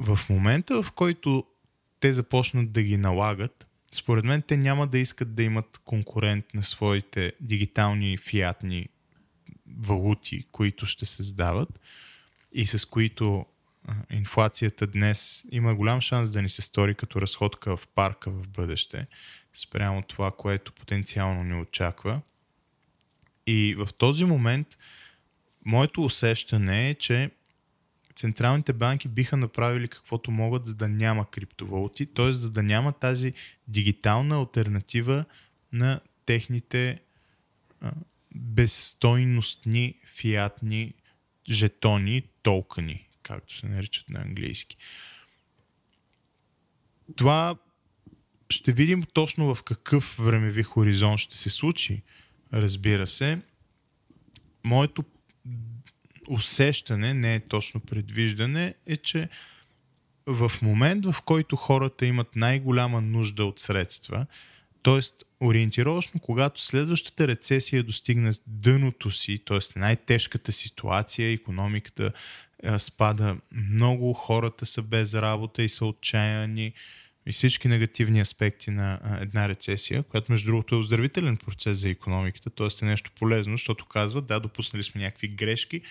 В 0.00 0.18
момента, 0.30 0.82
в 0.82 0.92
който 0.92 1.46
те 2.00 2.12
започнат 2.12 2.72
да 2.72 2.82
ги 2.82 2.96
налагат, 2.96 3.66
според 3.92 4.24
мен 4.24 4.42
те 4.42 4.56
няма 4.56 4.86
да 4.86 4.98
искат 4.98 5.34
да 5.34 5.42
имат 5.42 5.80
конкурент 5.84 6.54
на 6.54 6.62
своите 6.62 7.32
дигитални 7.40 8.18
фиатни 8.18 8.88
валути, 9.86 10.46
които 10.52 10.86
ще 10.86 11.06
се 11.06 11.16
създават 11.16 11.68
и 12.52 12.66
с 12.66 12.88
които 12.88 13.46
инфлацията 14.10 14.86
днес 14.86 15.44
има 15.50 15.74
голям 15.74 16.00
шанс 16.00 16.30
да 16.30 16.42
ни 16.42 16.48
се 16.48 16.62
стори 16.62 16.94
като 16.94 17.20
разходка 17.20 17.76
в 17.76 17.88
парка 17.94 18.30
в 18.30 18.48
бъдеще, 18.48 19.06
спрямо 19.54 20.02
това, 20.02 20.30
което 20.30 20.72
потенциално 20.72 21.44
ни 21.44 21.60
очаква. 21.60 22.20
И 23.46 23.74
в 23.78 23.88
този 23.98 24.24
момент 24.24 24.78
моето 25.64 26.04
усещане 26.04 26.90
е, 26.90 26.94
че 26.94 27.30
централните 28.14 28.72
банки 28.72 29.08
биха 29.08 29.36
направили 29.36 29.88
каквото 29.88 30.30
могат, 30.30 30.66
за 30.66 30.74
да 30.74 30.88
няма 30.88 31.30
криптовалути, 31.30 32.06
т.е. 32.06 32.32
за 32.32 32.50
да 32.50 32.62
няма 32.62 32.92
тази 32.92 33.32
дигитална 33.68 34.36
альтернатива 34.36 35.24
на 35.72 36.00
техните 36.26 37.00
а, 37.80 37.92
безстойностни 38.34 39.94
фиатни 40.06 40.94
жетони, 41.50 42.22
толкани, 42.42 43.08
както 43.22 43.56
се 43.56 43.66
наричат 43.66 44.08
на 44.08 44.20
английски. 44.20 44.76
Това 47.16 47.56
ще 48.52 48.72
видим 48.72 49.02
точно 49.12 49.54
в 49.54 49.62
какъв 49.62 50.16
времеви 50.18 50.62
хоризонт 50.62 51.18
ще 51.18 51.38
се 51.38 51.50
случи, 51.50 52.02
разбира 52.52 53.06
се. 53.06 53.38
Моето 54.64 55.04
усещане, 56.28 57.14
не 57.14 57.34
е 57.34 57.40
точно 57.40 57.80
предвиждане, 57.80 58.74
е, 58.86 58.96
че 58.96 59.28
в 60.26 60.52
момент, 60.62 61.06
в 61.06 61.22
който 61.24 61.56
хората 61.56 62.06
имат 62.06 62.36
най-голяма 62.36 63.00
нужда 63.00 63.44
от 63.44 63.58
средства, 63.58 64.26
т.е. 64.82 65.00
ориентировъчно, 65.40 66.20
когато 66.20 66.60
следващата 66.60 67.28
рецесия 67.28 67.82
достигне 67.82 68.32
дъното 68.46 69.10
си, 69.10 69.38
т.е. 69.46 69.78
най-тежката 69.78 70.52
ситуация, 70.52 71.32
економиката 71.32 72.12
спада 72.78 73.36
много, 73.52 74.12
хората 74.12 74.66
са 74.66 74.82
без 74.82 75.14
работа 75.14 75.62
и 75.62 75.68
са 75.68 75.86
отчаяни 75.86 76.72
и 77.26 77.32
всички 77.32 77.68
негативни 77.68 78.20
аспекти 78.20 78.70
на 78.70 79.18
една 79.20 79.48
рецесия, 79.48 80.02
която 80.02 80.32
между 80.32 80.50
другото 80.50 80.74
е 80.74 80.78
оздравителен 80.78 81.36
процес 81.36 81.78
за 81.78 81.90
економиката, 81.90 82.50
т.е. 82.50 82.68
е 82.82 82.88
нещо 82.88 83.10
полезно, 83.18 83.54
защото 83.54 83.86
казва, 83.86 84.22
да, 84.22 84.40
допуснали 84.40 84.82
сме 84.82 85.00
някакви 85.00 85.28
грешки, 85.28 85.82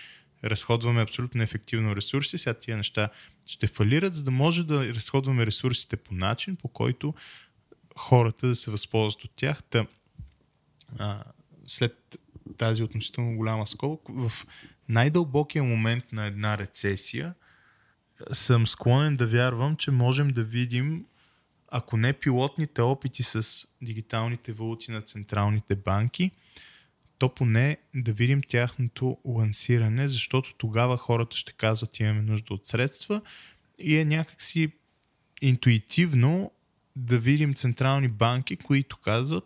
разходваме 0.44 1.02
абсолютно 1.02 1.42
ефективно 1.42 1.96
ресурси, 1.96 2.38
сега 2.38 2.54
тия 2.54 2.76
неща 2.76 3.08
ще 3.46 3.66
фалират, 3.66 4.14
за 4.14 4.22
да 4.24 4.30
може 4.30 4.66
да 4.66 4.94
разходваме 4.94 5.46
ресурсите 5.46 5.96
по 5.96 6.14
начин, 6.14 6.56
по 6.56 6.68
който 6.68 7.14
хората 7.96 8.46
да 8.46 8.56
се 8.56 8.70
възползват 8.70 9.24
от 9.24 9.30
тях. 9.36 9.62
Та, 9.62 9.86
а, 10.98 11.22
след 11.66 12.18
тази 12.58 12.82
относително 12.82 13.36
голяма 13.36 13.66
скоба, 13.66 13.98
в 14.08 14.32
най-дълбокия 14.88 15.64
момент 15.64 16.12
на 16.12 16.26
една 16.26 16.58
рецесия, 16.58 17.34
съм 18.32 18.66
склонен 18.66 19.16
да 19.16 19.26
вярвам, 19.26 19.76
че 19.76 19.90
можем 19.90 20.28
да 20.28 20.44
видим, 20.44 21.04
ако 21.74 21.96
не 21.96 22.12
пилотните 22.12 22.82
опити 22.82 23.22
с 23.22 23.66
дигиталните 23.82 24.52
валути 24.52 24.90
на 24.90 25.02
централните 25.02 25.76
банки, 25.76 26.30
то 27.18 27.34
поне 27.34 27.76
да 27.94 28.12
видим 28.12 28.42
тяхното 28.48 29.18
лансиране, 29.24 30.08
защото 30.08 30.54
тогава 30.54 30.96
хората 30.96 31.36
ще 31.36 31.52
казват 31.52 32.00
имаме 32.00 32.22
нужда 32.22 32.54
от 32.54 32.66
средства 32.66 33.20
и 33.78 33.96
е 33.96 34.04
някакси 34.04 34.72
интуитивно 35.42 36.52
да 36.96 37.18
видим 37.18 37.54
централни 37.54 38.08
банки, 38.08 38.56
които 38.56 38.96
казват 38.96 39.44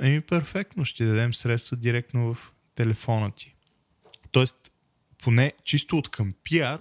еми 0.00 0.20
перфектно, 0.20 0.84
ще 0.84 1.04
дадем 1.04 1.34
средства 1.34 1.76
директно 1.76 2.34
в 2.34 2.52
телефона 2.74 3.30
ти. 3.30 3.54
Тоест, 4.30 4.72
поне 5.22 5.52
чисто 5.64 5.98
от 5.98 6.08
към 6.08 6.34
пиар, 6.44 6.80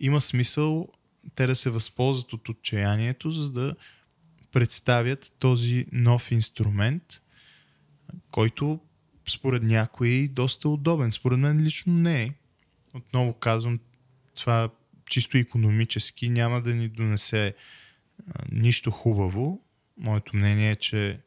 има 0.00 0.20
смисъл 0.20 0.88
те 1.34 1.46
да 1.46 1.56
се 1.56 1.70
възползват 1.70 2.32
от 2.32 2.48
отчаянието, 2.48 3.30
за 3.30 3.50
да 3.52 3.74
представят 4.52 5.32
този 5.38 5.86
нов 5.92 6.30
инструмент, 6.30 7.22
който 8.30 8.80
според 9.28 9.62
някои 9.62 10.28
доста 10.28 10.68
удобен. 10.68 11.12
Според 11.12 11.38
мен 11.38 11.64
лично 11.64 11.92
не 11.92 12.22
е. 12.22 12.32
Отново 12.94 13.32
казвам, 13.32 13.80
това 14.34 14.68
чисто 15.06 15.38
економически 15.38 16.28
няма 16.28 16.62
да 16.62 16.74
ни 16.74 16.88
донесе 16.88 17.54
а, 18.26 18.44
нищо 18.52 18.90
хубаво. 18.90 19.62
Моето 19.96 20.36
мнение 20.36 20.70
е, 20.70 20.76
че 20.76 21.20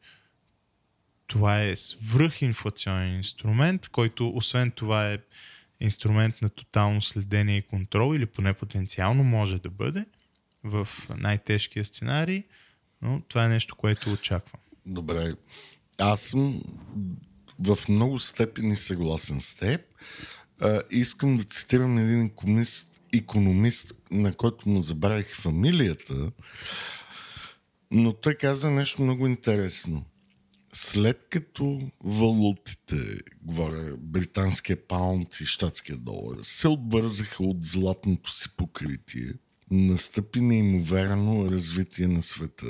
това 1.26 1.62
е 1.62 1.76
свръхинфлационен 1.76 3.16
инструмент, 3.16 3.88
който 3.88 4.28
освен 4.28 4.70
това 4.70 5.12
е 5.12 5.18
инструмент 5.80 6.42
на 6.42 6.50
тотално 6.50 7.02
следение 7.02 7.56
и 7.56 7.62
контрол 7.62 8.16
или 8.16 8.26
поне 8.26 8.52
потенциално 8.52 9.24
може 9.24 9.58
да 9.58 9.70
бъде 9.70 10.04
в 10.64 10.88
най-тежкия 11.16 11.84
сценарий, 11.84 12.44
но 13.02 13.22
това 13.28 13.44
е 13.44 13.48
нещо, 13.48 13.76
което 13.76 14.12
очаквам. 14.12 14.60
Добре. 14.86 15.34
Аз 15.98 16.20
съм 16.20 16.62
в 17.58 17.78
много 17.88 18.18
степени 18.18 18.76
съгласен 18.76 19.40
с 19.40 19.56
теб. 19.56 19.80
А, 20.60 20.82
искам 20.90 21.36
да 21.36 21.44
цитирам 21.44 21.98
един 21.98 22.22
економист, 22.22 23.00
економист, 23.14 23.92
на 24.10 24.34
който 24.34 24.68
му 24.68 24.80
забравих 24.80 25.36
фамилията, 25.36 26.32
но 27.90 28.12
той 28.12 28.34
каза 28.34 28.70
нещо 28.70 29.02
много 29.02 29.26
интересно. 29.26 30.04
След 30.72 31.26
като 31.30 31.80
валутите, 32.04 33.18
говоря 33.42 33.96
британския 33.98 34.86
паунд 34.86 35.34
и 35.40 35.46
щатския 35.46 35.96
долар, 35.96 36.36
се 36.42 36.68
отвързаха 36.68 37.44
от 37.44 37.64
златното 37.64 38.32
си 38.32 38.48
покритие, 38.56 39.32
настъпи 39.70 40.40
неимоверно 40.40 41.50
развитие 41.50 42.06
на 42.06 42.22
света. 42.22 42.66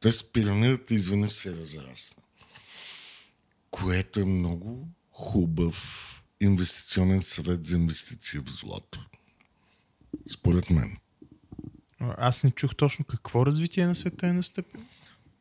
Тоест 0.00 0.32
пирамидата 0.32 0.94
изведнъж 0.94 1.32
се 1.32 1.56
разрасна 1.56 2.22
което 3.70 4.20
е 4.20 4.24
много 4.24 4.88
хубав 5.10 6.04
инвестиционен 6.40 7.22
съвет 7.22 7.64
за 7.64 7.76
инвестиция 7.76 8.42
в 8.42 8.50
злато. 8.50 9.06
Според 10.32 10.70
мен. 10.70 10.96
Аз 12.00 12.44
не 12.44 12.50
чух 12.50 12.74
точно 12.74 13.04
какво 13.04 13.46
развитие 13.46 13.86
на 13.86 13.94
света 13.94 14.26
е 14.26 14.32
настъпило. 14.32 14.84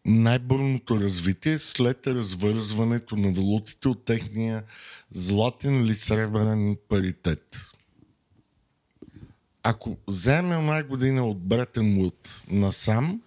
Най-бърното 0.05 0.99
развитие 0.99 1.53
е 1.53 1.59
след 1.59 2.07
развързването 2.07 3.15
на 3.15 3.31
валутите 3.31 3.88
от 3.88 4.05
техния 4.05 4.63
златен 5.11 5.85
или 5.85 5.95
сребърен 5.95 6.77
паритет. 6.89 7.57
Ако 9.69 9.98
вземем 10.07 10.60
една 10.60 10.84
година 10.84 11.27
от 11.27 11.39
Бретен 11.44 11.98
Луд 11.98 12.44
насам, 12.49 13.22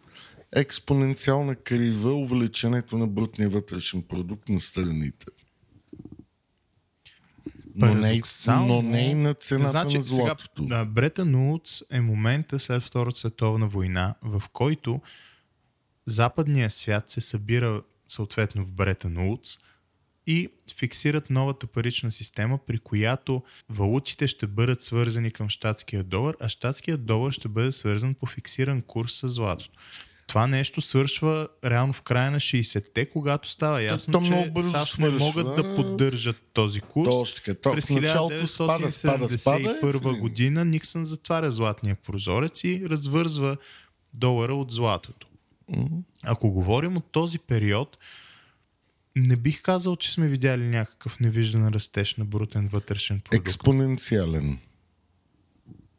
експоненциална 0.53 1.55
крива 1.55 2.15
увеличението 2.15 2.99
на 2.99 3.07
брутния 3.07 3.49
вътрешен 3.49 4.03
продукт 4.03 4.49
на 4.49 4.61
страните. 4.61 5.27
Но 7.75 7.95
не, 7.95 8.23
но 8.47 8.83
не 8.83 9.01
и 9.01 9.15
на 9.15 9.35
цената 9.35 9.71
значи, 9.71 9.97
на 9.97 10.03
златото. 10.03 10.63
Сега, 10.63 10.85
Бретън 10.85 11.35
Улц 11.35 11.83
е 11.91 12.01
момента 12.01 12.59
след 12.59 12.83
Втората 12.83 13.19
световна 13.19 13.67
война, 13.67 14.15
в 14.23 14.43
който 14.53 15.01
западният 16.07 16.73
свят 16.73 17.11
се 17.11 17.21
събира 17.21 17.83
съответно 18.09 18.65
в 18.65 18.73
Бретън 18.73 19.17
Улц 19.17 19.57
и 20.31 20.49
фиксират 20.79 21.31
новата 21.31 21.67
парична 21.67 22.11
система, 22.11 22.59
при 22.67 22.79
която 22.79 23.43
валутите 23.69 24.29
ще 24.29 24.47
бъдат 24.47 24.83
свързани 24.83 25.31
към 25.31 25.49
щатския 25.49 26.05
долар, 26.05 26.35
а 26.41 26.49
щатския 26.49 26.97
долар 26.97 27.33
ще 27.33 27.49
бъде 27.49 27.73
свързан 27.73 28.15
по 28.15 28.27
фиксиран 28.27 28.83
курс 28.83 29.13
с 29.13 29.29
златото 29.29 29.79
това 30.31 30.47
нещо 30.47 30.81
свършва 30.81 31.49
реално 31.65 31.93
в 31.93 32.03
края 32.03 32.31
на 32.31 32.41
60-те, 32.41 33.07
когато 33.07 33.49
става 33.49 33.83
ясно, 33.83 34.13
то, 34.13 34.21
че 34.21 34.53
САЩ 34.63 34.99
не 34.99 35.09
могат 35.09 35.57
да 35.57 35.75
поддържат 35.75 36.43
този 36.53 36.81
курс. 36.81 37.09
Точно 37.09 37.43
така. 37.45 37.73
През 37.73 37.87
1971 37.87 40.19
година 40.19 40.65
Никсън 40.65 41.05
затваря 41.05 41.51
златния 41.51 41.97
прозорец 41.97 42.65
и 42.65 42.83
развързва 42.91 43.57
долара 44.15 44.55
от 44.55 44.71
златото. 44.71 45.27
Ако 46.23 46.51
говорим 46.51 46.97
от 46.97 47.13
този 47.13 47.39
период, 47.39 47.99
не 49.17 49.37
бих 49.37 49.63
казал, 49.63 49.97
че 49.97 50.13
сме 50.13 50.29
видяли 50.29 50.63
някакъв 50.63 51.21
невиждан 51.21 51.69
растеж 51.69 52.15
на 52.15 52.25
брутен 52.25 52.69
вътрешен 52.69 53.21
продукт. 53.21 53.49
Експоненциален. 53.49 54.59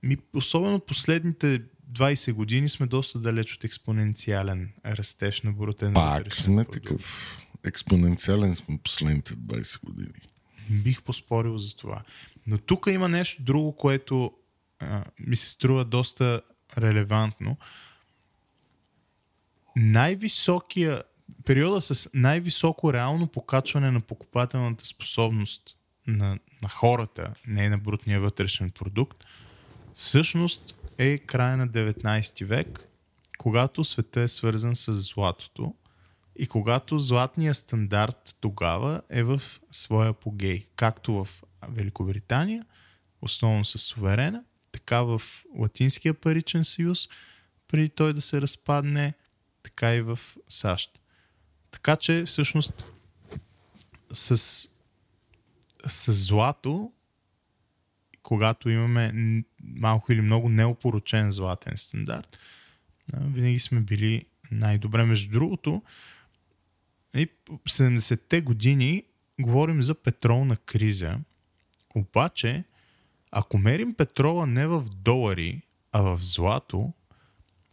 Ми, 0.04 0.18
особено 0.34 0.80
последните 0.80 1.62
20 1.92 2.34
години 2.34 2.70
сме 2.70 2.86
доста 2.86 3.20
далеч 3.20 3.54
от 3.54 3.64
експоненциален 3.64 4.70
растеж 4.86 5.42
на 5.42 5.52
брутен 5.52 5.94
Пак 5.94 6.18
вътрешен 6.18 6.44
сме 6.44 6.64
продукт. 6.64 6.74
такъв 6.74 7.38
експоненциален 7.64 8.56
сме 8.56 8.80
последните 8.84 9.34
20 9.34 9.86
години. 9.86 10.22
Бих 10.70 11.02
поспорил 11.02 11.58
за 11.58 11.76
това. 11.76 12.04
Но 12.48 12.58
тук 12.58 12.88
има 12.90 13.10
нещо 13.10 13.44
друго, 13.44 13.76
което 13.76 14.32
а, 14.80 15.04
ми 15.20 15.36
се 15.36 15.50
струва 15.50 15.86
доста 15.86 16.42
релевантно. 16.78 17.58
Най-високия 19.76 21.04
периода 21.46 21.82
с 21.82 22.10
най-високо 22.14 22.94
реално 22.94 23.28
покачване 23.28 23.92
на 23.92 24.02
покупателната 24.02 24.86
способност 24.86 25.78
на, 26.08 26.40
на 26.62 26.70
хората, 26.70 27.34
не 27.48 27.70
на 27.70 27.78
брутния 27.78 28.22
вътрешен 28.22 28.70
продукт, 28.70 29.24
всъщност 29.96 30.76
е 30.98 31.18
края 31.18 31.58
на 31.58 31.68
19 31.68 32.46
век, 32.46 32.88
когато 33.38 33.84
света 33.84 34.22
е 34.22 34.28
свързан 34.28 34.76
с 34.76 34.94
златото 34.94 35.74
и 36.36 36.48
когато 36.48 37.00
златният 37.00 37.58
стандарт 37.58 38.36
тогава 38.42 39.02
е 39.10 39.24
в 39.24 39.42
своя 39.72 40.10
апогей, 40.10 40.66
както 40.76 41.14
в 41.14 41.44
Великобритания, 41.70 42.66
основно 43.22 43.66
с 43.66 43.78
суверена, 43.78 44.44
така 44.72 45.02
в 45.02 45.22
Латинския 45.58 46.14
паричен 46.14 46.64
съюз, 46.64 47.10
преди 47.68 47.90
той 47.90 48.14
да 48.14 48.22
се 48.22 48.42
разпадне, 48.42 49.14
така 49.64 49.96
и 49.96 50.02
в 50.02 50.20
САЩ. 50.48 51.01
Така 51.72 51.96
че 51.96 52.24
всъщност 52.26 52.94
с, 54.14 54.38
с 55.88 56.14
злато, 56.14 56.92
когато 58.24 58.70
имаме 58.70 59.14
малко 59.64 60.12
или 60.12 60.22
много 60.22 60.50
неопоручен 60.50 61.32
златен 61.32 61.78
стандарт, 61.78 62.40
винаги 63.14 63.60
сме 63.60 63.80
били 63.80 64.26
най-добре. 64.52 65.06
Между 65.06 65.32
другото, 65.32 65.82
и 67.16 67.28
в 67.50 67.70
70-те 67.70 68.42
години 68.42 69.04
говорим 69.40 69.84
за 69.84 69.96
петролна 69.96 70.58
криза, 70.58 71.18
обаче 71.96 72.64
ако 73.32 73.58
мерим 73.58 73.94
петрола 73.94 74.48
не 74.48 74.68
в 74.68 74.82
долари, 74.82 75.62
а 75.92 76.02
в 76.02 76.20
злато, 76.22 76.94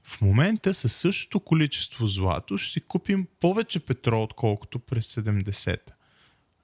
в 0.09 0.20
момента 0.20 0.74
със 0.74 0.97
същото 0.97 1.40
количество 1.40 2.06
злато 2.06 2.59
ще 2.59 2.80
купим 2.80 3.26
повече 3.40 3.80
петрол, 3.80 4.22
отколкото 4.22 4.78
през 4.78 5.14
70-та. 5.14 5.93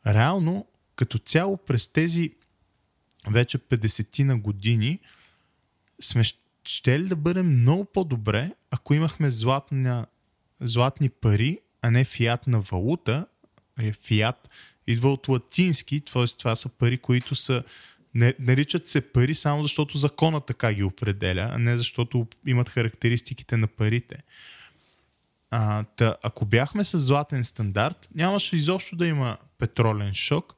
Реално, 0.07 0.66
като 0.97 1.19
цяло 1.19 1.57
през 1.57 1.89
тези 1.89 2.35
вече 3.29 3.59
50 3.59 4.23
на 4.23 4.39
години, 4.39 5.01
сме 6.03 6.25
щ- 6.25 6.39
щели 6.65 7.09
да 7.09 7.16
бъдем 7.16 7.61
много 7.61 7.85
по-добре, 7.85 8.53
ако 8.71 8.95
имахме 8.95 9.31
златна, 9.31 10.07
златни 10.61 11.09
пари, 11.09 11.59
а 11.83 11.91
не 11.91 12.05
фиатна 12.05 12.61
валута. 12.61 13.27
Е, 13.79 13.93
Фиат 13.93 14.51
идва 14.87 15.12
от 15.12 15.29
латински, 15.29 16.01
т.е. 16.01 16.25
това 16.39 16.57
са 16.57 16.69
пари, 16.69 16.99
които 16.99 17.35
са 17.35 17.62
не, 18.15 18.35
наричат 18.39 18.89
се 18.89 19.12
пари 19.12 19.35
само 19.35 19.62
защото 19.62 19.99
закона 19.99 20.41
така 20.41 20.73
ги 20.73 20.82
определя, 20.82 21.51
а 21.53 21.59
не 21.59 21.77
защото 21.77 22.27
имат 22.47 22.69
характеристиките 22.69 23.57
на 23.57 23.66
парите. 23.66 24.23
А, 25.51 25.85
та, 25.85 26.16
ако 26.23 26.45
бяхме 26.47 26.85
с 26.85 26.99
златен 26.99 27.45
стандарт, 27.45 28.09
нямаше 28.15 28.57
изобщо 28.57 28.97
да 28.97 29.07
има 29.07 29.39
петролен 29.59 30.15
шок. 30.15 30.55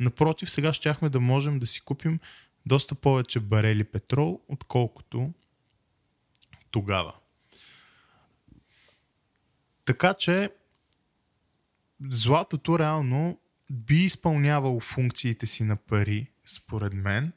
Напротив, 0.00 0.50
сега 0.50 0.72
щяхме 0.72 1.08
да 1.08 1.20
можем 1.20 1.58
да 1.58 1.66
си 1.66 1.80
купим 1.80 2.20
доста 2.66 2.94
повече 2.94 3.40
барели 3.40 3.84
петрол, 3.84 4.40
отколкото 4.48 5.32
тогава. 6.70 7.14
Така 9.84 10.14
че 10.14 10.50
златото 12.10 12.78
реално 12.78 13.38
би 13.70 13.96
изпълнявало 13.96 14.80
функциите 14.80 15.46
си 15.46 15.64
на 15.64 15.76
пари, 15.76 16.29
според 16.54 16.94
мен, 16.94 17.32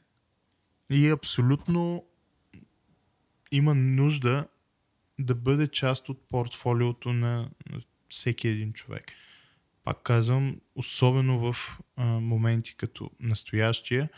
и 0.90 1.08
абсолютно 1.08 2.04
има 3.52 3.74
нужда 3.74 4.46
да 5.18 5.34
бъде 5.34 5.68
част 5.68 6.08
от 6.08 6.28
портфолиото 6.28 7.12
на, 7.12 7.50
на 7.70 7.80
всеки 8.08 8.48
един 8.48 8.72
човек. 8.72 9.12
Пак 9.84 10.02
казвам, 10.02 10.60
особено 10.74 11.52
в 11.52 11.78
а, 11.96 12.04
моменти 12.04 12.76
като 12.76 13.10
настоящия, 13.20 14.08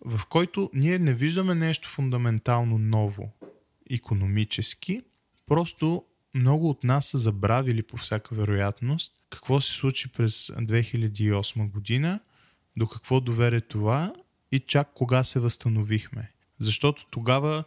в 0.00 0.26
който 0.26 0.70
ние 0.74 0.98
не 0.98 1.14
виждаме 1.14 1.54
нещо 1.54 1.88
фундаментално 1.88 2.78
ново 2.78 3.32
економически, 3.90 5.02
просто 5.46 6.04
много 6.34 6.70
от 6.70 6.84
нас 6.84 7.06
са 7.06 7.18
забравили 7.18 7.82
по 7.82 7.96
всяка 7.96 8.34
вероятност 8.34 9.12
какво 9.30 9.60
се 9.60 9.72
случи 9.72 10.12
през 10.12 10.46
2008 10.46 11.70
година, 11.70 12.20
до 12.76 12.88
какво 12.88 13.20
доведе 13.20 13.60
това 13.60 14.14
и 14.52 14.60
чак 14.60 14.88
кога 14.94 15.24
се 15.24 15.40
възстановихме. 15.40 16.30
Защото 16.58 17.06
тогава 17.10 17.64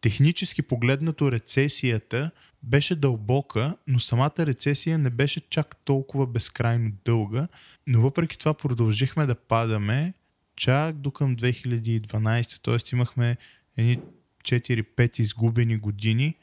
технически 0.00 0.62
погледнато 0.62 1.32
рецесията 1.32 2.30
беше 2.62 2.94
дълбока, 2.94 3.76
но 3.86 4.00
самата 4.00 4.34
рецесия 4.38 4.98
не 4.98 5.10
беше 5.10 5.40
чак 5.40 5.76
толкова 5.84 6.26
безкрайно 6.26 6.92
дълга, 7.04 7.48
но 7.86 8.00
въпреки 8.00 8.38
това 8.38 8.54
продължихме 8.54 9.26
да 9.26 9.34
падаме 9.34 10.14
чак 10.56 10.96
до 10.96 11.10
към 11.10 11.36
2012, 11.36 12.62
т.е. 12.62 12.94
имахме 12.96 13.36
едни 13.76 13.98
4-5 14.44 15.20
изгубени 15.20 15.76
години 15.76 16.34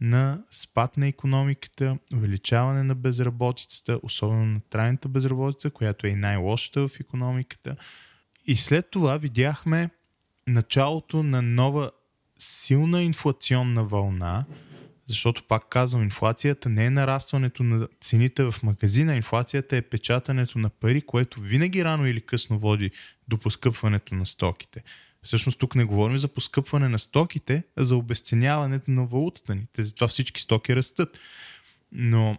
на 0.00 0.42
спад 0.50 0.96
на 0.96 1.06
економиката, 1.06 1.98
увеличаване 2.14 2.82
на 2.82 2.94
безработицата, 2.94 4.00
особено 4.02 4.46
на 4.46 4.60
трайната 4.60 5.08
безработица, 5.08 5.70
която 5.70 6.06
е 6.06 6.10
и 6.10 6.14
най-лошата 6.14 6.88
в 6.88 7.00
економиката. 7.00 7.76
И 8.50 8.56
след 8.56 8.90
това 8.90 9.16
видяхме 9.16 9.90
началото 10.46 11.22
на 11.22 11.42
нова 11.42 11.90
силна 12.38 13.02
инфлационна 13.02 13.84
вълна, 13.84 14.44
защото 15.06 15.42
пак 15.48 15.68
казвам, 15.68 16.02
инфлацията 16.02 16.68
не 16.68 16.84
е 16.84 16.90
нарастването 16.90 17.62
на 17.62 17.88
цените 18.00 18.44
в 18.44 18.54
магазина, 18.62 19.16
инфлацията 19.16 19.76
е 19.76 19.82
печатането 19.82 20.58
на 20.58 20.70
пари, 20.70 21.02
което 21.02 21.40
винаги 21.40 21.84
рано 21.84 22.06
или 22.06 22.20
късно 22.20 22.58
води 22.58 22.90
до 23.28 23.38
поскъпването 23.38 24.14
на 24.14 24.26
стоките. 24.26 24.82
Всъщност 25.22 25.58
тук 25.58 25.74
не 25.74 25.84
говорим 25.84 26.18
за 26.18 26.28
поскъпване 26.28 26.88
на 26.88 26.98
стоките, 26.98 27.62
а 27.76 27.84
за 27.84 27.96
обесценяването 27.96 28.90
на 28.90 29.06
валутата 29.06 29.54
ни. 29.54 29.66
Те, 29.72 29.84
затова 29.84 30.08
всички 30.08 30.40
стоки 30.40 30.76
растат. 30.76 31.18
Но 31.92 32.38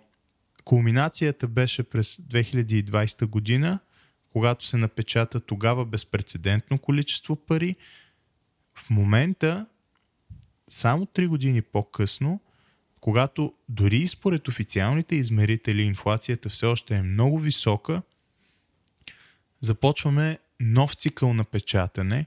кулминацията 0.63 1.47
беше 1.47 1.83
през 1.83 2.17
2020 2.17 3.25
година, 3.25 3.79
когато 4.31 4.65
се 4.65 4.77
напечата 4.77 5.39
тогава 5.39 5.85
безпредседентно 5.85 6.77
количество 6.77 7.35
пари. 7.35 7.75
В 8.75 8.89
момента, 8.89 9.65
само 10.67 11.05
3 11.05 11.27
години 11.27 11.61
по-късно, 11.61 12.41
когато 12.99 13.53
дори 13.69 13.97
и 13.97 14.07
според 14.07 14.47
официалните 14.47 15.15
измерители 15.15 15.81
инфлацията 15.81 16.49
все 16.49 16.65
още 16.65 16.95
е 16.95 17.01
много 17.01 17.39
висока, 17.39 18.01
започваме 19.61 20.39
нов 20.59 20.93
цикъл 20.93 21.33
на 21.33 21.43
печатане, 21.43 22.25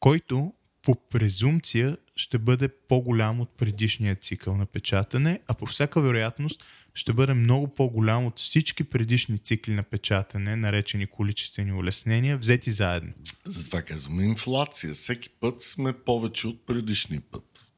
който 0.00 0.52
по 0.82 0.94
презумпция 1.08 1.96
ще 2.16 2.38
бъде 2.38 2.68
по-голям 2.68 3.40
от 3.40 3.50
предишния 3.50 4.16
цикъл 4.16 4.56
на 4.56 4.66
печатане, 4.66 5.40
а 5.46 5.54
по 5.54 5.66
всяка 5.66 6.00
вероятност 6.00 6.64
ще 6.94 7.12
бъде 7.12 7.34
много 7.34 7.74
по-голям 7.74 8.26
от 8.26 8.38
всички 8.38 8.84
предишни 8.84 9.38
цикли 9.38 9.74
на 9.74 9.82
печатане, 9.82 10.56
наречени 10.56 11.06
количествени 11.06 11.72
улеснения, 11.72 12.38
взети 12.38 12.70
заедно. 12.70 13.12
Затова 13.44 13.82
казваме 13.82 14.22
инфлация. 14.22 14.94
Всеки 14.94 15.28
път 15.28 15.62
сме 15.62 15.92
повече 15.92 16.48
от 16.48 16.66
предишния 16.66 17.20
път. 17.20 17.72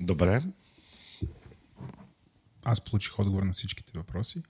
Добре. 0.00 0.42
Аз 2.64 2.84
получих 2.84 3.18
отговор 3.18 3.42
на 3.42 3.52
всичките 3.52 3.92
въпроси. 3.94 4.42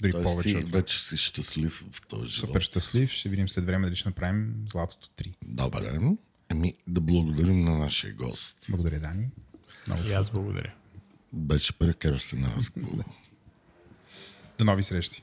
Дори 0.00 0.12
Тоест 0.12 0.24
повече 0.24 0.48
ти 0.48 0.56
от 0.56 0.68
вече 0.68 1.04
си 1.04 1.16
щастлив 1.16 1.84
в 1.92 2.06
този 2.06 2.34
живот. 2.34 2.48
Супер 2.48 2.60
щастлив. 2.60 3.12
Ще 3.12 3.28
видим 3.28 3.48
след 3.48 3.64
време 3.64 3.86
дали 3.86 3.96
ще 3.96 4.08
направим 4.08 4.54
златото 4.66 5.08
3. 5.16 5.34
Добре. 5.44 6.00
Ами 6.48 6.74
да 6.86 7.00
благодарим 7.00 7.64
на 7.64 7.78
нашия 7.78 8.14
гост. 8.14 8.66
Благодаря, 8.68 9.00
Дани. 9.00 9.30
Много 9.86 10.08
И 10.08 10.12
аз 10.12 10.30
благодаря. 10.30 10.74
Беше 11.32 11.72
прекрасен 11.72 12.46
разговор. 12.56 13.04
До 14.58 14.64
нови 14.64 14.82
срещи. 14.82 15.22